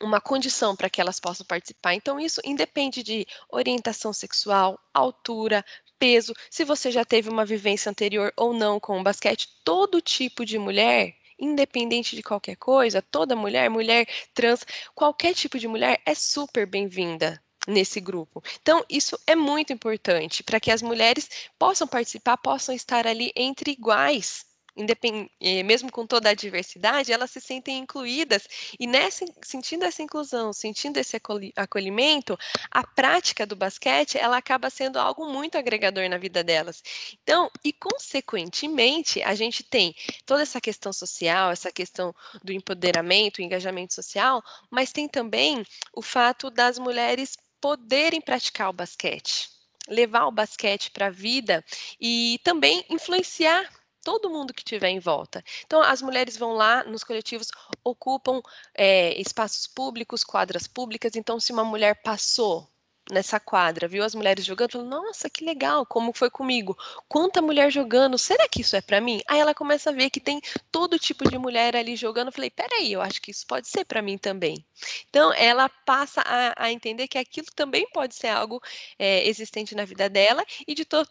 uma 0.00 0.20
condição 0.20 0.76
para 0.76 0.88
que 0.88 1.00
elas 1.00 1.18
possam 1.18 1.44
participar. 1.44 1.94
Então, 1.94 2.20
isso 2.20 2.40
independe 2.44 3.02
de 3.02 3.26
orientação 3.50 4.12
sexual, 4.12 4.78
altura, 4.94 5.64
peso, 5.98 6.34
se 6.50 6.64
você 6.64 6.90
já 6.90 7.04
teve 7.04 7.28
uma 7.28 7.44
vivência 7.44 7.90
anterior 7.90 8.32
ou 8.36 8.52
não 8.52 8.78
com 8.80 9.00
o 9.00 9.02
basquete, 9.02 9.48
todo 9.64 10.00
tipo 10.00 10.44
de 10.44 10.58
mulher 10.58 11.16
independente 11.38 12.16
de 12.16 12.22
qualquer 12.22 12.56
coisa, 12.56 13.00
toda 13.00 13.36
mulher, 13.36 13.70
mulher 13.70 14.08
trans, 14.34 14.66
qualquer 14.94 15.34
tipo 15.34 15.58
de 15.58 15.68
mulher 15.68 16.00
é 16.04 16.14
super 16.14 16.66
bem-vinda 16.66 17.40
nesse 17.66 18.00
grupo. 18.00 18.42
Então, 18.60 18.84
isso 18.88 19.16
é 19.26 19.36
muito 19.36 19.72
importante 19.72 20.42
para 20.42 20.58
que 20.58 20.70
as 20.70 20.82
mulheres 20.82 21.28
possam 21.58 21.86
participar, 21.86 22.36
possam 22.38 22.74
estar 22.74 23.06
ali 23.06 23.30
entre 23.36 23.70
iguais 23.70 24.47
mesmo 25.64 25.90
com 25.90 26.06
toda 26.06 26.30
a 26.30 26.34
diversidade, 26.34 27.12
elas 27.12 27.30
se 27.30 27.40
sentem 27.40 27.78
incluídas 27.78 28.46
e 28.78 28.86
nessa, 28.86 29.24
sentindo 29.42 29.84
essa 29.84 30.02
inclusão, 30.02 30.52
sentindo 30.52 30.98
esse 30.98 31.20
acolhimento, 31.56 32.38
a 32.70 32.86
prática 32.86 33.46
do 33.46 33.56
basquete 33.56 34.18
ela 34.18 34.36
acaba 34.36 34.70
sendo 34.70 34.98
algo 34.98 35.26
muito 35.26 35.58
agregador 35.58 36.08
na 36.08 36.18
vida 36.18 36.44
delas. 36.44 36.82
Então, 37.22 37.50
e 37.64 37.72
consequentemente, 37.72 39.22
a 39.22 39.34
gente 39.34 39.62
tem 39.62 39.94
toda 40.24 40.42
essa 40.42 40.60
questão 40.60 40.92
social, 40.92 41.50
essa 41.50 41.72
questão 41.72 42.14
do 42.42 42.52
empoderamento, 42.52 43.42
engajamento 43.42 43.94
social, 43.94 44.42
mas 44.70 44.92
tem 44.92 45.08
também 45.08 45.64
o 45.92 46.02
fato 46.02 46.50
das 46.50 46.78
mulheres 46.78 47.36
poderem 47.60 48.20
praticar 48.20 48.70
o 48.70 48.72
basquete 48.72 49.58
levar 49.88 50.26
o 50.26 50.32
basquete 50.32 50.90
para 50.90 51.06
a 51.06 51.10
vida 51.10 51.64
e 51.98 52.38
também 52.44 52.84
influenciar 52.90 53.66
todo 54.02 54.30
mundo 54.30 54.54
que 54.54 54.64
tiver 54.64 54.88
em 54.88 54.98
volta. 55.00 55.44
Então, 55.66 55.82
as 55.82 56.02
mulheres 56.02 56.36
vão 56.36 56.52
lá 56.52 56.84
nos 56.84 57.04
coletivos, 57.04 57.48
ocupam 57.84 58.40
é, 58.74 59.18
espaços 59.20 59.66
públicos, 59.66 60.24
quadras 60.24 60.66
públicas. 60.66 61.16
Então, 61.16 61.38
se 61.40 61.52
uma 61.52 61.64
mulher 61.64 62.02
passou 62.02 62.68
nessa 63.10 63.40
quadra, 63.40 63.88
viu 63.88 64.04
as 64.04 64.14
mulheres 64.14 64.44
jogando, 64.44 64.72
falou: 64.72 64.86
"Nossa, 64.86 65.30
que 65.30 65.44
legal, 65.44 65.86
como 65.86 66.12
foi 66.12 66.30
comigo? 66.30 66.76
Quanta 67.08 67.40
mulher 67.40 67.70
jogando? 67.70 68.18
Será 68.18 68.48
que 68.48 68.60
isso 68.60 68.76
é 68.76 68.80
para 68.80 69.00
mim?" 69.00 69.20
Aí 69.26 69.40
ela 69.40 69.54
começa 69.54 69.90
a 69.90 69.92
ver 69.92 70.10
que 70.10 70.20
tem 70.20 70.40
todo 70.70 70.98
tipo 70.98 71.28
de 71.28 71.38
mulher 71.38 71.74
ali 71.76 71.96
jogando. 71.96 72.28
Eu 72.28 72.32
falei: 72.32 72.50
"Peraí, 72.50 72.92
eu 72.92 73.00
acho 73.00 73.20
que 73.20 73.30
isso 73.30 73.46
pode 73.46 73.68
ser 73.68 73.84
para 73.84 74.02
mim 74.02 74.18
também." 74.18 74.64
Então, 75.08 75.32
ela 75.34 75.68
passa 75.68 76.22
a, 76.22 76.64
a, 76.64 76.72
entender 76.72 77.08
que 77.08 77.18
aquilo 77.18 77.48
também 77.54 77.88
pode 77.92 78.14
ser 78.14 78.28
algo 78.28 78.60
é, 78.98 79.26
existente 79.26 79.74
na 79.74 79.84
vida 79.84 80.08
dela 80.08 80.44
e 80.66 80.74
de 80.74 80.84
to 80.84 81.04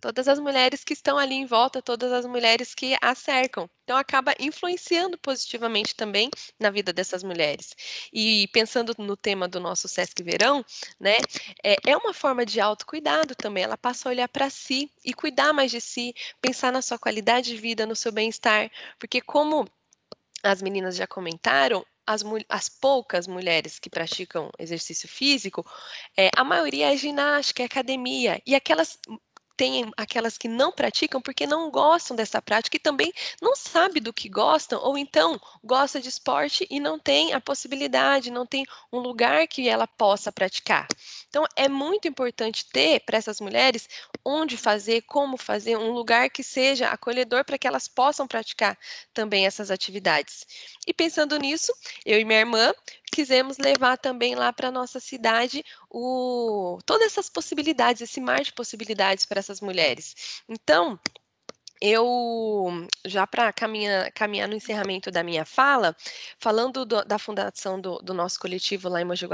todas 0.00 0.28
as 0.28 0.38
mulheres 0.38 0.84
que 0.84 0.92
estão 0.92 1.18
ali 1.18 1.34
em 1.34 1.46
volta, 1.46 1.82
todas 1.82 2.12
as 2.12 2.26
mulheres 2.26 2.74
que 2.74 2.96
a 3.00 3.14
cercam. 3.14 3.68
Então, 3.84 3.96
acaba 3.96 4.34
influenciando 4.38 5.16
positivamente 5.18 5.94
também 5.94 6.30
na 6.60 6.70
vida 6.70 6.92
dessas 6.92 7.22
mulheres. 7.22 7.74
E 8.12 8.46
pensando 8.48 8.94
no 8.98 9.16
tema 9.16 9.48
do 9.48 9.58
nosso 9.58 9.88
Sesc 9.88 10.22
Verão, 10.22 10.64
né, 11.00 11.16
é, 11.64 11.76
é 11.86 11.96
uma 11.96 12.12
forma 12.12 12.44
de 12.44 12.60
autocuidado 12.60 13.34
também. 13.34 13.64
Ela 13.64 13.78
passa 13.78 14.08
a 14.08 14.12
olhar 14.12 14.28
para 14.28 14.50
si 14.50 14.90
e 15.04 15.14
cuidar 15.14 15.52
mais 15.52 15.70
de 15.70 15.80
si, 15.80 16.14
pensar 16.40 16.70
na 16.70 16.82
sua 16.82 16.98
qualidade 16.98 17.50
de 17.50 17.56
vida, 17.56 17.86
no 17.86 17.96
seu 17.96 18.12
bem-estar, 18.12 18.70
porque 18.98 19.20
como 19.20 19.66
as 20.42 20.62
meninas 20.62 20.96
já 20.96 21.06
comentaram, 21.06 21.84
as, 22.08 22.24
as, 22.48 22.68
poucas 22.70 23.26
mulheres 23.26 23.78
que 23.78 23.90
praticam 23.90 24.50
exercício 24.58 25.06
físico, 25.06 25.64
é, 26.16 26.30
a 26.34 26.42
maioria 26.42 26.92
é 26.92 26.96
ginástica, 26.96 27.62
é 27.62 27.66
academia. 27.66 28.40
E 28.46 28.54
aquelas 28.54 28.98
tem 29.58 29.90
aquelas 29.96 30.38
que 30.38 30.46
não 30.46 30.70
praticam 30.70 31.20
porque 31.20 31.44
não 31.44 31.68
gostam 31.68 32.16
dessa 32.16 32.40
prática 32.40 32.76
e 32.76 32.80
também 32.80 33.12
não 33.42 33.56
sabe 33.56 33.98
do 33.98 34.12
que 34.12 34.28
gostam, 34.28 34.80
ou 34.80 34.96
então 34.96 35.38
gosta 35.64 36.00
de 36.00 36.08
esporte 36.08 36.64
e 36.70 36.78
não 36.78 36.96
tem 36.96 37.34
a 37.34 37.40
possibilidade, 37.40 38.30
não 38.30 38.46
tem 38.46 38.64
um 38.92 39.00
lugar 39.00 39.48
que 39.48 39.68
ela 39.68 39.88
possa 39.88 40.30
praticar. 40.30 40.86
Então 41.28 41.44
é 41.56 41.68
muito 41.68 42.06
importante 42.06 42.66
ter 42.70 43.00
para 43.00 43.18
essas 43.18 43.40
mulheres 43.40 43.88
onde 44.24 44.56
fazer, 44.56 45.02
como 45.02 45.36
fazer, 45.36 45.76
um 45.76 45.90
lugar 45.90 46.30
que 46.30 46.44
seja 46.44 46.88
acolhedor 46.90 47.44
para 47.44 47.58
que 47.58 47.66
elas 47.66 47.88
possam 47.88 48.28
praticar 48.28 48.78
também 49.12 49.44
essas 49.44 49.72
atividades. 49.72 50.46
E 50.86 50.94
pensando 50.94 51.36
nisso, 51.36 51.72
eu 52.06 52.20
e 52.20 52.24
minha 52.24 52.38
irmã 52.38 52.72
quisemos 53.08 53.58
levar 53.58 53.96
também 53.96 54.34
lá 54.34 54.52
para 54.52 54.70
nossa 54.70 55.00
cidade 55.00 55.64
o, 55.90 56.78
todas 56.86 57.06
essas 57.06 57.28
possibilidades, 57.28 58.02
esse 58.02 58.20
mar 58.20 58.42
de 58.42 58.52
possibilidades 58.52 59.24
para 59.24 59.38
essas 59.38 59.60
mulheres. 59.60 60.42
Então, 60.48 60.98
eu, 61.80 62.86
já 63.04 63.26
para 63.26 63.52
caminhar, 63.52 64.10
caminhar 64.12 64.48
no 64.48 64.54
encerramento 64.54 65.10
da 65.10 65.22
minha 65.22 65.44
fala, 65.44 65.96
falando 66.38 66.84
do, 66.84 67.04
da 67.04 67.18
fundação 67.18 67.80
do, 67.80 67.98
do, 67.98 68.12
nosso 68.12 68.38
coletivo 68.40 68.88
lá 68.88 69.00
em 69.00 69.04
Mogi 69.04 69.26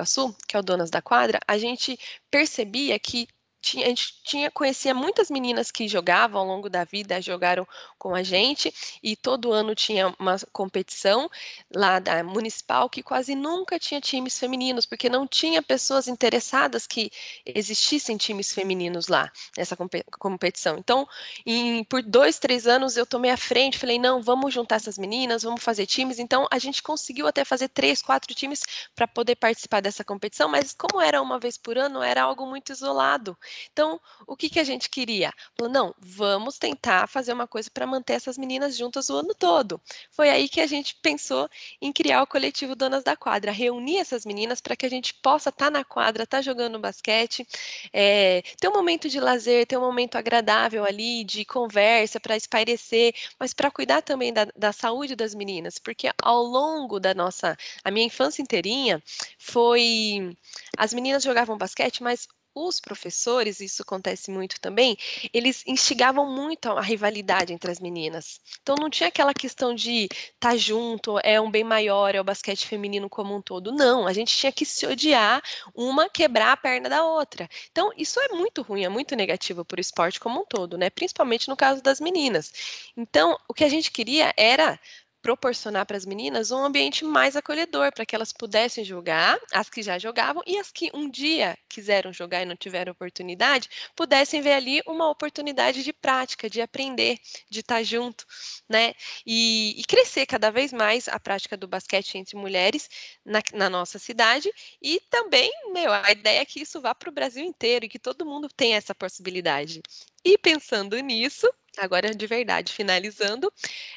que 0.47 0.57
é 0.57 0.61
o 0.61 0.63
Donas 0.63 0.91
da 0.91 1.01
Quadra, 1.01 1.39
a 1.47 1.57
gente 1.57 1.99
percebia 2.31 2.99
que 2.99 3.27
tinha, 3.65 3.87
a 3.87 3.89
gente 3.89 4.15
tinha, 4.23 4.51
conhecia 4.51 4.95
muitas 4.95 5.31
meninas 5.31 5.71
que 5.71 5.89
jogavam 5.89 6.41
ao 6.41 6.47
longo 6.47 6.69
da 6.69 6.85
vida, 6.85 7.21
jogaram 7.21 7.67
com 7.99 8.15
a 8.15 8.23
gente, 8.23 8.73
e 9.03 9.17
todo 9.17 9.53
ano 9.53 9.75
tinha 9.75 10.15
uma 10.19 10.37
competição 10.53 11.31
lá 11.75 11.99
da 11.99 12.23
municipal 12.23 12.91
que 12.91 13.03
quase 13.03 13.35
nunca 13.35 13.79
tinha 13.79 14.01
times 14.01 14.39
femininos, 14.39 14.85
porque 14.87 15.09
não 15.09 15.27
tinha 15.27 15.63
pessoas 15.63 16.07
interessadas 16.09 16.87
que 16.87 17.11
existissem 17.47 18.17
times 18.17 18.53
femininos 18.53 19.09
lá 19.09 19.31
nessa 19.57 19.77
competição. 20.19 20.77
Então, 20.79 21.09
em, 21.47 21.83
por 21.85 22.03
dois, 22.03 22.39
três 22.39 22.67
anos 22.67 22.97
eu 22.97 23.07
tomei 23.07 23.31
a 23.31 23.37
frente, 23.37 23.79
falei, 23.79 23.99
não, 23.99 24.23
vamos 24.23 24.53
juntar 24.53 24.77
essas 24.77 24.99
meninas, 24.99 25.43
vamos 25.43 25.63
fazer 25.63 25.87
times. 25.87 26.19
Então, 26.19 26.47
a 26.51 26.59
gente 26.59 26.83
conseguiu 26.83 27.27
até 27.27 27.45
fazer 27.45 27.69
três, 27.69 28.03
quatro 28.03 28.35
times 28.35 28.63
para 28.95 29.09
poder 29.09 29.37
participar 29.37 29.81
dessa 29.81 30.05
competição, 30.05 30.49
mas 30.49 30.75
como 30.75 31.01
era 31.01 31.23
uma 31.23 31.39
vez 31.39 31.57
por 31.57 31.79
ano, 31.79 32.03
era 32.03 32.23
algo 32.23 32.47
muito 32.47 32.73
isolado. 32.73 33.37
Então, 33.73 34.01
o 34.27 34.37
que, 34.37 34.49
que 34.49 34.61
a 34.61 34.65
gente 34.65 34.89
queria? 34.89 35.33
Falou, 35.57 35.73
não, 35.73 35.95
vamos 35.99 36.59
tentar 36.59 37.09
fazer 37.09 37.33
uma 37.33 37.47
coisa 37.47 37.71
para 37.73 37.87
manter 37.87 38.15
essas 38.15 38.39
meninas 38.39 38.77
juntas 38.77 39.09
o 39.11 39.17
ano 39.17 39.35
todo. 39.35 39.81
Foi 40.11 40.31
aí 40.31 40.49
que 40.49 40.61
a 40.61 40.67
gente 40.67 40.97
pensou 41.03 41.49
em 41.81 41.93
criar 41.93 42.23
o 42.23 42.27
coletivo 42.27 42.75
Donas 42.75 43.05
da 43.05 43.17
Quadra, 43.17 43.51
reunir 43.53 43.99
essas 43.99 44.25
meninas 44.25 44.61
para 44.61 44.77
que 44.77 44.87
a 44.87 44.91
gente 44.91 45.15
possa 45.15 45.51
estar 45.51 45.67
tá 45.67 45.71
na 45.71 45.85
quadra, 45.85 46.25
estar 46.25 46.39
tá 46.39 46.43
jogando 46.43 46.79
basquete, 46.79 47.47
é, 47.93 48.43
ter 48.59 48.69
um 48.69 48.73
momento 48.73 49.09
de 49.09 49.21
lazer, 49.21 49.67
ter 49.67 49.77
um 49.77 49.81
momento 49.81 50.17
agradável 50.17 50.85
ali, 50.85 51.25
de 51.25 51.45
conversa, 51.45 52.21
para 52.21 52.37
espairecer, 52.37 53.15
mas 53.39 53.53
para 53.53 53.71
cuidar 53.71 54.03
também 54.03 54.33
da, 54.33 54.47
da 54.57 54.73
saúde 54.73 55.17
das 55.17 55.35
meninas, 55.35 55.79
porque 55.79 56.11
ao 56.23 56.43
longo 56.43 56.99
da 57.01 57.15
nossa, 57.15 57.57
a 57.83 57.91
minha 57.91 58.07
infância 58.07 58.43
inteirinha, 58.43 59.03
foi. 59.39 60.37
As 60.77 60.93
meninas 60.95 61.23
jogavam 61.23 61.59
basquete, 61.59 62.03
mas 62.03 62.29
os 62.55 62.81
professores, 62.81 63.61
isso 63.61 63.83
acontece 63.83 64.31
muito 64.31 64.61
também, 64.61 64.97
eles 65.33 65.65
instigavam 65.67 66.31
muito 66.31 66.71
a 66.71 66.81
rivalidade 66.81 67.53
entre 67.53 67.71
as 67.71 67.81
meninas. 67.81 68.41
Então 68.63 68.77
não 68.77 68.89
tinha 68.89 69.09
aquela 69.09 69.35
questão 69.35 69.75
de 69.75 70.05
estar 70.05 70.51
tá 70.51 70.57
junto, 70.57 71.19
é 71.23 71.41
um 71.41 71.51
bem 71.51 71.65
maior, 71.65 72.15
é 72.15 72.21
o 72.21 72.25
basquete 72.25 72.67
feminino 72.67 73.09
como 73.09 73.35
um 73.35 73.43
todo. 73.43 73.73
Não, 73.73 74.07
a 74.07 74.13
gente 74.13 74.37
tinha 74.37 74.53
que 74.53 74.65
se 74.65 74.87
odiar, 74.87 75.43
uma 75.75 76.09
quebrar 76.09 76.53
a 76.53 76.57
perna 76.57 76.89
da 76.89 77.05
outra. 77.05 77.49
Então 77.71 77.91
isso 77.97 78.21
é 78.21 78.29
muito 78.29 78.63
ruim, 78.63 78.85
é 78.85 78.89
muito 78.89 79.17
negativo 79.17 79.65
para 79.65 79.79
o 79.79 79.81
esporte 79.81 80.21
como 80.21 80.41
um 80.41 80.45
todo, 80.45 80.79
né? 80.79 80.91
Principalmente 80.91 81.49
no 81.49 81.57
caso 81.57 81.83
das 81.83 82.01
meninas. 82.01 82.53
Então 82.97 83.39
o 83.49 83.55
que 83.55 83.65
a 83.65 83.69
gente 83.69 83.91
queria 83.91 84.33
era 84.37 84.79
proporcionar 85.25 85.87
para 85.87 85.97
as 85.97 86.05
meninas 86.05 86.51
um 86.51 86.63
ambiente 86.63 87.03
mais 87.03 87.35
acolhedor, 87.35 87.91
para 87.95 88.05
que 88.05 88.15
elas 88.15 88.31
pudessem 88.31 88.85
jogar, 88.85 89.41
as 89.53 89.71
que 89.71 89.83
já 89.83 89.99
jogavam, 89.99 90.43
e 90.47 90.59
as 90.59 90.71
que 90.71 90.91
um 90.93 91.09
dia 91.09 91.57
quiseram 91.67 92.13
jogar 92.13 92.43
e 92.43 92.45
não 92.45 92.55
tiveram 92.55 92.93
oportunidade, 92.93 93.71
pudessem 93.97 94.43
ver 94.43 94.53
ali 94.53 94.83
uma 94.87 95.09
oportunidade 95.09 95.83
de 95.83 95.95
prática, 95.95 96.51
de 96.51 96.61
aprender, 96.61 97.19
de 97.49 97.61
estar 97.61 97.83
junto, 97.83 98.27
né? 98.69 98.93
E, 99.25 99.81
e 99.81 99.85
crescer 99.85 100.27
cada 100.27 100.51
vez 100.51 100.75
mais 100.75 101.09
a 101.09 101.19
prática 101.19 101.57
do 101.57 101.67
basquete 101.67 102.19
entre 102.19 102.37
mulheres 102.37 102.91
na, 103.25 103.41
na 103.55 103.71
nossa 103.71 103.99
cidade, 103.99 104.53
e 104.83 105.01
também, 105.09 105.51
meu, 105.73 105.91
a 105.91 106.11
ideia 106.11 106.41
é 106.41 106.45
que 106.45 106.61
isso 106.61 106.83
vá 106.83 106.95
para 106.95 107.09
o 107.09 107.13
Brasil 107.13 107.43
inteiro 107.43 107.87
e 107.87 107.89
que 107.89 107.99
todo 107.99 108.27
mundo 108.27 108.47
tenha 108.55 108.77
essa 108.77 108.95
possibilidade. 108.95 109.81
E 110.23 110.37
pensando 110.37 110.99
nisso, 110.99 111.51
agora 111.79 112.15
de 112.15 112.27
verdade, 112.27 112.75
finalizando, 112.75 113.51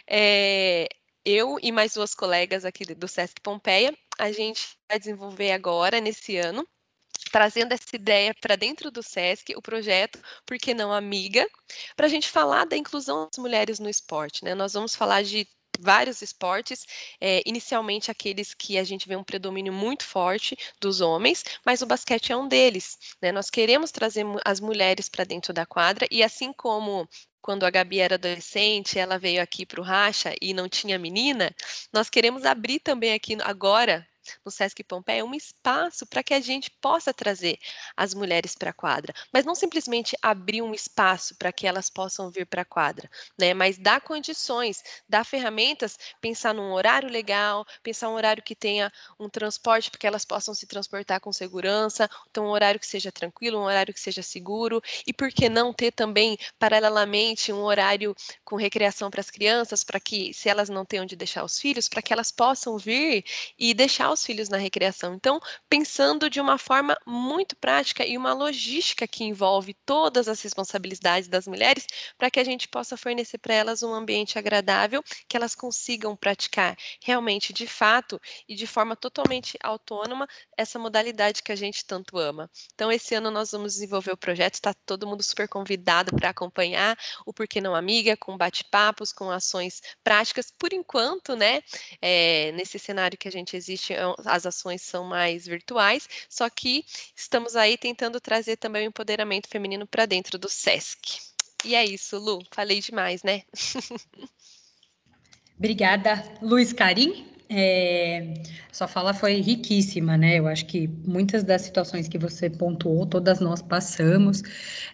é, 0.10 0.88
eu 1.28 1.60
e 1.62 1.74
mais 1.74 1.94
duas 1.94 2.16
colegas 2.16 2.64
aqui 2.64 2.86
do 2.86 3.08
Sesc 3.08 3.42
Pompeia, 3.42 3.94
a 4.18 4.32
gente 4.32 4.78
vai 4.90 4.98
desenvolver 4.98 5.52
agora, 5.52 6.00
nesse 6.00 6.38
ano, 6.38 6.66
trazendo 7.32 7.74
essa 7.74 7.94
ideia 7.94 8.34
para 8.40 8.56
dentro 8.56 8.90
do 8.90 9.04
SESC, 9.04 9.54
o 9.56 9.62
projeto 9.62 10.20
Por 10.46 10.58
que 10.58 10.74
não 10.74 10.94
Amiga, 10.94 11.46
para 11.98 12.06
a 12.06 12.10
gente 12.10 12.30
falar 12.30 12.66
da 12.66 12.78
inclusão 12.78 13.28
das 13.28 13.38
mulheres 13.38 13.78
no 13.78 13.90
esporte. 13.90 14.44
Né? 14.46 14.56
Nós 14.56 14.72
vamos 14.72 14.96
falar 14.96 15.22
de 15.22 15.46
vários 15.80 16.22
esportes, 16.22 16.86
é, 17.20 17.42
inicialmente 17.46 18.12
aqueles 18.12 18.54
que 18.54 18.78
a 18.78 18.84
gente 18.84 19.08
vê 19.08 19.16
um 19.16 19.24
predomínio 19.24 19.74
muito 19.74 20.04
forte 20.06 20.58
dos 20.80 21.02
homens, 21.02 21.44
mas 21.66 21.82
o 21.82 21.86
basquete 21.86 22.32
é 22.32 22.38
um 22.38 22.48
deles. 22.48 22.98
Né? 23.22 23.32
Nós 23.32 23.50
queremos 23.50 23.92
trazer 23.92 24.26
as 24.46 24.60
mulheres 24.60 25.10
para 25.10 25.24
dentro 25.24 25.54
da 25.54 25.66
quadra 25.66 26.08
e 26.12 26.24
assim 26.24 26.52
como 26.54 27.08
quando 27.42 27.66
a 27.66 27.70
Gabi 27.70 28.00
era 28.00 28.16
adolescente, 28.16 29.00
ela 29.00 29.18
veio 29.18 29.42
aqui 29.42 29.66
para 29.66 29.80
o 29.80 29.84
Racha 29.84 30.36
e 30.42 30.54
não 30.54 30.68
tinha 30.68 31.00
menina, 31.00 31.56
nós 31.94 32.10
queremos 32.10 32.44
abrir 32.44 32.80
também 32.80 33.14
aqui 33.14 33.38
agora 33.42 34.06
no 34.46 34.52
Sesc 34.52 34.84
Pompeia 34.84 35.26
um 35.26 35.34
espaço 35.34 36.06
para 36.06 36.24
que 36.24 36.34
a 36.34 36.40
gente 36.40 36.70
possa 36.70 37.14
trazer 37.14 37.58
as 37.96 38.14
mulheres 38.14 38.56
para 38.56 38.70
a 38.72 38.74
quadra, 38.74 39.14
mas 39.32 39.46
não 39.46 39.56
simplesmente 39.56 40.16
abrir 40.22 40.62
um 40.62 40.74
espaço 40.74 41.36
para 41.36 41.52
que 41.52 41.68
elas 41.68 41.90
possam 41.90 42.30
vir 42.30 42.46
para 42.46 42.62
a 42.62 42.66
quadra, 42.66 43.10
né? 43.40 43.54
Mas 43.54 43.78
dar 43.78 44.02
condições, 44.02 44.84
dar 45.08 45.24
ferramentas, 45.24 45.98
pensar 46.22 46.54
num 46.54 46.74
horário 46.74 47.10
legal, 47.10 47.66
pensar 47.84 48.10
um 48.10 48.14
horário 48.14 48.44
que 48.44 48.56
tenha 48.56 48.92
um 49.20 49.30
transporte 49.30 49.90
para 49.90 50.00
que 50.00 50.08
elas 50.08 50.26
possam 50.26 50.54
se 50.54 50.66
transportar 50.68 51.20
com 51.20 51.32
segurança, 51.32 52.10
então 52.30 52.46
um 52.46 52.50
horário 52.50 52.80
que 52.80 52.88
seja 52.88 53.12
tranquilo, 53.12 53.60
um 53.60 53.64
horário 53.64 53.94
que 53.94 54.00
seja 54.00 54.22
seguro 54.22 54.82
e 55.06 55.14
por 55.14 55.30
que 55.30 55.50
não 55.50 55.74
ter 55.74 55.92
também 55.92 56.38
paralelamente 56.60 57.52
um 57.52 57.62
horário 57.64 58.16
com 58.44 58.56
recreação 58.56 59.10
para 59.10 59.22
as 59.22 59.30
crianças, 59.30 59.84
para 59.84 60.00
que 60.00 60.34
se 60.34 60.50
elas 60.50 60.70
não 60.70 60.86
têm 60.86 61.02
onde 61.02 61.16
deixar 61.16 61.44
os 61.44 61.60
filhos, 61.60 61.88
para 61.88 62.02
que 62.02 62.14
elas 62.14 62.32
possam 62.32 62.78
vir 62.78 63.24
e 63.58 63.74
deixar 63.74 64.12
os 64.12 64.17
os 64.18 64.26
filhos 64.26 64.50
na 64.50 64.58
recreação. 64.58 65.14
Então, 65.14 65.40
pensando 65.70 66.30
de 66.30 66.42
uma 66.42 66.58
forma 66.58 66.98
muito 67.06 67.56
prática 67.56 68.06
e 68.06 68.18
uma 68.18 68.34
logística 68.34 69.08
que 69.08 69.24
envolve 69.24 69.74
todas 69.86 70.28
as 70.28 70.42
responsabilidades 70.42 71.30
das 71.30 71.48
mulheres, 71.48 71.86
para 72.18 72.30
que 72.32 72.40
a 72.40 72.44
gente 72.44 72.68
possa 72.68 72.98
fornecer 72.98 73.38
para 73.38 73.54
elas 73.54 73.84
um 73.84 73.94
ambiente 73.94 74.38
agradável, 74.40 75.04
que 75.28 75.38
elas 75.38 75.54
consigam 75.54 76.16
praticar 76.16 76.76
realmente 77.02 77.54
de 77.54 77.68
fato 77.68 78.20
e 78.48 78.56
de 78.56 78.66
forma 78.66 78.96
totalmente 78.96 79.58
autônoma 79.62 80.28
essa 80.58 80.80
modalidade 80.80 81.44
que 81.44 81.52
a 81.52 81.56
gente 81.56 81.86
tanto 81.86 82.18
ama. 82.18 82.50
Então, 82.74 82.92
esse 82.92 83.14
ano 83.16 83.30
nós 83.30 83.52
vamos 83.52 83.74
desenvolver 83.74 84.12
o 84.12 84.18
projeto, 84.18 84.56
está 84.56 84.74
todo 84.74 85.08
mundo 85.08 85.22
super 85.22 85.48
convidado 85.48 86.16
para 86.16 86.30
acompanhar 86.30 86.98
o 87.26 87.34
Porquê 87.34 87.62
Não 87.62 87.76
Amiga, 87.76 88.18
com 88.18 88.38
bate-papos, 88.38 89.12
com 89.12 89.30
ações 89.30 89.82
práticas. 90.04 90.52
Por 90.58 90.74
enquanto, 90.74 91.36
né, 91.36 91.62
é, 92.02 92.52
nesse 92.54 92.80
cenário 92.80 93.18
que 93.18 93.28
a 93.28 93.32
gente 93.32 93.56
existe, 93.56 93.94
é 93.94 94.07
as 94.26 94.46
ações 94.46 94.82
são 94.82 95.04
mais 95.04 95.46
virtuais, 95.46 96.08
só 96.30 96.50
que 96.50 96.86
estamos 97.16 97.56
aí 97.56 97.78
tentando 97.78 98.20
trazer 98.20 98.58
também 98.58 98.86
o 98.86 98.90
empoderamento 98.90 99.48
feminino 99.48 99.88
para 99.88 100.06
dentro 100.06 100.38
do 100.38 100.50
SESC. 100.50 101.20
E 101.66 101.76
é 101.76 101.84
isso, 101.84 102.18
Lu, 102.18 102.44
falei 102.52 102.80
demais, 102.80 103.24
né? 103.24 103.44
Obrigada, 105.58 106.24
Luiz 106.42 106.72
Carim. 106.72 107.37
É, 107.50 108.34
sua 108.72 108.88
fala 108.88 109.14
foi 109.14 109.40
riquíssima, 109.40 110.18
né? 110.18 110.38
Eu 110.38 110.48
acho 110.48 110.66
que 110.66 110.88
muitas 111.06 111.44
das 111.44 111.62
situações 111.62 112.08
que 112.08 112.18
você 112.18 112.50
pontuou, 112.50 113.06
todas 113.06 113.40
nós 113.40 113.62
passamos, 113.62 114.42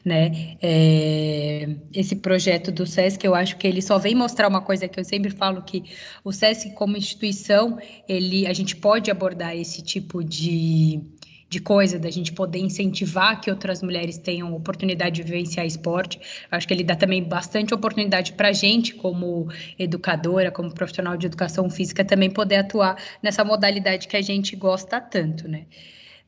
né? 0.05 0.55
É, 0.61 1.67
esse 1.93 2.15
projeto 2.15 2.71
do 2.71 2.85
SESC, 2.85 3.25
eu 3.25 3.33
acho 3.33 3.57
que 3.57 3.67
ele 3.67 3.81
só 3.81 3.97
vem 3.97 4.13
mostrar 4.13 4.47
uma 4.47 4.61
coisa 4.61 4.87
que 4.87 4.99
eu 4.99 5.03
sempre 5.03 5.31
falo 5.31 5.63
que 5.63 5.83
o 6.23 6.31
SESC 6.31 6.71
como 6.75 6.95
instituição, 6.95 7.79
ele, 8.07 8.45
a 8.45 8.53
gente 8.53 8.75
pode 8.75 9.09
abordar 9.09 9.55
esse 9.55 9.81
tipo 9.81 10.23
de 10.23 11.01
de 11.49 11.59
coisa, 11.59 11.99
da 11.99 12.09
gente 12.09 12.33
poder 12.33 12.59
incentivar 12.59 13.39
que 13.39 13.49
outras 13.49 13.83
mulheres 13.83 14.17
tenham 14.17 14.53
oportunidade 14.55 15.17
de 15.17 15.23
vivenciar 15.23 15.65
esporte. 15.65 16.19
acho 16.49 16.67
que 16.67 16.73
ele 16.73 16.83
dá 16.83 16.95
também 16.95 17.23
bastante 17.23 17.73
oportunidade 17.73 18.33
para 18.33 18.49
a 18.49 18.53
gente, 18.53 18.95
como 18.95 19.47
educadora, 19.77 20.51
como 20.51 20.73
profissional 20.73 21.15
de 21.15 21.27
educação 21.27 21.69
física, 21.69 22.03
também 22.03 22.29
poder 22.29 22.55
atuar 22.55 22.97
nessa 23.21 23.43
modalidade 23.43 24.07
que 24.07 24.17
a 24.17 24.21
gente 24.21 24.55
gosta 24.55 24.99
tanto, 24.99 25.47
né? 25.47 25.65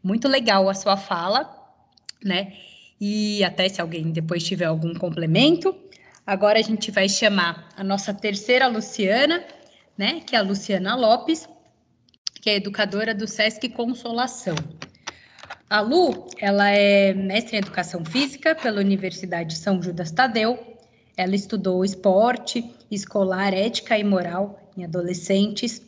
Muito 0.04 0.28
legal 0.28 0.70
a 0.70 0.74
sua 0.76 0.96
fala, 0.96 1.50
né? 2.24 2.54
E 3.02 3.44
até 3.44 3.68
se 3.68 3.82
alguém 3.82 4.12
depois 4.12 4.44
tiver 4.44 4.66
algum 4.66 4.94
complemento. 4.94 5.76
Agora 6.26 6.60
a 6.60 6.62
gente 6.62 6.92
vai 6.92 7.10
chamar 7.10 7.70
a 7.76 7.84
nossa 7.84 8.14
terceira 8.14 8.68
Luciana, 8.68 9.44
né? 9.98 10.22
Que 10.22 10.36
é 10.36 10.40
a 10.40 10.44
Luciana 10.44 10.96
Lopes, 10.96 11.50
que 12.42 12.50
é 12.52 12.56
educadora 12.58 13.16
do 13.16 13.28
SESC 13.28 13.70
Consolação. 13.70 14.56
A 15.68 15.82
Lu, 15.82 16.28
ela 16.40 16.70
é 16.70 17.12
mestre 17.14 17.56
em 17.56 17.60
Educação 17.60 18.06
Física 18.06 18.54
pela 18.54 18.80
Universidade 18.80 19.58
São 19.58 19.82
Judas 19.82 20.12
Tadeu. 20.12 20.60
Ela 21.18 21.34
estudou 21.34 21.84
esporte, 21.84 22.64
escolar, 22.92 23.52
ética 23.52 23.98
e 23.98 24.04
moral 24.04 24.60
em 24.78 24.84
adolescentes. 24.84 25.82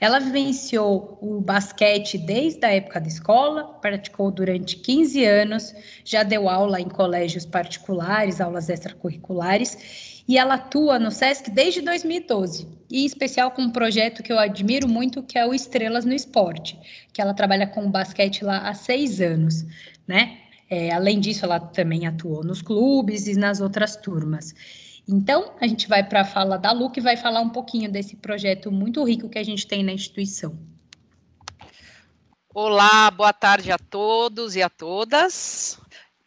Ela 0.00 0.18
vivenciou 0.18 1.18
o 1.20 1.40
basquete 1.40 2.18
desde 2.18 2.64
a 2.66 2.74
época 2.74 3.00
da 3.00 3.08
escola, 3.08 3.64
praticou 3.80 4.30
durante 4.30 4.76
15 4.76 5.24
anos, 5.24 5.74
já 6.04 6.22
deu 6.22 6.48
aula 6.48 6.80
em 6.80 6.88
colégios 6.88 7.46
particulares, 7.46 8.40
aulas 8.40 8.68
extracurriculares 8.68 10.14
e 10.26 10.38
ela 10.38 10.54
atua 10.54 10.98
no 10.98 11.10
SESC 11.10 11.50
desde 11.50 11.82
2012, 11.82 12.66
e 12.90 13.02
em 13.02 13.06
especial 13.06 13.50
com 13.50 13.62
um 13.62 13.70
projeto 13.70 14.22
que 14.22 14.32
eu 14.32 14.38
admiro 14.38 14.88
muito, 14.88 15.22
que 15.22 15.38
é 15.38 15.46
o 15.46 15.54
Estrelas 15.54 16.04
no 16.04 16.14
Esporte, 16.14 16.78
que 17.12 17.20
ela 17.20 17.34
trabalha 17.34 17.66
com 17.66 17.90
basquete 17.90 18.42
lá 18.42 18.68
há 18.68 18.74
seis 18.74 19.20
anos, 19.20 19.66
né? 20.06 20.38
É, 20.70 20.92
além 20.92 21.20
disso, 21.20 21.44
ela 21.44 21.60
também 21.60 22.06
atuou 22.06 22.42
nos 22.42 22.62
clubes 22.62 23.26
e 23.26 23.34
nas 23.34 23.60
outras 23.60 23.96
turmas. 23.96 24.54
Então, 25.06 25.54
a 25.60 25.66
gente 25.66 25.86
vai 25.86 26.02
para 26.02 26.22
a 26.22 26.24
fala 26.24 26.56
da 26.56 26.72
Lu, 26.72 26.90
que 26.90 27.00
vai 27.00 27.16
falar 27.16 27.40
um 27.40 27.50
pouquinho 27.50 27.90
desse 27.90 28.16
projeto 28.16 28.72
muito 28.72 29.04
rico 29.04 29.28
que 29.28 29.38
a 29.38 29.42
gente 29.42 29.66
tem 29.66 29.82
na 29.82 29.92
instituição. 29.92 30.58
Olá, 32.54 33.10
boa 33.10 33.32
tarde 33.32 33.70
a 33.70 33.78
todos 33.78 34.56
e 34.56 34.62
a 34.62 34.70
todas. 34.70 35.78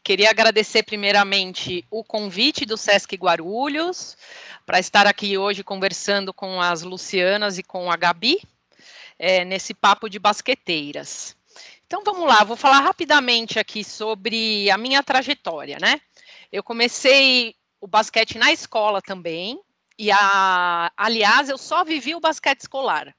Queria 0.03 0.29
agradecer 0.29 0.83
primeiramente 0.83 1.85
o 1.89 2.03
convite 2.03 2.65
do 2.65 2.77
Sesc 2.77 3.15
Guarulhos 3.15 4.15
para 4.65 4.79
estar 4.79 5.07
aqui 5.07 5.37
hoje 5.37 5.63
conversando 5.63 6.33
com 6.33 6.61
as 6.61 6.83
Lucianas 6.83 7.57
e 7.57 7.63
com 7.63 7.91
a 7.91 7.97
Gabi 7.97 8.39
é, 9.17 9.43
nesse 9.43 9.73
papo 9.73 10.07
de 10.07 10.19
basqueteiras. 10.19 11.35
Então 11.85 12.03
vamos 12.03 12.27
lá, 12.27 12.43
vou 12.43 12.55
falar 12.55 12.81
rapidamente 12.81 13.57
aqui 13.57 13.83
sobre 13.83 14.69
a 14.69 14.77
minha 14.77 15.01
trajetória, 15.01 15.77
né? 15.81 15.99
Eu 16.51 16.61
comecei 16.61 17.55
o 17.79 17.87
basquete 17.87 18.37
na 18.37 18.51
escola 18.51 19.01
também, 19.01 19.59
e 19.97 20.11
a, 20.11 20.91
aliás, 20.95 21.49
eu 21.49 21.57
só 21.57 21.83
vivi 21.83 22.13
o 22.13 22.19
basquete 22.19 22.61
escolar. 22.61 23.15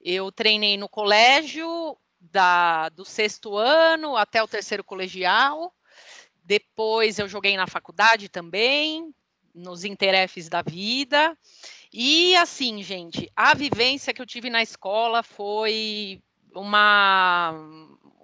Eu 0.00 0.32
treinei 0.32 0.76
no 0.76 0.88
colégio 0.88 1.96
da, 2.20 2.88
do 2.88 3.04
sexto 3.04 3.56
ano 3.56 4.16
até 4.16 4.42
o 4.42 4.48
terceiro 4.48 4.82
colegial. 4.82 5.72
Depois 6.42 7.18
eu 7.18 7.28
joguei 7.28 7.56
na 7.56 7.66
faculdade 7.66 8.28
também, 8.28 9.14
nos 9.54 9.84
interefes 9.84 10.48
da 10.48 10.62
vida. 10.62 11.36
E 11.92 12.34
assim, 12.36 12.82
gente, 12.82 13.30
a 13.34 13.54
vivência 13.54 14.12
que 14.12 14.20
eu 14.20 14.26
tive 14.26 14.50
na 14.50 14.62
escola 14.62 15.22
foi 15.22 16.20
uma 16.54 17.54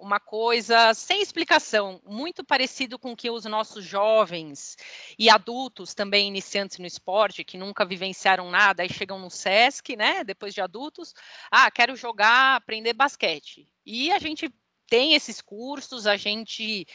uma 0.05 0.19
coisa 0.19 0.93
sem 0.93 1.19
explicação, 1.19 1.99
muito 2.05 2.43
parecido 2.43 2.99
com 2.99 3.13
o 3.13 3.15
que 3.15 3.31
os 3.31 3.43
nossos 3.45 3.83
jovens 3.83 4.77
e 5.17 5.31
adultos 5.31 5.95
também 5.95 6.27
iniciantes 6.27 6.77
no 6.77 6.85
esporte, 6.85 7.43
que 7.43 7.57
nunca 7.57 7.83
vivenciaram 7.83 8.51
nada, 8.51 8.83
aí 8.83 8.89
chegam 8.89 9.17
no 9.17 9.31
SESC, 9.31 9.95
né, 9.95 10.23
depois 10.23 10.53
de 10.53 10.61
adultos, 10.61 11.15
ah, 11.49 11.71
quero 11.71 11.95
jogar, 11.95 12.55
aprender 12.55 12.93
basquete. 12.93 13.67
E 13.83 14.11
a 14.11 14.19
gente 14.19 14.53
tem 14.87 15.15
esses 15.15 15.41
cursos, 15.41 16.05
a 16.05 16.15
gente 16.15 16.85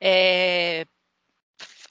é, 0.00 0.86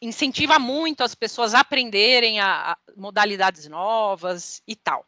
incentiva 0.02 0.58
muito 0.58 1.04
as 1.04 1.14
pessoas 1.14 1.54
a 1.54 1.60
aprenderem 1.60 2.40
a, 2.40 2.72
a 2.72 2.78
modalidades 2.96 3.68
novas 3.68 4.64
e 4.68 4.76
tal. 4.76 5.06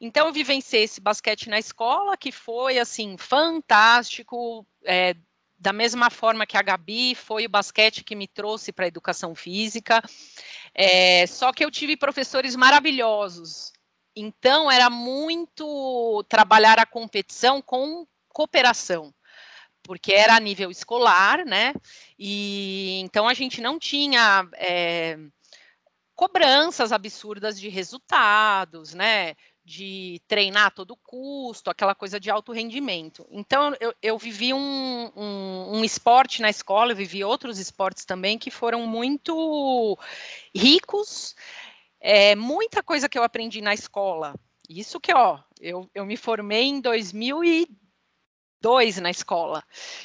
Então, 0.00 0.26
eu 0.26 0.32
vivenciei 0.32 0.84
esse 0.84 1.00
basquete 1.00 1.50
na 1.50 1.58
escola, 1.58 2.16
que 2.16 2.32
foi, 2.32 2.78
assim, 2.78 3.18
fantástico, 3.18 4.66
é, 4.84 5.14
da 5.58 5.74
mesma 5.74 6.08
forma 6.08 6.46
que 6.46 6.56
a 6.56 6.62
Gabi, 6.62 7.14
foi 7.14 7.44
o 7.44 7.50
basquete 7.50 8.02
que 8.02 8.16
me 8.16 8.26
trouxe 8.26 8.72
para 8.72 8.86
a 8.86 8.88
educação 8.88 9.34
física, 9.34 10.02
é, 10.74 11.26
só 11.26 11.52
que 11.52 11.62
eu 11.62 11.70
tive 11.70 11.98
professores 11.98 12.56
maravilhosos, 12.56 13.72
então 14.16 14.70
era 14.70 14.88
muito 14.88 16.24
trabalhar 16.28 16.78
a 16.78 16.86
competição 16.86 17.60
com 17.60 18.06
cooperação, 18.30 19.12
porque 19.82 20.14
era 20.14 20.34
a 20.34 20.40
nível 20.40 20.70
escolar, 20.70 21.44
né, 21.44 21.74
e 22.18 22.98
então 23.00 23.28
a 23.28 23.34
gente 23.34 23.60
não 23.60 23.78
tinha... 23.78 24.48
É, 24.54 25.18
cobranças 26.20 26.92
absurdas 26.92 27.58
de 27.58 27.70
resultados, 27.70 28.92
né? 28.92 29.34
De 29.70 30.20
treinar 30.26 30.66
a 30.66 30.70
todo 30.70 30.96
custo, 30.96 31.70
aquela 31.70 31.94
coisa 31.94 32.18
de 32.18 32.28
alto 32.28 32.50
rendimento. 32.50 33.24
Então, 33.30 33.72
eu, 33.78 33.94
eu 34.02 34.18
vivi 34.18 34.52
um, 34.52 35.12
um, 35.14 35.76
um, 35.76 35.84
esporte 35.84 36.42
na 36.42 36.50
escola, 36.50 36.90
eu 36.90 36.96
vivi 36.96 37.22
outros 37.22 37.56
esportes 37.56 38.04
também 38.04 38.36
que 38.36 38.50
foram 38.50 38.84
muito 38.84 39.96
ricos, 40.52 41.36
é, 42.00 42.34
muita 42.34 42.82
coisa 42.82 43.08
que 43.08 43.16
eu 43.16 43.22
aprendi 43.22 43.60
na 43.60 43.72
escola. 43.72 44.34
Isso 44.68 44.98
que, 44.98 45.14
ó, 45.14 45.38
eu, 45.60 45.88
eu 45.94 46.04
me 46.04 46.16
formei 46.16 46.64
em 46.64 46.80
2002 46.80 48.98
na 48.98 49.10
escola. 49.10 49.62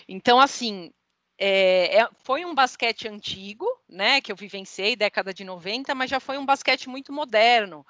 Então, 0.08 0.40
assim, 0.40 0.94
é, 1.40 2.02
é, 2.02 2.08
foi 2.24 2.46
um 2.46 2.54
basquete 2.54 3.08
antigo, 3.08 3.66
né, 3.90 4.22
que 4.22 4.32
eu 4.32 4.36
vivenciei, 4.36 4.96
década 4.96 5.34
de 5.34 5.44
90, 5.44 5.96
mas 5.96 6.12
já 6.12 6.20
foi 6.20 6.38
um 6.38 6.46
basquete 6.46 6.88
muito 6.88 7.12
moderno 7.12 7.84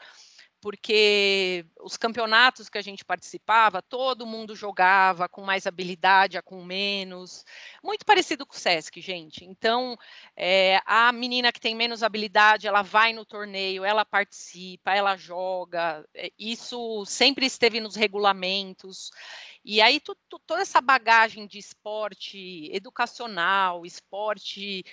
porque 0.66 1.64
os 1.80 1.96
campeonatos 1.96 2.70
que 2.70 2.78
a 2.80 2.82
gente 2.82 3.06
participava, 3.06 3.84
todo 3.84 4.26
mundo 4.26 4.56
jogava 4.56 5.30
com 5.30 5.44
mais 5.44 5.68
habilidade, 5.68 6.42
com 6.42 6.66
menos, 6.66 7.46
muito 7.84 8.04
parecido 8.04 8.48
com 8.48 8.56
o 8.56 8.58
Sesc, 8.58 9.00
gente. 9.00 9.46
Então, 9.46 9.96
é, 10.36 10.82
a 10.84 11.12
menina 11.12 11.52
que 11.52 11.60
tem 11.60 11.76
menos 11.76 12.02
habilidade, 12.02 12.66
ela 12.66 12.82
vai 12.82 13.14
no 13.14 13.24
torneio, 13.24 13.86
ela 13.86 14.04
participa, 14.04 14.92
ela 14.92 15.16
joga, 15.16 16.04
é, 16.16 16.32
isso 16.36 17.06
sempre 17.06 17.46
esteve 17.46 17.80
nos 17.80 17.96
regulamentos. 17.96 19.12
E 19.64 19.80
aí, 19.84 20.00
tu, 20.00 20.18
tu, 20.28 20.40
toda 20.40 20.64
essa 20.64 20.82
bagagem 20.82 21.46
de 21.46 21.60
esporte 21.60 22.72
educacional, 22.74 23.86
esporte 23.86 24.84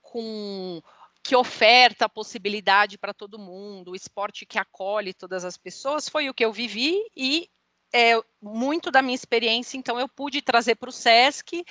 com 0.00 0.80
que 1.26 1.34
oferta 1.34 2.04
a 2.04 2.08
possibilidade 2.08 2.96
para 2.96 3.12
todo 3.12 3.36
mundo, 3.36 3.90
o 3.90 3.96
esporte 3.96 4.46
que 4.46 4.60
acolhe 4.60 5.12
todas 5.12 5.44
as 5.44 5.56
pessoas, 5.56 6.08
foi 6.08 6.28
o 6.30 6.34
que 6.34 6.44
eu 6.44 6.52
vivi 6.52 7.00
e 7.16 7.50
é, 7.92 8.12
muito 8.40 8.92
da 8.92 9.02
minha 9.02 9.14
experiência, 9.14 9.76
então, 9.76 9.98
eu 9.98 10.08
pude 10.08 10.40
trazer 10.40 10.76
para 10.76 10.88
o 10.88 10.92
SESC, 10.92 11.64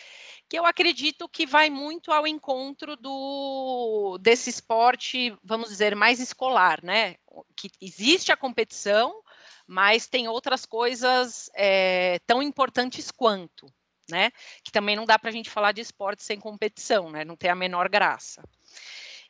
que 0.50 0.60
eu 0.60 0.66
acredito 0.66 1.30
que 1.30 1.46
vai 1.46 1.70
muito 1.70 2.12
ao 2.12 2.28
encontro 2.28 2.98
do 2.98 4.18
desse 4.20 4.50
esporte, 4.50 5.34
vamos 5.42 5.70
dizer, 5.70 5.96
mais 5.96 6.20
escolar, 6.20 6.84
né? 6.84 7.16
Que 7.56 7.70
existe 7.80 8.34
a 8.34 8.38
competição, 8.38 9.22
mas 9.66 10.08
tem 10.08 10.28
outras 10.28 10.66
coisas 10.66 11.50
é, 11.56 12.20
tão 12.26 12.44
importantes 12.44 13.10
quanto, 13.10 13.68
né? 14.10 14.32
Que 14.64 14.72
também 14.72 14.96
não 14.96 15.06
dá 15.06 15.18
para 15.18 15.30
a 15.30 15.34
gente 15.34 15.50
falar 15.50 15.72
de 15.72 15.82
esporte 15.82 16.24
sem 16.24 16.40
competição, 16.40 17.10
né? 17.10 17.24
Não 17.24 17.38
tem 17.38 17.50
a 17.50 17.56
menor 17.56 17.88
graça. 17.88 18.44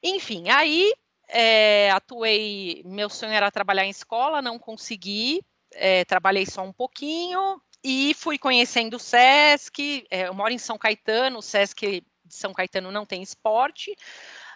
Enfim, 0.07 0.49
aí 0.49 0.93
é, 1.27 1.89
atuei. 1.89 2.83
Meu 2.85 3.09
sonho 3.09 3.33
era 3.33 3.49
trabalhar 3.49 3.85
em 3.85 3.89
escola, 3.89 4.39
não 4.39 4.59
consegui, 4.59 5.41
é, 5.73 6.05
trabalhei 6.05 6.45
só 6.45 6.61
um 6.61 6.71
pouquinho 6.71 7.59
e 7.83 8.13
fui 8.13 8.37
conhecendo 8.37 8.97
o 8.97 8.99
SESC. 8.99 10.05
É, 10.11 10.27
eu 10.27 10.33
moro 10.35 10.53
em 10.53 10.59
São 10.59 10.77
Caetano, 10.77 11.39
o 11.39 11.41
SESC 11.41 12.03
de 12.23 12.35
São 12.35 12.53
Caetano 12.53 12.91
não 12.91 13.03
tem 13.03 13.23
esporte. 13.23 13.95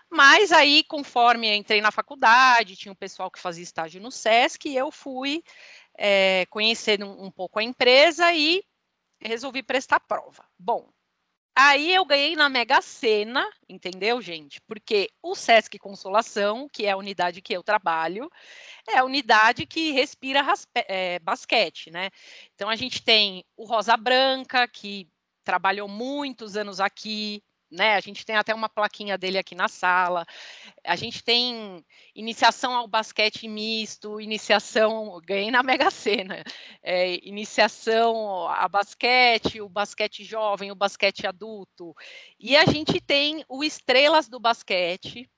Mas 0.07 0.51
aí, 0.51 0.83
conforme 0.83 1.55
entrei 1.55 1.81
na 1.81 1.89
faculdade, 1.91 2.75
tinha 2.75 2.91
um 2.91 2.95
pessoal 2.95 3.31
que 3.31 3.39
fazia 3.39 3.63
estágio 3.63 3.99
no 3.99 4.11
SESC, 4.11 4.69
e 4.69 4.77
eu 4.77 4.91
fui 4.91 5.43
é, 5.97 6.45
conhecer 6.51 7.03
um, 7.03 7.25
um 7.25 7.31
pouco 7.31 7.57
a 7.57 7.63
empresa 7.63 8.31
e 8.33 8.63
resolvi 9.19 9.63
prestar 9.63 9.99
prova. 9.99 10.45
Bom, 10.57 10.89
Aí 11.55 11.93
eu 11.93 12.05
ganhei 12.05 12.35
na 12.35 12.47
Mega 12.47 12.81
Sena, 12.81 13.45
entendeu, 13.67 14.21
gente? 14.21 14.61
Porque 14.61 15.09
o 15.21 15.35
Sesc 15.35 15.77
Consolação, 15.77 16.69
que 16.71 16.85
é 16.85 16.91
a 16.91 16.97
unidade 16.97 17.41
que 17.41 17.53
eu 17.53 17.61
trabalho, 17.61 18.31
é 18.87 18.97
a 18.97 19.03
unidade 19.03 19.65
que 19.65 19.91
respira 19.91 20.45
é, 20.73 21.19
basquete, 21.19 21.91
né? 21.91 22.09
Então 22.55 22.69
a 22.69 22.75
gente 22.75 23.03
tem 23.03 23.43
o 23.57 23.65
Rosa 23.65 23.97
Branca, 23.97 24.67
que 24.67 25.09
trabalhou 25.43 25.87
muitos 25.87 26.55
anos 26.55 26.79
aqui, 26.79 27.43
né? 27.71 27.95
A 27.95 27.99
gente 27.99 28.25
tem 28.25 28.35
até 28.35 28.53
uma 28.53 28.69
plaquinha 28.69 29.17
dele 29.17 29.37
aqui 29.37 29.55
na 29.55 29.67
sala. 29.67 30.25
A 30.83 30.95
gente 30.95 31.23
tem 31.23 31.83
iniciação 32.15 32.75
ao 32.75 32.87
basquete 32.87 33.47
misto, 33.47 34.19
iniciação, 34.19 35.19
ganhei 35.23 35.51
na 35.51 35.61
Mega 35.61 35.91
Sena, 35.91 36.43
é, 36.81 37.15
iniciação 37.27 38.47
a 38.47 38.67
basquete, 38.67 39.61
o 39.61 39.69
basquete 39.69 40.23
jovem, 40.23 40.71
o 40.71 40.75
basquete 40.75 41.27
adulto. 41.27 41.93
E 42.39 42.57
a 42.57 42.65
gente 42.65 42.99
tem 42.99 43.43
o 43.47 43.63
Estrelas 43.63 44.27
do 44.27 44.39
Basquete, 44.39 45.29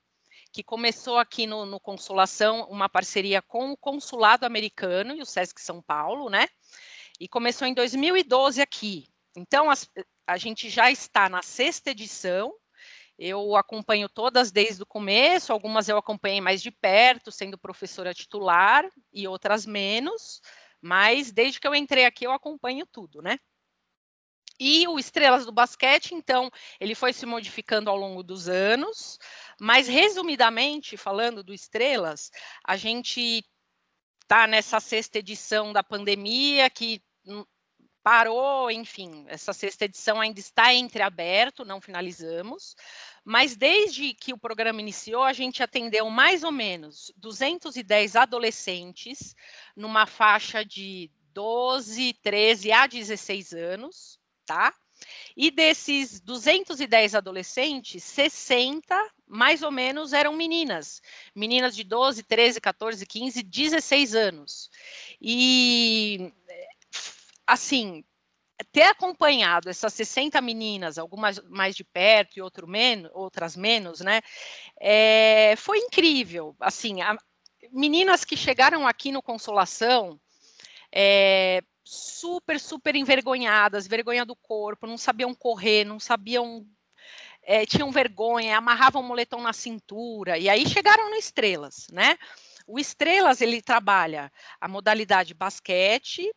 que 0.52 0.62
começou 0.62 1.18
aqui 1.18 1.46
no, 1.46 1.64
no 1.64 1.80
Consolação, 1.80 2.66
uma 2.68 2.88
parceria 2.88 3.40
com 3.40 3.72
o 3.72 3.76
Consulado 3.76 4.44
Americano 4.44 5.14
e 5.14 5.22
o 5.22 5.26
Sesc 5.26 5.60
São 5.60 5.80
Paulo, 5.80 6.28
né? 6.28 6.46
E 7.18 7.26
começou 7.26 7.66
em 7.66 7.74
2012 7.74 8.60
aqui. 8.60 9.06
Então, 9.34 9.70
as, 9.70 9.88
a 10.26 10.36
gente 10.36 10.68
já 10.68 10.90
está 10.90 11.28
na 11.28 11.42
sexta 11.42 11.90
edição. 11.90 12.54
Eu 13.18 13.56
acompanho 13.56 14.08
todas 14.08 14.50
desde 14.50 14.82
o 14.82 14.86
começo, 14.86 15.52
algumas 15.52 15.88
eu 15.88 15.96
acompanhei 15.96 16.40
mais 16.40 16.62
de 16.62 16.70
perto, 16.70 17.30
sendo 17.30 17.58
professora 17.58 18.14
titular, 18.14 18.88
e 19.12 19.28
outras 19.28 19.66
menos, 19.66 20.40
mas 20.80 21.30
desde 21.30 21.60
que 21.60 21.68
eu 21.68 21.74
entrei 21.74 22.04
aqui 22.04 22.26
eu 22.26 22.32
acompanho 22.32 22.86
tudo, 22.86 23.22
né? 23.22 23.38
E 24.58 24.86
o 24.88 24.98
Estrelas 24.98 25.44
do 25.44 25.52
Basquete, 25.52 26.14
então, 26.14 26.50
ele 26.80 26.94
foi 26.94 27.12
se 27.12 27.26
modificando 27.26 27.90
ao 27.90 27.96
longo 27.96 28.22
dos 28.22 28.48
anos, 28.48 29.18
mas 29.60 29.88
resumidamente, 29.88 30.96
falando 30.96 31.42
do 31.42 31.52
Estrelas, 31.52 32.30
a 32.64 32.76
gente 32.76 33.44
está 34.22 34.46
nessa 34.46 34.80
sexta 34.80 35.18
edição 35.18 35.72
da 35.72 35.82
pandemia, 35.82 36.70
que 36.70 37.02
parou, 38.02 38.70
enfim, 38.70 39.24
essa 39.28 39.52
sexta 39.52 39.84
edição 39.84 40.20
ainda 40.20 40.40
está 40.40 40.74
entreaberto, 40.74 41.64
não 41.64 41.80
finalizamos, 41.80 42.74
mas 43.24 43.56
desde 43.56 44.12
que 44.14 44.32
o 44.32 44.38
programa 44.38 44.80
iniciou, 44.80 45.22
a 45.22 45.32
gente 45.32 45.62
atendeu 45.62 46.10
mais 46.10 46.42
ou 46.42 46.50
menos 46.50 47.12
210 47.16 48.16
adolescentes 48.16 49.34
numa 49.76 50.06
faixa 50.06 50.64
de 50.64 51.10
12, 51.32 52.14
13 52.14 52.72
a 52.72 52.86
16 52.86 53.52
anos, 53.52 54.18
tá? 54.44 54.74
E 55.36 55.50
desses 55.50 56.20
210 56.20 57.14
adolescentes, 57.14 58.02
60 58.04 58.94
mais 59.26 59.62
ou 59.62 59.70
menos 59.70 60.12
eram 60.12 60.34
meninas, 60.34 61.00
meninas 61.34 61.74
de 61.74 61.82
12, 61.84 62.22
13, 62.22 62.60
14, 62.60 63.06
15, 63.06 63.42
16 63.42 64.14
anos. 64.14 64.70
E 65.20 66.30
assim, 67.52 68.04
ter 68.70 68.82
acompanhado 68.82 69.68
essas 69.68 69.92
60 69.94 70.40
meninas, 70.40 70.98
algumas 70.98 71.40
mais 71.48 71.74
de 71.74 71.84
perto 71.84 72.36
e 72.36 72.42
outro 72.42 72.66
menos, 72.66 73.10
outras 73.14 73.56
menos, 73.56 74.00
né? 74.00 74.20
É, 74.80 75.54
foi 75.56 75.78
incrível. 75.78 76.54
Assim, 76.60 77.00
a, 77.00 77.16
meninas 77.72 78.24
que 78.24 78.36
chegaram 78.36 78.86
aqui 78.86 79.10
no 79.10 79.22
Consolação, 79.22 80.20
é, 80.94 81.62
super, 81.84 82.60
super 82.60 82.94
envergonhadas, 82.94 83.86
vergonha 83.86 84.24
do 84.24 84.36
corpo, 84.36 84.86
não 84.86 84.98
sabiam 84.98 85.34
correr, 85.34 85.84
não 85.84 85.98
sabiam. 85.98 86.66
É, 87.44 87.66
tinham 87.66 87.90
vergonha, 87.90 88.56
amarravam 88.56 89.02
o 89.02 89.04
moletom 89.04 89.42
na 89.42 89.52
cintura, 89.52 90.38
e 90.38 90.48
aí 90.48 90.64
chegaram 90.64 91.10
no 91.10 91.16
Estrelas, 91.16 91.88
né? 91.90 92.16
O 92.68 92.78
Estrelas 92.78 93.40
ele 93.40 93.60
trabalha 93.60 94.32
a 94.60 94.68
modalidade 94.68 95.34
basquete 95.34 96.30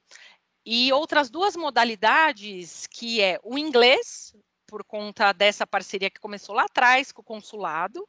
e 0.65 0.91
outras 0.91 1.29
duas 1.29 1.55
modalidades 1.55 2.87
que 2.87 3.21
é 3.21 3.39
o 3.43 3.57
inglês, 3.57 4.35
por 4.65 4.83
conta 4.83 5.31
dessa 5.31 5.67
parceria 5.67 6.09
que 6.09 6.19
começou 6.19 6.55
lá 6.55 6.63
atrás 6.63 7.11
com 7.11 7.21
o 7.21 7.25
consulado, 7.25 8.07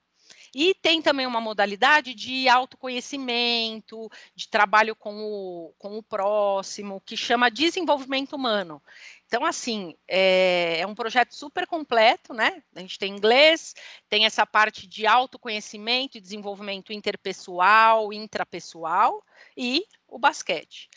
e 0.54 0.74
tem 0.74 1.02
também 1.02 1.26
uma 1.26 1.40
modalidade 1.40 2.14
de 2.14 2.48
autoconhecimento, 2.48 4.10
de 4.34 4.48
trabalho 4.48 4.96
com 4.96 5.14
o, 5.14 5.74
com 5.78 5.98
o 5.98 6.02
próximo, 6.02 7.00
que 7.04 7.16
chama 7.16 7.50
desenvolvimento 7.50 8.34
humano. 8.34 8.82
Então, 9.26 9.44
assim, 9.44 9.94
é, 10.08 10.78
é, 10.80 10.86
um 10.86 10.94
projeto 10.94 11.34
super 11.34 11.66
completo, 11.66 12.32
né? 12.32 12.62
A 12.74 12.80
gente 12.80 12.98
tem 12.98 13.12
inglês, 13.12 13.74
tem 14.08 14.24
essa 14.24 14.46
parte 14.46 14.86
de 14.86 15.06
autoconhecimento 15.06 16.16
e 16.16 16.20
desenvolvimento 16.20 16.92
interpessoal, 16.92 18.12
intrapessoal 18.12 19.22
e 19.56 19.84
o 20.08 20.18
basquete. 20.18 20.88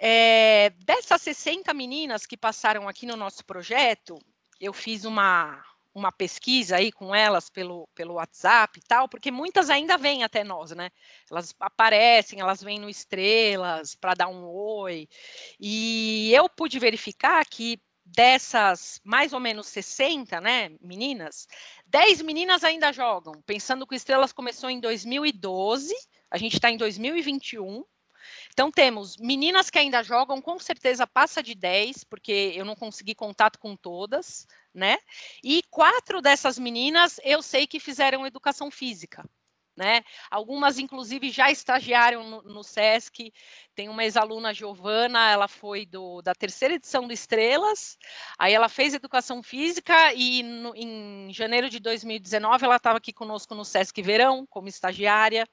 É, 0.00 0.70
dessas 0.84 1.22
60 1.22 1.74
meninas 1.74 2.24
que 2.24 2.36
passaram 2.36 2.88
aqui 2.88 3.04
no 3.04 3.16
nosso 3.16 3.44
projeto, 3.44 4.18
eu 4.60 4.72
fiz 4.72 5.04
uma, 5.04 5.62
uma 5.94 6.12
pesquisa 6.12 6.76
aí 6.76 6.92
com 6.92 7.14
elas 7.14 7.50
pelo, 7.50 7.88
pelo 7.94 8.14
WhatsApp 8.14 8.78
e 8.78 8.82
tal, 8.86 9.08
porque 9.08 9.30
muitas 9.30 9.68
ainda 9.68 9.98
vêm 9.98 10.22
até 10.22 10.44
nós, 10.44 10.70
né? 10.70 10.90
Elas 11.30 11.54
aparecem, 11.58 12.40
elas 12.40 12.62
vêm 12.62 12.78
no 12.78 12.88
Estrelas 12.88 13.94
para 13.96 14.14
dar 14.14 14.28
um 14.28 14.46
oi. 14.46 15.08
E 15.58 16.32
eu 16.32 16.48
pude 16.48 16.78
verificar 16.78 17.44
que 17.44 17.80
dessas 18.04 19.00
mais 19.04 19.32
ou 19.32 19.40
menos 19.40 19.66
60, 19.66 20.40
né, 20.40 20.70
meninas, 20.80 21.46
10 21.86 22.22
meninas 22.22 22.64
ainda 22.64 22.92
jogam. 22.92 23.34
Pensando 23.44 23.86
que 23.86 23.94
o 23.94 23.96
Estrelas 23.96 24.32
começou 24.32 24.70
em 24.70 24.80
2012, 24.80 25.92
a 26.30 26.38
gente 26.38 26.54
está 26.54 26.70
em 26.70 26.76
2021. 26.76 27.84
Então, 28.58 28.72
temos 28.72 29.16
meninas 29.18 29.70
que 29.70 29.78
ainda 29.78 30.02
jogam, 30.02 30.42
com 30.42 30.58
certeza 30.58 31.06
passa 31.06 31.40
de 31.40 31.54
10, 31.54 32.02
porque 32.02 32.54
eu 32.56 32.64
não 32.64 32.74
consegui 32.74 33.14
contato 33.14 33.56
com 33.56 33.76
todas, 33.76 34.48
né? 34.74 34.98
E 35.44 35.62
quatro 35.70 36.20
dessas 36.20 36.58
meninas 36.58 37.20
eu 37.22 37.40
sei 37.40 37.68
que 37.68 37.78
fizeram 37.78 38.26
educação 38.26 38.68
física. 38.68 39.24
Né? 39.76 40.02
Algumas, 40.28 40.76
inclusive, 40.76 41.30
já 41.30 41.52
estagiaram 41.52 42.28
no, 42.28 42.42
no 42.42 42.64
SESC. 42.64 43.32
Tem 43.76 43.88
uma 43.88 44.02
ex-aluna, 44.02 44.52
Giovana, 44.52 45.30
ela 45.30 45.46
foi 45.46 45.86
do, 45.86 46.20
da 46.20 46.34
terceira 46.34 46.74
edição 46.74 47.06
do 47.06 47.12
Estrelas, 47.12 47.96
aí 48.36 48.52
ela 48.52 48.68
fez 48.68 48.92
educação 48.92 49.40
física 49.40 50.12
e 50.14 50.42
no, 50.42 50.74
em 50.74 51.32
janeiro 51.32 51.70
de 51.70 51.78
2019 51.78 52.64
ela 52.64 52.74
estava 52.74 52.98
aqui 52.98 53.12
conosco 53.12 53.54
no 53.54 53.64
SESC 53.64 54.02
Verão, 54.02 54.44
como 54.50 54.66
estagiária. 54.66 55.46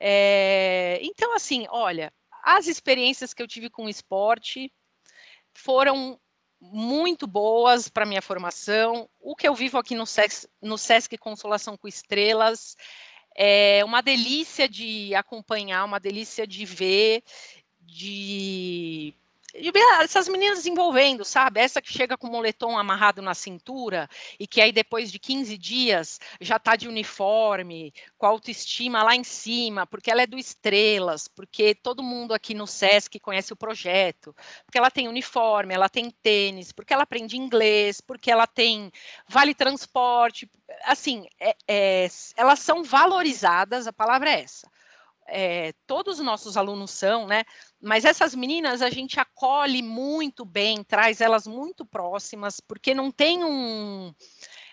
É, 0.00 0.98
então, 1.00 1.32
assim, 1.34 1.66
olha, 1.70 2.12
as 2.44 2.66
experiências 2.66 3.32
que 3.32 3.42
eu 3.42 3.48
tive 3.48 3.70
com 3.70 3.86
o 3.86 3.88
esporte 3.88 4.72
foram 5.54 6.20
muito 6.60 7.26
boas 7.26 7.88
para 7.88 8.06
minha 8.06 8.22
formação. 8.22 9.08
O 9.20 9.34
que 9.34 9.48
eu 9.48 9.54
vivo 9.54 9.78
aqui 9.78 9.94
no 9.94 10.06
Sesc, 10.06 10.46
no 10.60 10.78
Sesc 10.78 11.16
Consolação 11.18 11.76
com 11.76 11.88
Estrelas 11.88 12.76
é 13.36 13.84
uma 13.84 14.00
delícia 14.00 14.68
de 14.68 15.14
acompanhar, 15.14 15.84
uma 15.84 15.98
delícia 15.98 16.46
de 16.46 16.64
ver, 16.64 17.22
de 17.80 19.14
essas 20.00 20.28
meninas 20.28 20.58
desenvolvendo, 20.58 21.24
sabe? 21.24 21.60
Essa 21.60 21.80
que 21.80 21.92
chega 21.92 22.16
com 22.16 22.26
o 22.26 22.30
moletom 22.30 22.76
amarrado 22.76 23.22
na 23.22 23.34
cintura 23.34 24.08
e 24.38 24.46
que 24.46 24.60
aí 24.60 24.72
depois 24.72 25.12
de 25.12 25.18
15 25.18 25.56
dias 25.56 26.18
já 26.40 26.58
tá 26.58 26.74
de 26.74 26.88
uniforme, 26.88 27.92
com 28.18 28.26
a 28.26 28.30
autoestima 28.30 29.02
lá 29.04 29.14
em 29.14 29.22
cima, 29.22 29.86
porque 29.86 30.10
ela 30.10 30.22
é 30.22 30.26
do 30.26 30.36
Estrelas, 30.36 31.28
porque 31.28 31.74
todo 31.74 32.02
mundo 32.02 32.34
aqui 32.34 32.52
no 32.52 32.66
SESC 32.66 33.20
conhece 33.20 33.52
o 33.52 33.56
projeto, 33.56 34.34
porque 34.66 34.78
ela 34.78 34.90
tem 34.90 35.06
uniforme, 35.06 35.72
ela 35.72 35.88
tem 35.88 36.10
tênis, 36.10 36.72
porque 36.72 36.92
ela 36.92 37.04
aprende 37.04 37.36
inglês, 37.36 38.00
porque 38.00 38.30
ela 38.30 38.46
tem 38.46 38.90
vale 39.28 39.54
transporte, 39.54 40.50
assim, 40.84 41.26
é, 41.38 41.56
é, 41.68 42.08
elas 42.36 42.58
são 42.58 42.82
valorizadas, 42.82 43.86
a 43.86 43.92
palavra 43.92 44.30
é 44.30 44.40
essa 44.40 44.68
é, 45.26 45.72
todos 45.86 46.18
os 46.18 46.24
nossos 46.24 46.56
alunos 46.56 46.90
são, 46.90 47.26
né? 47.26 47.44
Mas 47.84 48.06
essas 48.06 48.34
meninas 48.34 48.80
a 48.80 48.88
gente 48.88 49.20
acolhe 49.20 49.82
muito 49.82 50.44
bem, 50.44 50.82
traz 50.82 51.20
elas 51.20 51.46
muito 51.46 51.84
próximas, 51.84 52.58
porque 52.58 52.94
não 52.94 53.10
tem 53.10 53.44
um, 53.44 54.14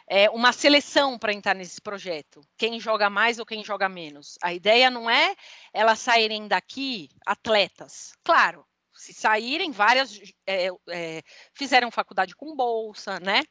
é, 0.07 0.29
uma 0.29 0.53
seleção 0.53 1.19
para 1.19 1.33
entrar 1.33 1.53
nesse 1.53 1.81
projeto. 1.81 2.41
Quem 2.57 2.79
joga 2.79 3.09
mais 3.09 3.37
ou 3.37 3.45
quem 3.45 3.63
joga 3.65 3.89
menos. 3.89 4.37
A 4.41 4.53
ideia 4.53 4.89
não 4.89 5.09
é 5.09 5.35
elas 5.73 5.99
saírem 5.99 6.47
daqui 6.47 7.09
atletas. 7.25 8.13
Claro, 8.23 8.65
se 8.93 9.13
saírem, 9.13 9.71
várias 9.71 10.17
é, 10.47 10.69
é, 10.89 11.21
fizeram 11.53 11.91
faculdade 11.91 12.33
com 12.33 12.55
bolsa, 12.55 13.19
né? 13.19 13.43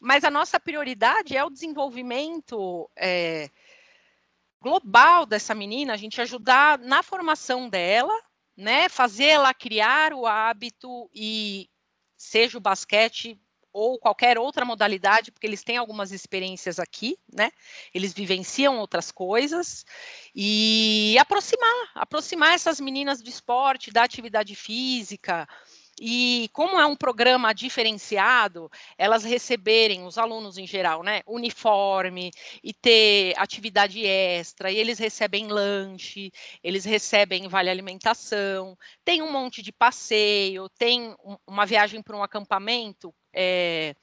Mas 0.00 0.24
a 0.24 0.30
nossa 0.30 0.58
prioridade 0.58 1.36
é 1.36 1.44
o 1.44 1.50
desenvolvimento 1.50 2.90
é, 2.96 3.50
global 4.58 5.26
dessa 5.26 5.54
menina, 5.54 5.92
a 5.92 5.98
gente 5.98 6.20
ajudar 6.20 6.78
na 6.78 7.02
formação 7.02 7.68
dela, 7.68 8.12
né, 8.56 8.88
fazer 8.88 9.26
ela 9.26 9.54
criar 9.54 10.12
o 10.12 10.26
hábito 10.26 11.10
e 11.14 11.68
seja 12.16 12.58
o 12.58 12.60
basquete 12.60 13.40
ou 13.72 13.98
qualquer 13.98 14.38
outra 14.38 14.64
modalidade, 14.64 15.32
porque 15.32 15.46
eles 15.46 15.64
têm 15.64 15.78
algumas 15.78 16.12
experiências 16.12 16.78
aqui, 16.78 17.16
né? 17.32 17.50
Eles 17.94 18.12
vivenciam 18.12 18.78
outras 18.78 19.10
coisas 19.10 19.84
e 20.34 21.16
aproximar, 21.18 21.90
aproximar 21.94 22.54
essas 22.54 22.78
meninas 22.78 23.22
do 23.22 23.30
esporte, 23.30 23.90
da 23.90 24.02
atividade 24.02 24.54
física, 24.54 25.48
e 26.04 26.48
como 26.52 26.80
é 26.80 26.84
um 26.86 26.96
programa 26.96 27.52
diferenciado, 27.52 28.68
elas 28.98 29.22
receberem, 29.22 30.04
os 30.04 30.18
alunos 30.18 30.58
em 30.58 30.66
geral, 30.66 31.04
né, 31.04 31.20
uniforme 31.26 32.32
e 32.62 32.72
ter 32.74 33.34
atividade 33.38 34.04
extra, 34.04 34.70
e 34.72 34.76
eles 34.76 34.98
recebem 34.98 35.46
lanche, 35.46 36.32
eles 36.62 36.84
recebem 36.84 37.46
vale 37.48 37.70
alimentação, 37.70 38.76
tem 39.04 39.22
um 39.22 39.30
monte 39.30 39.62
de 39.62 39.70
passeio, 39.72 40.68
tem 40.76 41.14
uma 41.46 41.64
viagem 41.66 42.02
para 42.02 42.16
um 42.16 42.22
acampamento. 42.22 43.14
É, 43.32 43.94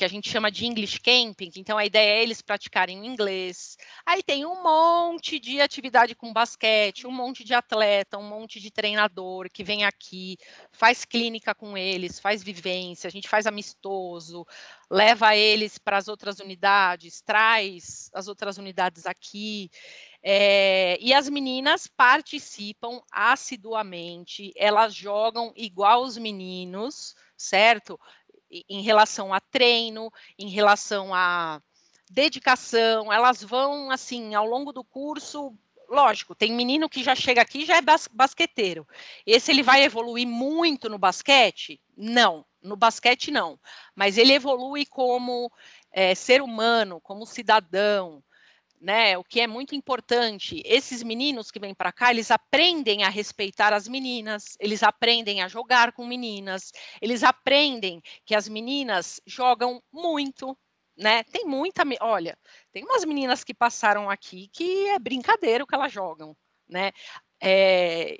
que 0.00 0.04
a 0.04 0.08
gente 0.08 0.30
chama 0.30 0.50
de 0.50 0.64
English 0.64 0.98
Camping, 0.98 1.50
então 1.56 1.76
a 1.76 1.84
ideia 1.84 2.20
é 2.20 2.22
eles 2.22 2.40
praticarem 2.40 3.06
inglês. 3.06 3.76
Aí 4.06 4.22
tem 4.22 4.46
um 4.46 4.62
monte 4.62 5.38
de 5.38 5.60
atividade 5.60 6.14
com 6.14 6.32
basquete, 6.32 7.06
um 7.06 7.12
monte 7.12 7.44
de 7.44 7.52
atleta, 7.52 8.16
um 8.16 8.26
monte 8.26 8.58
de 8.58 8.70
treinador 8.70 9.50
que 9.52 9.62
vem 9.62 9.84
aqui, 9.84 10.38
faz 10.72 11.04
clínica 11.04 11.54
com 11.54 11.76
eles, 11.76 12.18
faz 12.18 12.42
vivência, 12.42 13.08
a 13.08 13.10
gente 13.10 13.28
faz 13.28 13.46
amistoso, 13.46 14.46
leva 14.90 15.36
eles 15.36 15.76
para 15.76 15.98
as 15.98 16.08
outras 16.08 16.40
unidades, 16.40 17.20
traz 17.20 18.10
as 18.14 18.26
outras 18.26 18.56
unidades 18.56 19.04
aqui. 19.04 19.70
É, 20.22 20.98
e 20.98 21.12
as 21.12 21.28
meninas 21.28 21.86
participam 21.86 23.02
assiduamente, 23.12 24.50
elas 24.56 24.94
jogam 24.94 25.52
igual 25.54 26.02
os 26.02 26.16
meninos, 26.16 27.14
certo? 27.36 27.98
Em 28.68 28.82
relação 28.82 29.32
a 29.32 29.40
treino, 29.40 30.12
em 30.38 30.48
relação 30.48 31.14
a 31.14 31.60
dedicação, 32.10 33.12
elas 33.12 33.42
vão 33.42 33.90
assim 33.90 34.34
ao 34.34 34.46
longo 34.46 34.72
do 34.72 34.82
curso. 34.82 35.54
Lógico, 35.88 36.34
tem 36.34 36.52
menino 36.52 36.88
que 36.88 37.02
já 37.02 37.14
chega 37.14 37.42
aqui 37.42 37.64
já 37.64 37.76
é 37.76 37.82
bas 37.82 38.08
basqueteiro. 38.10 38.86
Esse 39.26 39.50
ele 39.50 39.62
vai 39.62 39.82
evoluir 39.82 40.26
muito 40.26 40.88
no 40.88 40.98
basquete? 40.98 41.80
Não, 41.96 42.44
no 42.62 42.76
basquete 42.76 43.30
não. 43.30 43.58
Mas 43.94 44.18
ele 44.18 44.32
evolui 44.32 44.86
como 44.86 45.50
é, 45.92 46.14
ser 46.14 46.42
humano, 46.42 47.00
como 47.00 47.26
cidadão, 47.26 48.22
né? 48.80 49.16
O 49.18 49.24
que 49.24 49.40
é 49.40 49.46
muito 49.46 49.74
importante, 49.74 50.62
esses 50.64 51.02
meninos 51.02 51.50
que 51.50 51.60
vêm 51.60 51.74
para 51.74 51.92
cá, 51.92 52.10
eles 52.10 52.30
aprendem 52.30 53.02
a 53.04 53.08
respeitar 53.10 53.72
as 53.72 53.86
meninas, 53.88 54.56
eles 54.60 54.82
aprendem 54.82 55.42
a 55.42 55.48
jogar 55.48 55.92
com 55.92 56.06
meninas, 56.06 56.72
eles 57.00 57.22
aprendem 57.22 58.00
que 58.24 58.34
as 58.34 58.48
meninas 58.48 59.20
jogam 59.26 59.82
muito, 59.92 60.56
né? 60.96 61.22
Tem 61.24 61.44
muita, 61.44 61.82
olha, 62.00 62.38
tem 62.72 62.84
umas 62.84 63.04
meninas 63.04 63.44
que 63.44 63.54
passaram 63.54 64.08
aqui 64.10 64.48
que 64.52 64.86
é 64.88 64.98
brincadeira 64.98 65.64
o 65.64 65.66
que 65.66 65.74
elas 65.74 65.92
jogam, 65.92 66.36
né? 66.68 66.92
É, 67.42 68.16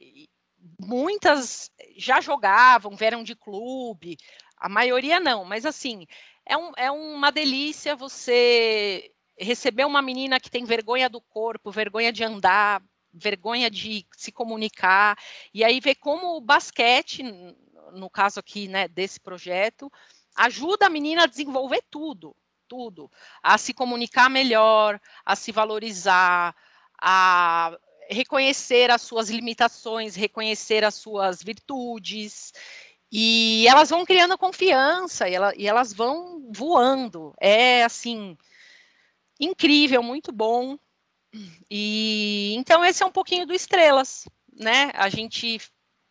muitas 0.78 1.70
já 1.96 2.20
jogavam, 2.20 2.96
vieram 2.96 3.22
de 3.22 3.34
clube, 3.34 4.16
A 4.58 4.68
maioria 4.68 5.18
não, 5.20 5.44
mas 5.44 5.64
assim, 5.66 6.06
é, 6.46 6.56
um, 6.56 6.72
é 6.76 6.90
uma 6.90 7.30
delícia 7.32 7.96
você 7.96 9.10
receber 9.40 9.86
uma 9.86 10.02
menina 10.02 10.38
que 10.38 10.50
tem 10.50 10.64
vergonha 10.64 11.08
do 11.08 11.20
corpo, 11.20 11.70
vergonha 11.70 12.12
de 12.12 12.22
andar, 12.22 12.82
vergonha 13.12 13.70
de 13.70 14.06
se 14.16 14.30
comunicar, 14.30 15.16
e 15.52 15.64
aí 15.64 15.80
ver 15.80 15.96
como 15.96 16.36
o 16.36 16.40
basquete, 16.40 17.22
no 17.92 18.08
caso 18.10 18.38
aqui, 18.38 18.68
né, 18.68 18.86
desse 18.86 19.18
projeto, 19.18 19.90
ajuda 20.36 20.86
a 20.86 20.90
menina 20.90 21.24
a 21.24 21.26
desenvolver 21.26 21.82
tudo, 21.90 22.36
tudo, 22.68 23.10
a 23.42 23.58
se 23.58 23.74
comunicar 23.74 24.30
melhor, 24.30 25.00
a 25.24 25.34
se 25.34 25.50
valorizar, 25.50 26.54
a 27.00 27.76
reconhecer 28.08 28.90
as 28.90 29.02
suas 29.02 29.28
limitações, 29.28 30.14
reconhecer 30.14 30.84
as 30.84 30.94
suas 30.94 31.42
virtudes, 31.42 32.52
e 33.10 33.66
elas 33.66 33.90
vão 33.90 34.04
criando 34.04 34.38
confiança 34.38 35.28
e, 35.28 35.34
ela, 35.34 35.52
e 35.56 35.66
elas 35.66 35.92
vão 35.92 36.48
voando. 36.52 37.34
É 37.40 37.82
assim 37.82 38.36
incrível, 39.40 40.02
muito 40.02 40.30
bom. 40.30 40.78
E 41.70 42.54
então 42.56 42.84
esse 42.84 43.02
é 43.02 43.06
um 43.06 43.10
pouquinho 43.10 43.46
do 43.46 43.54
Estrelas, 43.54 44.28
né? 44.52 44.90
A 44.94 45.08
gente 45.08 45.60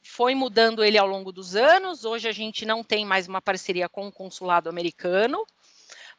foi 0.01 0.33
mudando 0.33 0.83
ele 0.83 0.97
ao 0.97 1.07
longo 1.07 1.31
dos 1.31 1.55
anos. 1.55 2.05
Hoje 2.05 2.27
a 2.27 2.31
gente 2.31 2.65
não 2.65 2.83
tem 2.83 3.05
mais 3.05 3.27
uma 3.27 3.41
parceria 3.41 3.87
com 3.87 4.07
o 4.07 4.11
consulado 4.11 4.69
americano, 4.69 5.45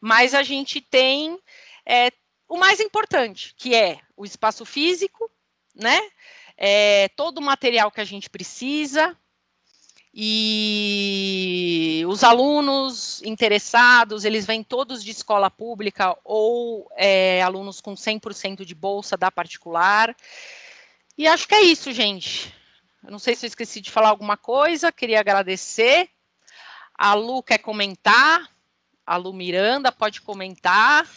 mas 0.00 0.34
a 0.34 0.42
gente 0.42 0.80
tem 0.80 1.38
é, 1.84 2.10
o 2.48 2.56
mais 2.56 2.80
importante, 2.80 3.54
que 3.56 3.74
é 3.74 4.00
o 4.16 4.24
espaço 4.24 4.64
físico, 4.64 5.30
né? 5.74 5.98
É, 6.56 7.08
todo 7.16 7.38
o 7.38 7.42
material 7.42 7.90
que 7.90 8.00
a 8.00 8.04
gente 8.04 8.28
precisa, 8.28 9.16
e 10.12 12.04
os 12.08 12.24
alunos 12.24 13.22
interessados, 13.22 14.24
eles 14.24 14.44
vêm 14.44 14.62
todos 14.62 15.04
de 15.04 15.12
escola 15.12 15.48
pública 15.48 16.16
ou 16.24 16.90
é, 16.96 17.40
alunos 17.42 17.80
com 17.80 17.94
100% 17.94 18.64
de 18.64 18.74
bolsa 18.74 19.16
da 19.16 19.30
particular. 19.30 20.14
E 21.16 21.28
acho 21.28 21.46
que 21.46 21.54
é 21.54 21.62
isso, 21.62 21.92
gente. 21.92 22.52
Eu 23.04 23.10
não 23.10 23.18
sei 23.18 23.36
se 23.36 23.46
eu 23.46 23.48
esqueci 23.48 23.80
de 23.80 23.90
falar 23.90 24.08
alguma 24.08 24.36
coisa, 24.36 24.90
queria 24.90 25.20
agradecer. 25.20 26.10
A 26.94 27.14
Lu 27.14 27.42
quer 27.42 27.58
comentar, 27.58 28.50
a 29.06 29.16
Lu 29.16 29.32
Miranda 29.32 29.92
pode 29.92 30.20
comentar. 30.20 31.08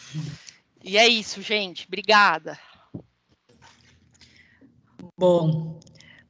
E 0.82 0.96
é 0.96 1.08
isso, 1.08 1.42
gente. 1.42 1.86
Obrigada. 1.86 2.58
Bom, 5.18 5.78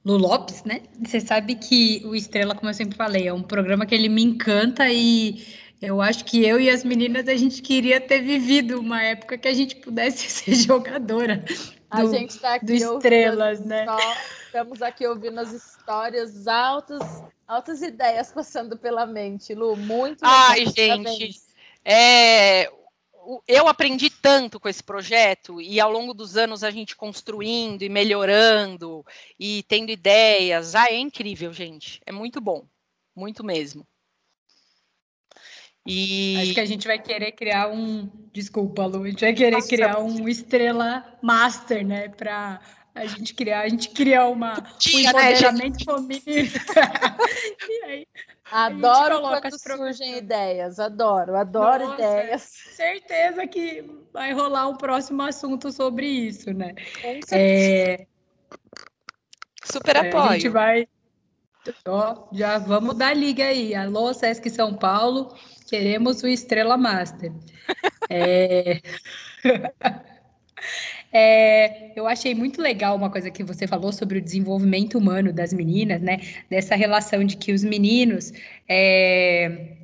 Lu 0.04 0.18
Lopes, 0.18 0.64
né? 0.64 0.82
Você 1.02 1.20
sabe 1.20 1.54
que 1.54 2.02
o 2.04 2.14
Estrela, 2.14 2.54
como 2.54 2.68
eu 2.68 2.74
sempre 2.74 2.96
falei, 2.96 3.26
é 3.26 3.32
um 3.32 3.42
programa 3.42 3.86
que 3.86 3.94
ele 3.94 4.08
me 4.08 4.22
encanta 4.22 4.88
e 4.90 5.42
eu 5.80 6.00
acho 6.00 6.24
que 6.24 6.44
eu 6.44 6.60
e 6.60 6.68
as 6.68 6.84
meninas 6.84 7.26
a 7.26 7.36
gente 7.36 7.62
queria 7.62 8.00
ter 8.00 8.20
vivido 8.20 8.78
uma 8.78 9.02
época 9.02 9.38
que 9.38 9.48
a 9.48 9.54
gente 9.54 9.76
pudesse 9.76 10.28
ser 10.30 10.54
jogadora. 10.54 11.44
Do, 11.94 12.00
a 12.00 12.04
gente 12.06 12.30
está 12.30 12.54
aqui 12.54 12.66
do 12.66 12.74
Estrelas, 12.74 13.64
né? 13.64 13.86
estamos 14.46 14.82
aqui 14.82 15.06
ouvindo 15.06 15.38
as 15.40 15.52
histórias, 15.52 16.46
altas, 16.46 17.24
altas 17.46 17.82
ideias 17.82 18.30
passando 18.32 18.76
pela 18.76 19.06
mente, 19.06 19.54
Lu. 19.54 19.76
Muito 19.76 20.20
Ai, 20.22 20.66
gente. 20.66 21.40
É, 21.84 22.70
eu 23.46 23.68
aprendi 23.68 24.10
tanto 24.10 24.60
com 24.60 24.68
esse 24.68 24.82
projeto 24.82 25.60
e 25.60 25.80
ao 25.80 25.90
longo 25.90 26.12
dos 26.12 26.36
anos 26.36 26.62
a 26.62 26.70
gente 26.70 26.96
construindo 26.96 27.82
e 27.82 27.88
melhorando 27.88 29.04
e 29.38 29.62
tendo 29.64 29.90
ideias. 29.90 30.74
Ah, 30.74 30.86
é 30.88 30.96
incrível, 30.96 31.52
gente. 31.52 32.00
É 32.06 32.12
muito 32.12 32.40
bom. 32.40 32.66
Muito 33.14 33.44
mesmo. 33.44 33.86
E... 35.86 36.36
Acho 36.40 36.54
que 36.54 36.60
a 36.60 36.64
gente 36.64 36.86
vai 36.86 36.98
querer 36.98 37.32
criar 37.32 37.68
um. 37.68 38.10
Desculpa, 38.32 38.86
Lu, 38.86 39.02
a 39.02 39.08
gente 39.08 39.20
vai 39.20 39.34
querer 39.34 39.56
Nossa, 39.56 39.68
criar 39.68 39.98
um 40.00 40.26
estrela 40.28 41.04
master, 41.22 41.86
né? 41.86 42.08
Para 42.08 42.60
a 42.94 43.06
gente 43.06 43.34
criar, 43.34 43.60
a 43.60 43.68
gente 43.68 43.90
criar 43.90 44.28
uma, 44.28 44.54
um 44.54 44.62
né, 44.62 45.02
empoderamento 45.02 46.02
né, 46.02 46.20
feminino. 46.20 46.52
e 47.68 47.84
aí, 47.84 48.06
Adoro 48.50 49.20
quando 49.20 49.58
surgem 49.58 50.18
ideias, 50.18 50.78
adoro, 50.78 51.34
adoro 51.34 51.88
Nossa, 51.88 51.94
ideias. 51.94 52.42
Certeza 52.42 53.46
que 53.46 53.84
vai 54.12 54.32
rolar 54.32 54.68
um 54.68 54.76
próximo 54.76 55.22
assunto 55.22 55.72
sobre 55.72 56.06
isso, 56.06 56.52
né? 56.52 56.74
É... 57.32 58.06
Super 59.64 59.96
apoio. 59.96 60.24
É, 60.24 60.28
a 60.28 60.32
gente 60.34 60.48
vai. 60.50 60.86
Ó, 61.88 62.28
já 62.32 62.58
vamos 62.58 62.96
dar 62.96 63.16
liga 63.16 63.44
aí. 63.44 63.74
Alô, 63.74 64.12
Sesc 64.12 64.50
São 64.50 64.74
Paulo, 64.74 65.34
queremos 65.66 66.22
o 66.22 66.28
Estrela 66.28 66.76
Master. 66.76 67.32
é... 68.10 68.80
É, 71.16 71.92
eu 71.94 72.08
achei 72.08 72.34
muito 72.34 72.60
legal 72.60 72.96
uma 72.96 73.08
coisa 73.08 73.30
que 73.30 73.44
você 73.44 73.68
falou 73.68 73.92
sobre 73.92 74.18
o 74.18 74.20
desenvolvimento 74.20 74.98
humano 74.98 75.32
das 75.32 75.52
meninas, 75.52 76.02
né? 76.02 76.18
Dessa 76.50 76.74
relação 76.74 77.22
de 77.22 77.36
que 77.36 77.52
os 77.52 77.62
meninos 77.62 78.32
é, 78.68 79.76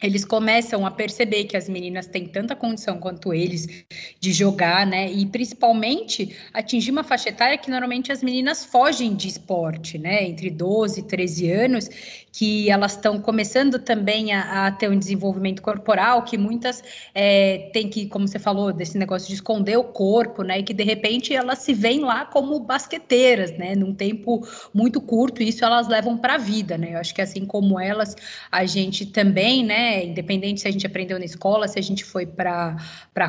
eles 0.00 0.24
começam 0.24 0.86
a 0.86 0.90
perceber 0.90 1.44
que 1.44 1.56
as 1.56 1.68
meninas 1.68 2.06
têm 2.06 2.26
tanta 2.26 2.54
condição 2.54 2.98
quanto 2.98 3.34
eles 3.34 3.84
de 4.20 4.32
jogar, 4.32 4.86
né? 4.86 5.10
E 5.10 5.26
principalmente 5.26 6.36
atingir 6.54 6.90
uma 6.92 7.02
faixa 7.02 7.30
etária 7.30 7.58
que 7.58 7.70
normalmente 7.70 8.12
as 8.12 8.22
meninas 8.22 8.64
fogem 8.64 9.14
de 9.14 9.28
esporte, 9.28 9.98
né? 9.98 10.24
Entre 10.24 10.50
12 10.50 11.00
e 11.00 11.02
13 11.02 11.50
anos, 11.50 11.90
que 12.32 12.70
elas 12.70 12.92
estão 12.92 13.18
começando 13.20 13.78
também 13.78 14.32
a, 14.32 14.66
a, 14.66 14.72
ter 14.72 14.90
um 14.90 14.98
desenvolvimento 14.98 15.62
corporal, 15.62 16.22
que 16.22 16.36
muitas 16.36 16.82
é, 17.14 17.70
têm 17.72 17.88
que, 17.88 18.06
como 18.06 18.28
você 18.28 18.38
falou, 18.38 18.72
desse 18.72 18.98
negócio 18.98 19.28
de 19.28 19.34
esconder 19.34 19.76
o 19.76 19.84
corpo, 19.84 20.42
né? 20.42 20.60
E 20.60 20.62
que 20.62 20.74
de 20.74 20.84
repente 20.84 21.34
elas 21.34 21.60
se 21.60 21.72
veem 21.74 22.00
lá 22.00 22.24
como 22.24 22.60
basqueteiras, 22.60 23.50
né? 23.56 23.74
Num 23.74 23.94
tempo 23.94 24.46
muito 24.72 25.00
curto, 25.00 25.42
e 25.42 25.48
isso 25.48 25.64
elas 25.64 25.88
levam 25.88 26.16
para 26.16 26.34
a 26.34 26.38
vida, 26.38 26.76
né? 26.76 26.94
Eu 26.94 26.98
acho 26.98 27.14
que 27.14 27.22
assim 27.22 27.44
como 27.44 27.80
elas, 27.80 28.14
a 28.50 28.64
gente 28.66 29.06
também, 29.06 29.64
né? 29.64 30.04
Independente 30.04 30.60
se 30.60 30.68
a 30.68 30.70
gente 30.70 30.86
aprendeu 30.86 31.18
na 31.18 31.24
escola, 31.24 31.66
se 31.66 31.78
a 31.78 31.82
gente 31.82 32.04
foi 32.04 32.26
para 32.26 32.76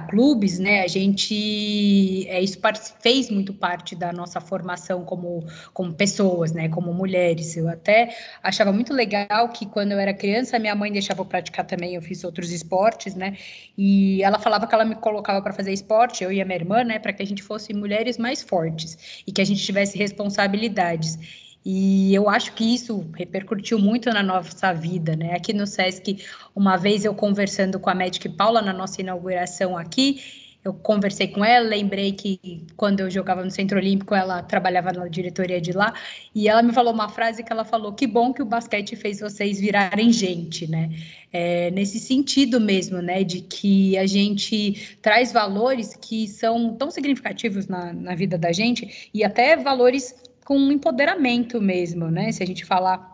clubes, 0.10 0.60
né? 0.60 0.84
A 0.84 0.88
gente 0.88 2.28
é, 2.28 2.42
isso 2.42 2.60
fez 3.02 3.30
muito 3.30 3.54
parte 3.54 3.96
da 3.96 4.12
nossa 4.12 4.40
formação 4.42 5.04
como, 5.04 5.46
como 5.74 5.94
pessoas, 5.94 6.52
né? 6.52 6.70
Como 6.70 6.94
mulheres. 6.94 7.56
Eu 7.56 7.68
até 7.70 8.16
achava 8.44 8.72
muito 8.72 8.89
legal 8.94 9.50
que 9.50 9.66
quando 9.66 9.92
eu 9.92 10.00
era 10.00 10.14
criança, 10.14 10.60
minha 10.60 10.76
mãe 10.76 10.92
deixava 10.92 11.22
eu 11.22 11.26
praticar 11.26 11.66
também, 11.66 11.96
eu 11.96 12.02
fiz 12.02 12.24
outros 12.24 12.52
esportes, 12.52 13.16
né? 13.16 13.38
E 13.78 14.22
ela 14.24 14.40
falava 14.40 14.68
que 14.68 14.74
ela 14.74 14.86
me 14.86 14.96
colocava 14.96 15.42
para 15.42 15.54
fazer 15.54 15.72
esporte, 15.72 16.24
eu 16.24 16.32
e 16.32 16.42
a 16.42 16.46
minha 16.46 16.58
irmã, 16.58 16.84
né? 16.84 17.00
Para 17.00 17.14
que 17.14 17.24
a 17.24 17.26
gente 17.26 17.44
fosse 17.44 17.74
mulheres 17.74 18.18
mais 18.18 18.42
fortes 18.42 19.24
e 19.26 19.32
que 19.32 19.42
a 19.42 19.46
gente 19.46 19.64
tivesse 19.64 19.98
responsabilidades. 19.98 21.18
E 21.66 22.14
eu 22.16 22.30
acho 22.30 22.54
que 22.54 22.64
isso 22.64 23.06
repercutiu 23.16 23.78
muito 23.78 24.10
na 24.10 24.24
nossa 24.24 24.74
vida, 24.74 25.16
né? 25.16 25.36
Aqui 25.36 25.54
no 25.54 25.68
SESC, 25.68 26.26
uma 26.56 26.78
vez 26.78 27.04
eu 27.04 27.14
conversando 27.14 27.80
com 27.80 27.90
a 27.90 27.96
médica 27.96 28.30
Paula 28.30 28.62
na 28.62 28.72
nossa 28.72 29.02
inauguração 29.02 29.78
aqui, 29.78 30.22
eu 30.64 30.74
conversei 30.74 31.28
com 31.28 31.44
ela, 31.44 31.66
lembrei 31.68 32.12
que 32.12 32.66
quando 32.76 33.00
eu 33.00 33.10
jogava 33.10 33.44
no 33.44 33.50
Centro 33.50 33.78
Olímpico, 33.78 34.14
ela 34.14 34.44
trabalhava 34.44 34.92
na 34.92 35.08
diretoria 35.08 35.62
de 35.62 35.72
lá, 35.72 35.94
e 36.36 36.50
ela 36.50 36.62
me 36.62 36.74
falou 36.74 36.94
uma 36.94 37.08
frase 37.08 37.44
que 37.44 37.52
ela 37.52 37.64
falou: 37.64 37.94
que 37.94 38.06
bom 38.06 38.34
que 38.34 38.42
o 38.42 38.46
basquete 38.46 38.96
fez 38.96 39.20
vocês 39.22 39.60
virarem 39.60 40.12
gente, 40.12 40.70
né? 40.70 40.90
É, 41.32 41.72
nesse 41.72 42.00
sentido 42.00 42.60
mesmo, 42.60 43.02
né? 43.02 43.24
De 43.24 43.42
que 43.42 43.98
a 43.98 44.06
gente 44.06 44.98
traz 45.02 45.32
valores 45.32 45.96
que 45.96 46.28
são 46.28 46.76
tão 46.76 46.92
significativos 46.92 47.68
na, 47.68 47.94
na 47.94 48.14
vida 48.14 48.38
da 48.38 48.52
gente, 48.52 49.10
e 49.14 49.24
até 49.24 49.56
valores 49.56 50.14
com 50.44 50.72
empoderamento 50.72 51.62
mesmo, 51.62 52.10
né? 52.12 52.32
Se 52.32 52.44
a 52.44 52.46
gente 52.46 52.66
falar 52.66 53.09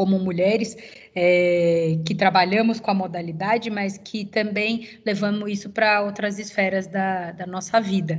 como 0.00 0.18
mulheres 0.18 0.78
é, 1.14 1.98
que 2.06 2.14
trabalhamos 2.14 2.80
com 2.80 2.90
a 2.90 2.94
modalidade, 2.94 3.68
mas 3.68 3.98
que 3.98 4.24
também 4.24 4.88
levamos 5.04 5.50
isso 5.50 5.68
para 5.68 6.00
outras 6.00 6.38
esferas 6.38 6.86
da, 6.86 7.32
da 7.32 7.46
nossa 7.46 7.78
vida. 7.78 8.18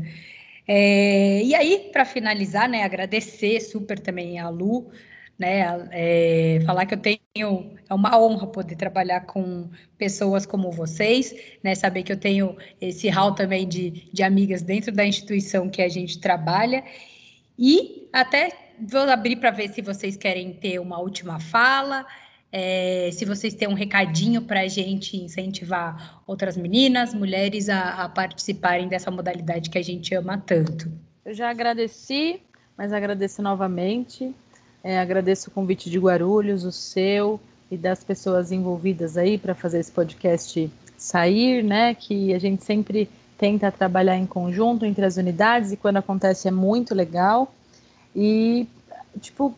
É, 0.67 1.41
e 1.41 1.55
aí, 1.55 1.89
para 1.91 2.05
finalizar, 2.05 2.69
né, 2.69 2.83
agradecer 2.83 3.59
super 3.61 3.97
também 3.97 4.37
a 4.37 4.47
Lu, 4.47 4.91
né, 5.39 5.87
é, 5.89 6.59
falar 6.67 6.85
que 6.85 6.93
eu 6.93 6.99
tenho, 6.99 7.75
é 7.89 7.93
uma 7.95 8.15
honra 8.15 8.45
poder 8.45 8.75
trabalhar 8.75 9.21
com 9.21 9.67
pessoas 9.97 10.45
como 10.45 10.71
vocês, 10.71 11.33
né, 11.63 11.73
saber 11.73 12.03
que 12.03 12.11
eu 12.11 12.17
tenho 12.17 12.55
esse 12.79 13.09
hall 13.09 13.33
também 13.33 13.67
de, 13.67 14.07
de 14.13 14.21
amigas 14.21 14.61
dentro 14.61 14.91
da 14.91 15.03
instituição 15.03 15.67
que 15.67 15.81
a 15.81 15.89
gente 15.89 16.19
trabalha, 16.19 16.83
e 17.57 18.07
até 18.13 18.51
vou 18.87 19.01
abrir 19.01 19.37
para 19.37 19.51
ver 19.51 19.69
se 19.69 19.81
vocês 19.81 20.15
querem 20.15 20.53
ter 20.53 20.79
uma 20.79 20.99
última 20.99 21.39
fala, 21.39 22.05
é, 22.51 23.09
se 23.13 23.23
vocês 23.23 23.53
têm 23.53 23.67
um 23.67 23.73
recadinho 23.73 24.41
para 24.41 24.61
a 24.61 24.67
gente 24.67 25.15
incentivar 25.15 26.21
outras 26.27 26.57
meninas, 26.57 27.13
mulheres 27.13 27.69
a, 27.69 28.03
a, 28.03 28.09
participarem 28.09 28.87
dessa 28.87 29.09
modalidade 29.09 29.69
que 29.69 29.77
a 29.77 29.83
gente 29.83 30.13
ama 30.13 30.37
tanto. 30.37 30.91
Eu 31.23 31.33
já 31.33 31.49
agradeci, 31.49 32.41
mas 32.77 32.91
agradeço 32.91 33.41
novamente. 33.41 34.33
É, 34.83 34.99
agradeço 34.99 35.49
o 35.49 35.53
convite 35.53 35.89
de 35.89 35.99
Guarulhos, 35.99 36.65
o 36.65 36.71
seu, 36.71 37.39
e 37.69 37.77
das 37.77 38.03
pessoas 38.03 38.51
envolvidas 38.51 39.15
aí 39.15 39.37
para 39.37 39.55
fazer 39.55 39.79
esse 39.79 39.91
podcast 39.91 40.69
sair, 40.97 41.63
né? 41.63 41.95
Que 41.95 42.33
a 42.33 42.39
gente 42.39 42.63
sempre 42.63 43.09
tenta 43.37 43.71
trabalhar 43.71 44.17
em 44.17 44.25
conjunto 44.25 44.85
entre 44.85 45.05
as 45.05 45.15
unidades 45.17 45.71
e 45.71 45.77
quando 45.77 45.97
acontece 45.97 46.47
é 46.47 46.51
muito 46.51 46.93
legal. 46.93 47.51
E, 48.15 48.67
tipo, 49.19 49.55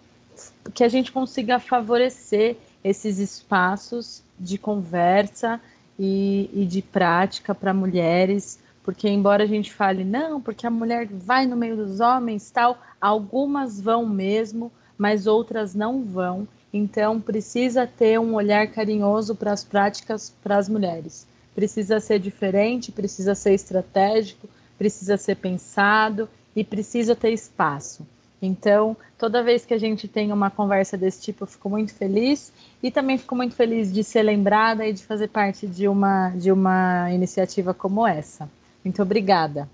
que 0.74 0.84
a 0.84 0.90
gente 0.90 1.12
consiga 1.12 1.60
favorecer 1.60 2.58
esses 2.84 3.20
espaços 3.20 4.22
de 4.40 4.58
conversa 4.58 5.60
e, 5.98 6.50
e 6.54 6.66
de 6.66 6.82
prática 6.82 7.54
para 7.56 7.74
mulheres, 7.74 8.60
porque 8.84 9.08
embora 9.08 9.44
a 9.44 9.48
gente 9.48 9.72
fale, 9.72 10.04
não, 10.04 10.42
porque 10.42 10.68
a 10.68 10.72
mulher 10.72 11.08
vai 11.08 11.46
no 11.46 11.56
meio 11.56 11.78
dos 11.78 12.00
homens 12.00 12.52
tal, 12.52 12.78
algumas 13.00 13.80
vão 13.80 14.06
mesmo, 14.06 14.72
mas 14.98 15.26
outras 15.28 15.74
não 15.74 16.04
vão. 16.04 16.48
Então, 16.74 17.22
precisa 17.22 17.88
ter 17.88 18.20
um 18.20 18.34
olhar 18.34 18.68
carinhoso 18.68 19.36
para 19.36 19.54
as 19.54 19.64
práticas 19.64 20.34
para 20.44 20.58
as 20.58 20.68
mulheres. 20.68 21.28
Precisa 21.54 22.00
ser 22.00 22.20
diferente, 22.20 22.92
precisa 22.92 23.36
ser 23.36 23.54
estratégico, 23.54 24.50
precisa 24.78 25.16
ser 25.18 25.36
pensado 25.36 26.28
e 26.56 26.64
precisa 26.64 27.16
ter 27.16 27.32
espaço. 27.32 28.06
Então, 28.46 28.98
toda 29.18 29.42
vez 29.42 29.66
que 29.66 29.74
a 29.74 29.78
gente 29.78 30.06
tem 30.06 30.34
uma 30.34 30.52
conversa 30.52 30.98
desse 30.98 31.22
tipo, 31.22 31.44
eu 31.44 31.48
fico 31.48 31.70
muito 31.70 31.94
feliz 31.94 32.52
e 32.82 32.92
também 32.92 33.18
fico 33.18 33.36
muito 33.38 33.56
feliz 33.56 33.92
de 33.92 34.04
ser 34.04 34.22
lembrada 34.22 34.86
e 34.86 34.92
de 34.92 35.02
fazer 35.02 35.30
parte 35.30 35.66
de 35.66 35.88
uma, 35.88 36.30
de 36.32 36.52
uma 36.52 37.10
iniciativa 37.10 37.74
como 37.74 38.06
essa. 38.06 38.50
Muito 38.84 39.02
obrigada. 39.02 39.70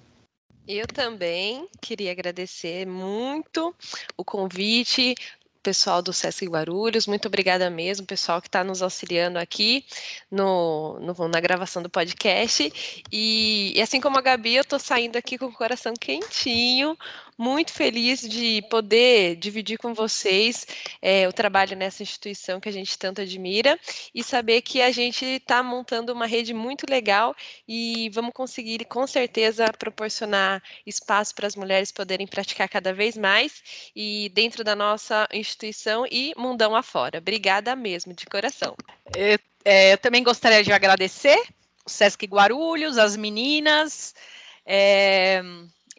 Eu 0.68 0.86
também 0.86 1.68
queria 1.82 2.12
agradecer 2.12 2.86
muito 2.86 3.74
o 4.16 4.24
convite, 4.24 5.16
pessoal 5.64 6.02
do 6.02 6.14
Sesc 6.14 6.46
Guarulhos, 6.46 7.08
muito 7.08 7.28
obrigada 7.28 7.70
mesmo, 7.70 8.06
pessoal 8.06 8.42
que 8.42 8.48
está 8.48 8.64
nos 8.64 8.82
auxiliando 8.82 9.38
aqui 9.38 9.84
no, 10.32 11.00
no, 11.00 11.28
na 11.28 11.40
gravação 11.40 11.82
do 11.84 11.90
podcast. 11.90 12.72
E, 13.12 13.74
e, 13.76 13.82
assim 13.82 14.00
como 14.00 14.18
a 14.18 14.22
Gabi, 14.22 14.56
eu 14.56 14.62
estou 14.62 14.80
saindo 14.80 15.18
aqui 15.18 15.38
com 15.38 15.46
o 15.46 15.54
coração 15.54 15.94
quentinho, 15.94 16.98
muito 17.40 17.72
feliz 17.72 18.20
de 18.20 18.62
poder 18.70 19.38
dividir 19.38 19.78
com 19.78 19.94
vocês 19.94 20.68
é, 21.02 21.26
o 21.26 21.32
trabalho 21.32 21.74
nessa 21.78 22.04
instituição 22.04 22.60
que 22.60 22.68
a 22.68 22.72
gente 22.72 23.00
tanto 23.00 23.22
admira 23.22 23.80
e 24.14 24.22
saber 24.22 24.62
que 24.62 24.82
a 24.82 24.92
gente 24.92 25.24
está 25.24 25.64
montando 25.64 26.12
uma 26.12 26.26
rede 26.26 26.54
muito 26.54 26.84
legal 26.90 27.34
e 27.66 28.10
vamos 28.10 28.34
conseguir, 28.34 28.84
com 28.84 29.08
certeza, 29.08 29.72
proporcionar 29.72 30.62
espaço 30.86 31.34
para 31.34 31.48
as 31.48 31.56
mulheres 31.56 31.94
poderem 31.94 32.28
praticar 32.28 32.68
cada 32.68 32.94
vez 32.94 33.16
mais 33.16 33.64
e 33.96 34.30
dentro 34.36 34.62
da 34.62 34.76
nossa 34.76 35.26
instituição 35.32 36.06
e 36.12 36.34
mundão 36.36 36.76
afora. 36.76 37.20
Obrigada 37.20 37.74
mesmo, 37.74 38.14
de 38.14 38.26
coração. 38.26 38.76
Eu, 39.16 39.40
é, 39.64 39.94
eu 39.94 39.98
também 39.98 40.24
gostaria 40.24 40.62
de 40.62 40.74
agradecer 40.74 41.42
o 41.86 41.90
Sesc 41.90 42.26
Guarulhos, 42.26 42.98
as 42.98 43.16
meninas. 43.16 44.14
É, 44.66 45.42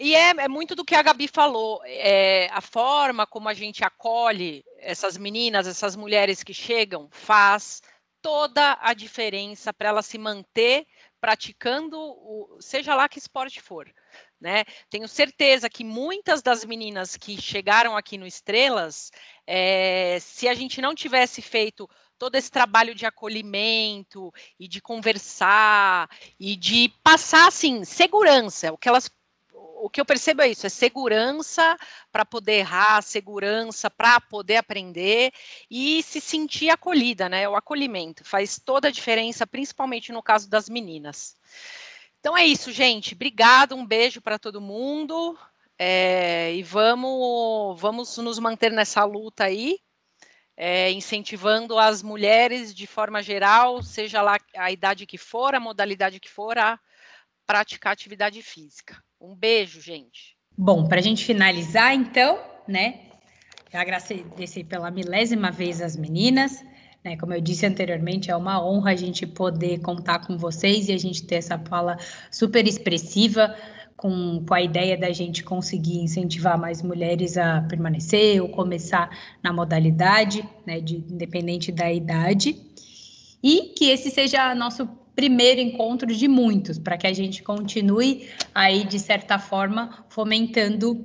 e 0.03 0.15
é, 0.15 0.31
é, 0.31 0.49
muito 0.49 0.75
do 0.75 0.83
que 0.83 0.95
a 0.95 1.03
Gabi 1.03 1.29
falou, 1.29 1.83
é, 1.85 2.49
a 2.53 2.63
forma 2.63 3.27
como 3.27 3.51
a 3.51 3.53
gente 3.53 3.85
acolhe 3.85 4.65
essas 4.79 5.19
meninas, 5.19 5.67
essas 5.67 5.95
mulheres 5.95 6.43
que 6.43 6.55
chegam, 6.55 7.07
faz 7.13 7.83
toda 8.23 8.79
a 8.81 8.95
diferença 8.95 9.75
para 9.75 9.91
ela 9.91 10.01
se 10.01 10.17
manter 10.17 10.87
praticando, 11.21 12.01
o, 12.01 12.57
seja 12.61 12.95
lá 12.95 13.11
que 13.11 13.19
esporte 13.19 13.61
for. 13.61 13.93
Né? 14.41 14.65
Tenho 14.89 15.07
certeza 15.07 15.69
que 15.69 15.85
muitas 15.85 16.41
das 16.41 16.65
meninas 16.65 17.15
que 17.15 17.39
chegaram 17.39 17.95
aqui 17.95 18.17
no 18.17 18.27
Estrelas, 18.27 19.11
é, 19.47 20.17
se 20.19 20.49
a 20.49 20.55
gente 20.55 20.81
não 20.81 20.95
tivesse 20.95 21.43
feito 21.43 21.87
todo 22.19 22.37
esse 22.37 22.51
trabalho 22.51 22.95
de 22.95 23.05
acolhimento 23.05 24.33
e 24.59 24.67
de 24.67 24.81
conversar 24.81 26.09
e 26.39 26.57
de 26.57 26.91
passar 27.05 27.49
assim 27.49 27.85
segurança, 27.85 28.73
o 28.73 28.79
que 28.79 28.89
elas 28.89 29.11
o 29.81 29.91
que 29.91 30.01
eu 30.01 30.05
percebo 30.05 30.43
é 30.43 30.49
isso: 30.49 30.67
é 30.67 30.71
segurança 30.71 31.77
para 32.13 32.25
poder 32.25 32.59
errar, 32.59 33.03
segurança 33.03 33.91
para 33.91 34.21
poder 34.21 34.57
aprender 34.57 35.33
e 35.71 36.03
se 36.03 36.21
sentir 36.21 36.71
acolhida, 36.71 37.29
né? 37.29 37.49
O 37.49 37.57
acolhimento 37.57 38.25
faz 38.25 38.59
toda 38.59 38.89
a 38.89 38.93
diferença, 38.93 39.47
principalmente 39.47 40.13
no 40.13 40.23
caso 40.23 40.49
das 40.49 40.69
meninas. 40.69 41.37
Então 42.21 42.37
é 42.37 42.45
isso, 42.45 42.71
gente. 42.71 43.15
Obrigado, 43.15 43.75
um 43.75 43.87
beijo 43.87 44.21
para 44.21 44.39
todo 44.39 44.61
mundo. 44.61 45.39
É, 45.79 46.53
e 46.55 46.63
vamos, 46.63 47.81
vamos 47.81 48.19
nos 48.19 48.39
manter 48.39 48.71
nessa 48.71 49.03
luta 49.03 49.45
aí, 49.45 49.79
é, 50.55 50.91
incentivando 50.93 51.79
as 51.79 52.03
mulheres 52.03 52.75
de 52.75 52.87
forma 52.87 53.23
geral, 53.23 53.83
seja 53.83 54.21
lá 54.21 54.37
a 54.55 54.71
idade 54.71 55.07
que 55.07 55.17
for, 55.17 55.55
a 55.55 55.61
modalidade 55.61 56.21
que 56.21 56.29
for, 56.29 56.59
a 56.59 56.79
praticar 57.51 57.93
atividade 57.93 58.41
física. 58.43 58.97
Um 59.21 59.35
beijo, 59.35 59.81
gente. 59.81 60.37
Bom, 60.57 60.87
para 60.87 61.01
a 61.01 61.03
gente 61.03 61.25
finalizar, 61.25 61.93
então, 61.93 62.39
né? 62.69 63.01
Agradecer 63.73 64.63
pela 64.69 64.89
milésima 64.89 65.51
vez 65.51 65.81
as 65.81 65.97
meninas. 65.97 66.65
Né, 67.03 67.17
como 67.17 67.35
eu 67.35 67.41
disse 67.41 67.67
anteriormente, 67.67 68.31
é 68.31 68.37
uma 68.37 68.65
honra 68.65 68.93
a 68.93 68.95
gente 68.95 69.27
poder 69.27 69.81
contar 69.81 70.21
com 70.21 70.39
vocês 70.39 70.89
e 70.89 70.93
a 70.93 70.99
gente 70.99 71.25
ter 71.25 71.37
essa 71.37 71.59
fala 71.59 71.97
super 72.31 72.69
expressiva 72.69 73.57
com, 73.97 74.45
com 74.47 74.55
a 74.55 74.63
ideia 74.63 74.97
da 74.97 75.11
gente 75.11 75.43
conseguir 75.43 75.99
incentivar 75.99 76.57
mais 76.57 76.83
mulheres 76.83 77.37
a 77.37 77.63
permanecer 77.63 78.41
ou 78.41 78.49
começar 78.49 79.11
na 79.43 79.53
modalidade, 79.53 80.49
né, 80.65 80.81
de, 80.81 80.99
independente 80.99 81.73
da 81.73 81.91
idade. 81.91 82.55
E 83.43 83.73
que 83.77 83.87
esse 83.87 84.09
seja 84.11 84.55
nosso 84.55 85.00
primeiro 85.21 85.61
encontro 85.61 86.07
de 86.07 86.27
muitos, 86.27 86.79
para 86.79 86.97
que 86.97 87.07
a 87.07 87.13
gente 87.13 87.43
continue 87.43 88.27
aí, 88.55 88.85
de 88.85 88.99
certa 88.99 89.39
forma, 89.39 90.03
fomentando 90.09 91.05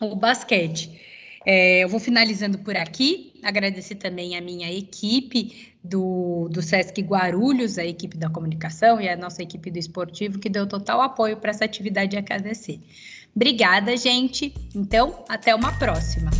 o 0.00 0.16
basquete. 0.16 0.98
É, 1.44 1.84
eu 1.84 1.88
vou 1.90 2.00
finalizando 2.00 2.56
por 2.56 2.74
aqui, 2.74 3.34
agradecer 3.42 3.96
também 3.96 4.34
a 4.34 4.40
minha 4.40 4.72
equipe 4.72 5.74
do, 5.84 6.48
do 6.50 6.62
Sesc 6.62 7.02
Guarulhos, 7.02 7.76
a 7.76 7.84
equipe 7.84 8.16
da 8.16 8.30
comunicação 8.30 8.98
e 8.98 9.10
a 9.10 9.16
nossa 9.16 9.42
equipe 9.42 9.70
do 9.70 9.78
esportivo, 9.78 10.38
que 10.38 10.48
deu 10.48 10.66
total 10.66 11.02
apoio 11.02 11.36
para 11.36 11.50
essa 11.50 11.66
atividade 11.66 12.16
AKDC. 12.16 12.80
Obrigada, 13.36 13.94
gente. 13.94 14.54
Então, 14.74 15.22
até 15.28 15.54
uma 15.54 15.78
próxima. 15.78 16.30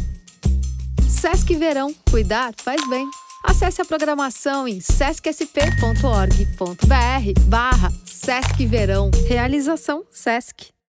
Sesc 1.07 1.55
Verão, 1.55 1.95
cuidar 2.11 2.55
faz 2.57 2.81
bem. 2.89 3.07
Acesse 3.43 3.81
a 3.81 3.85
programação 3.85 4.69
em 4.69 4.81
sescsp.org.br 4.81 7.41
barra 7.47 7.91
Sesc 8.05 8.67
Verão. 8.67 9.11
Realização 9.29 10.05
Sesc. 10.11 10.80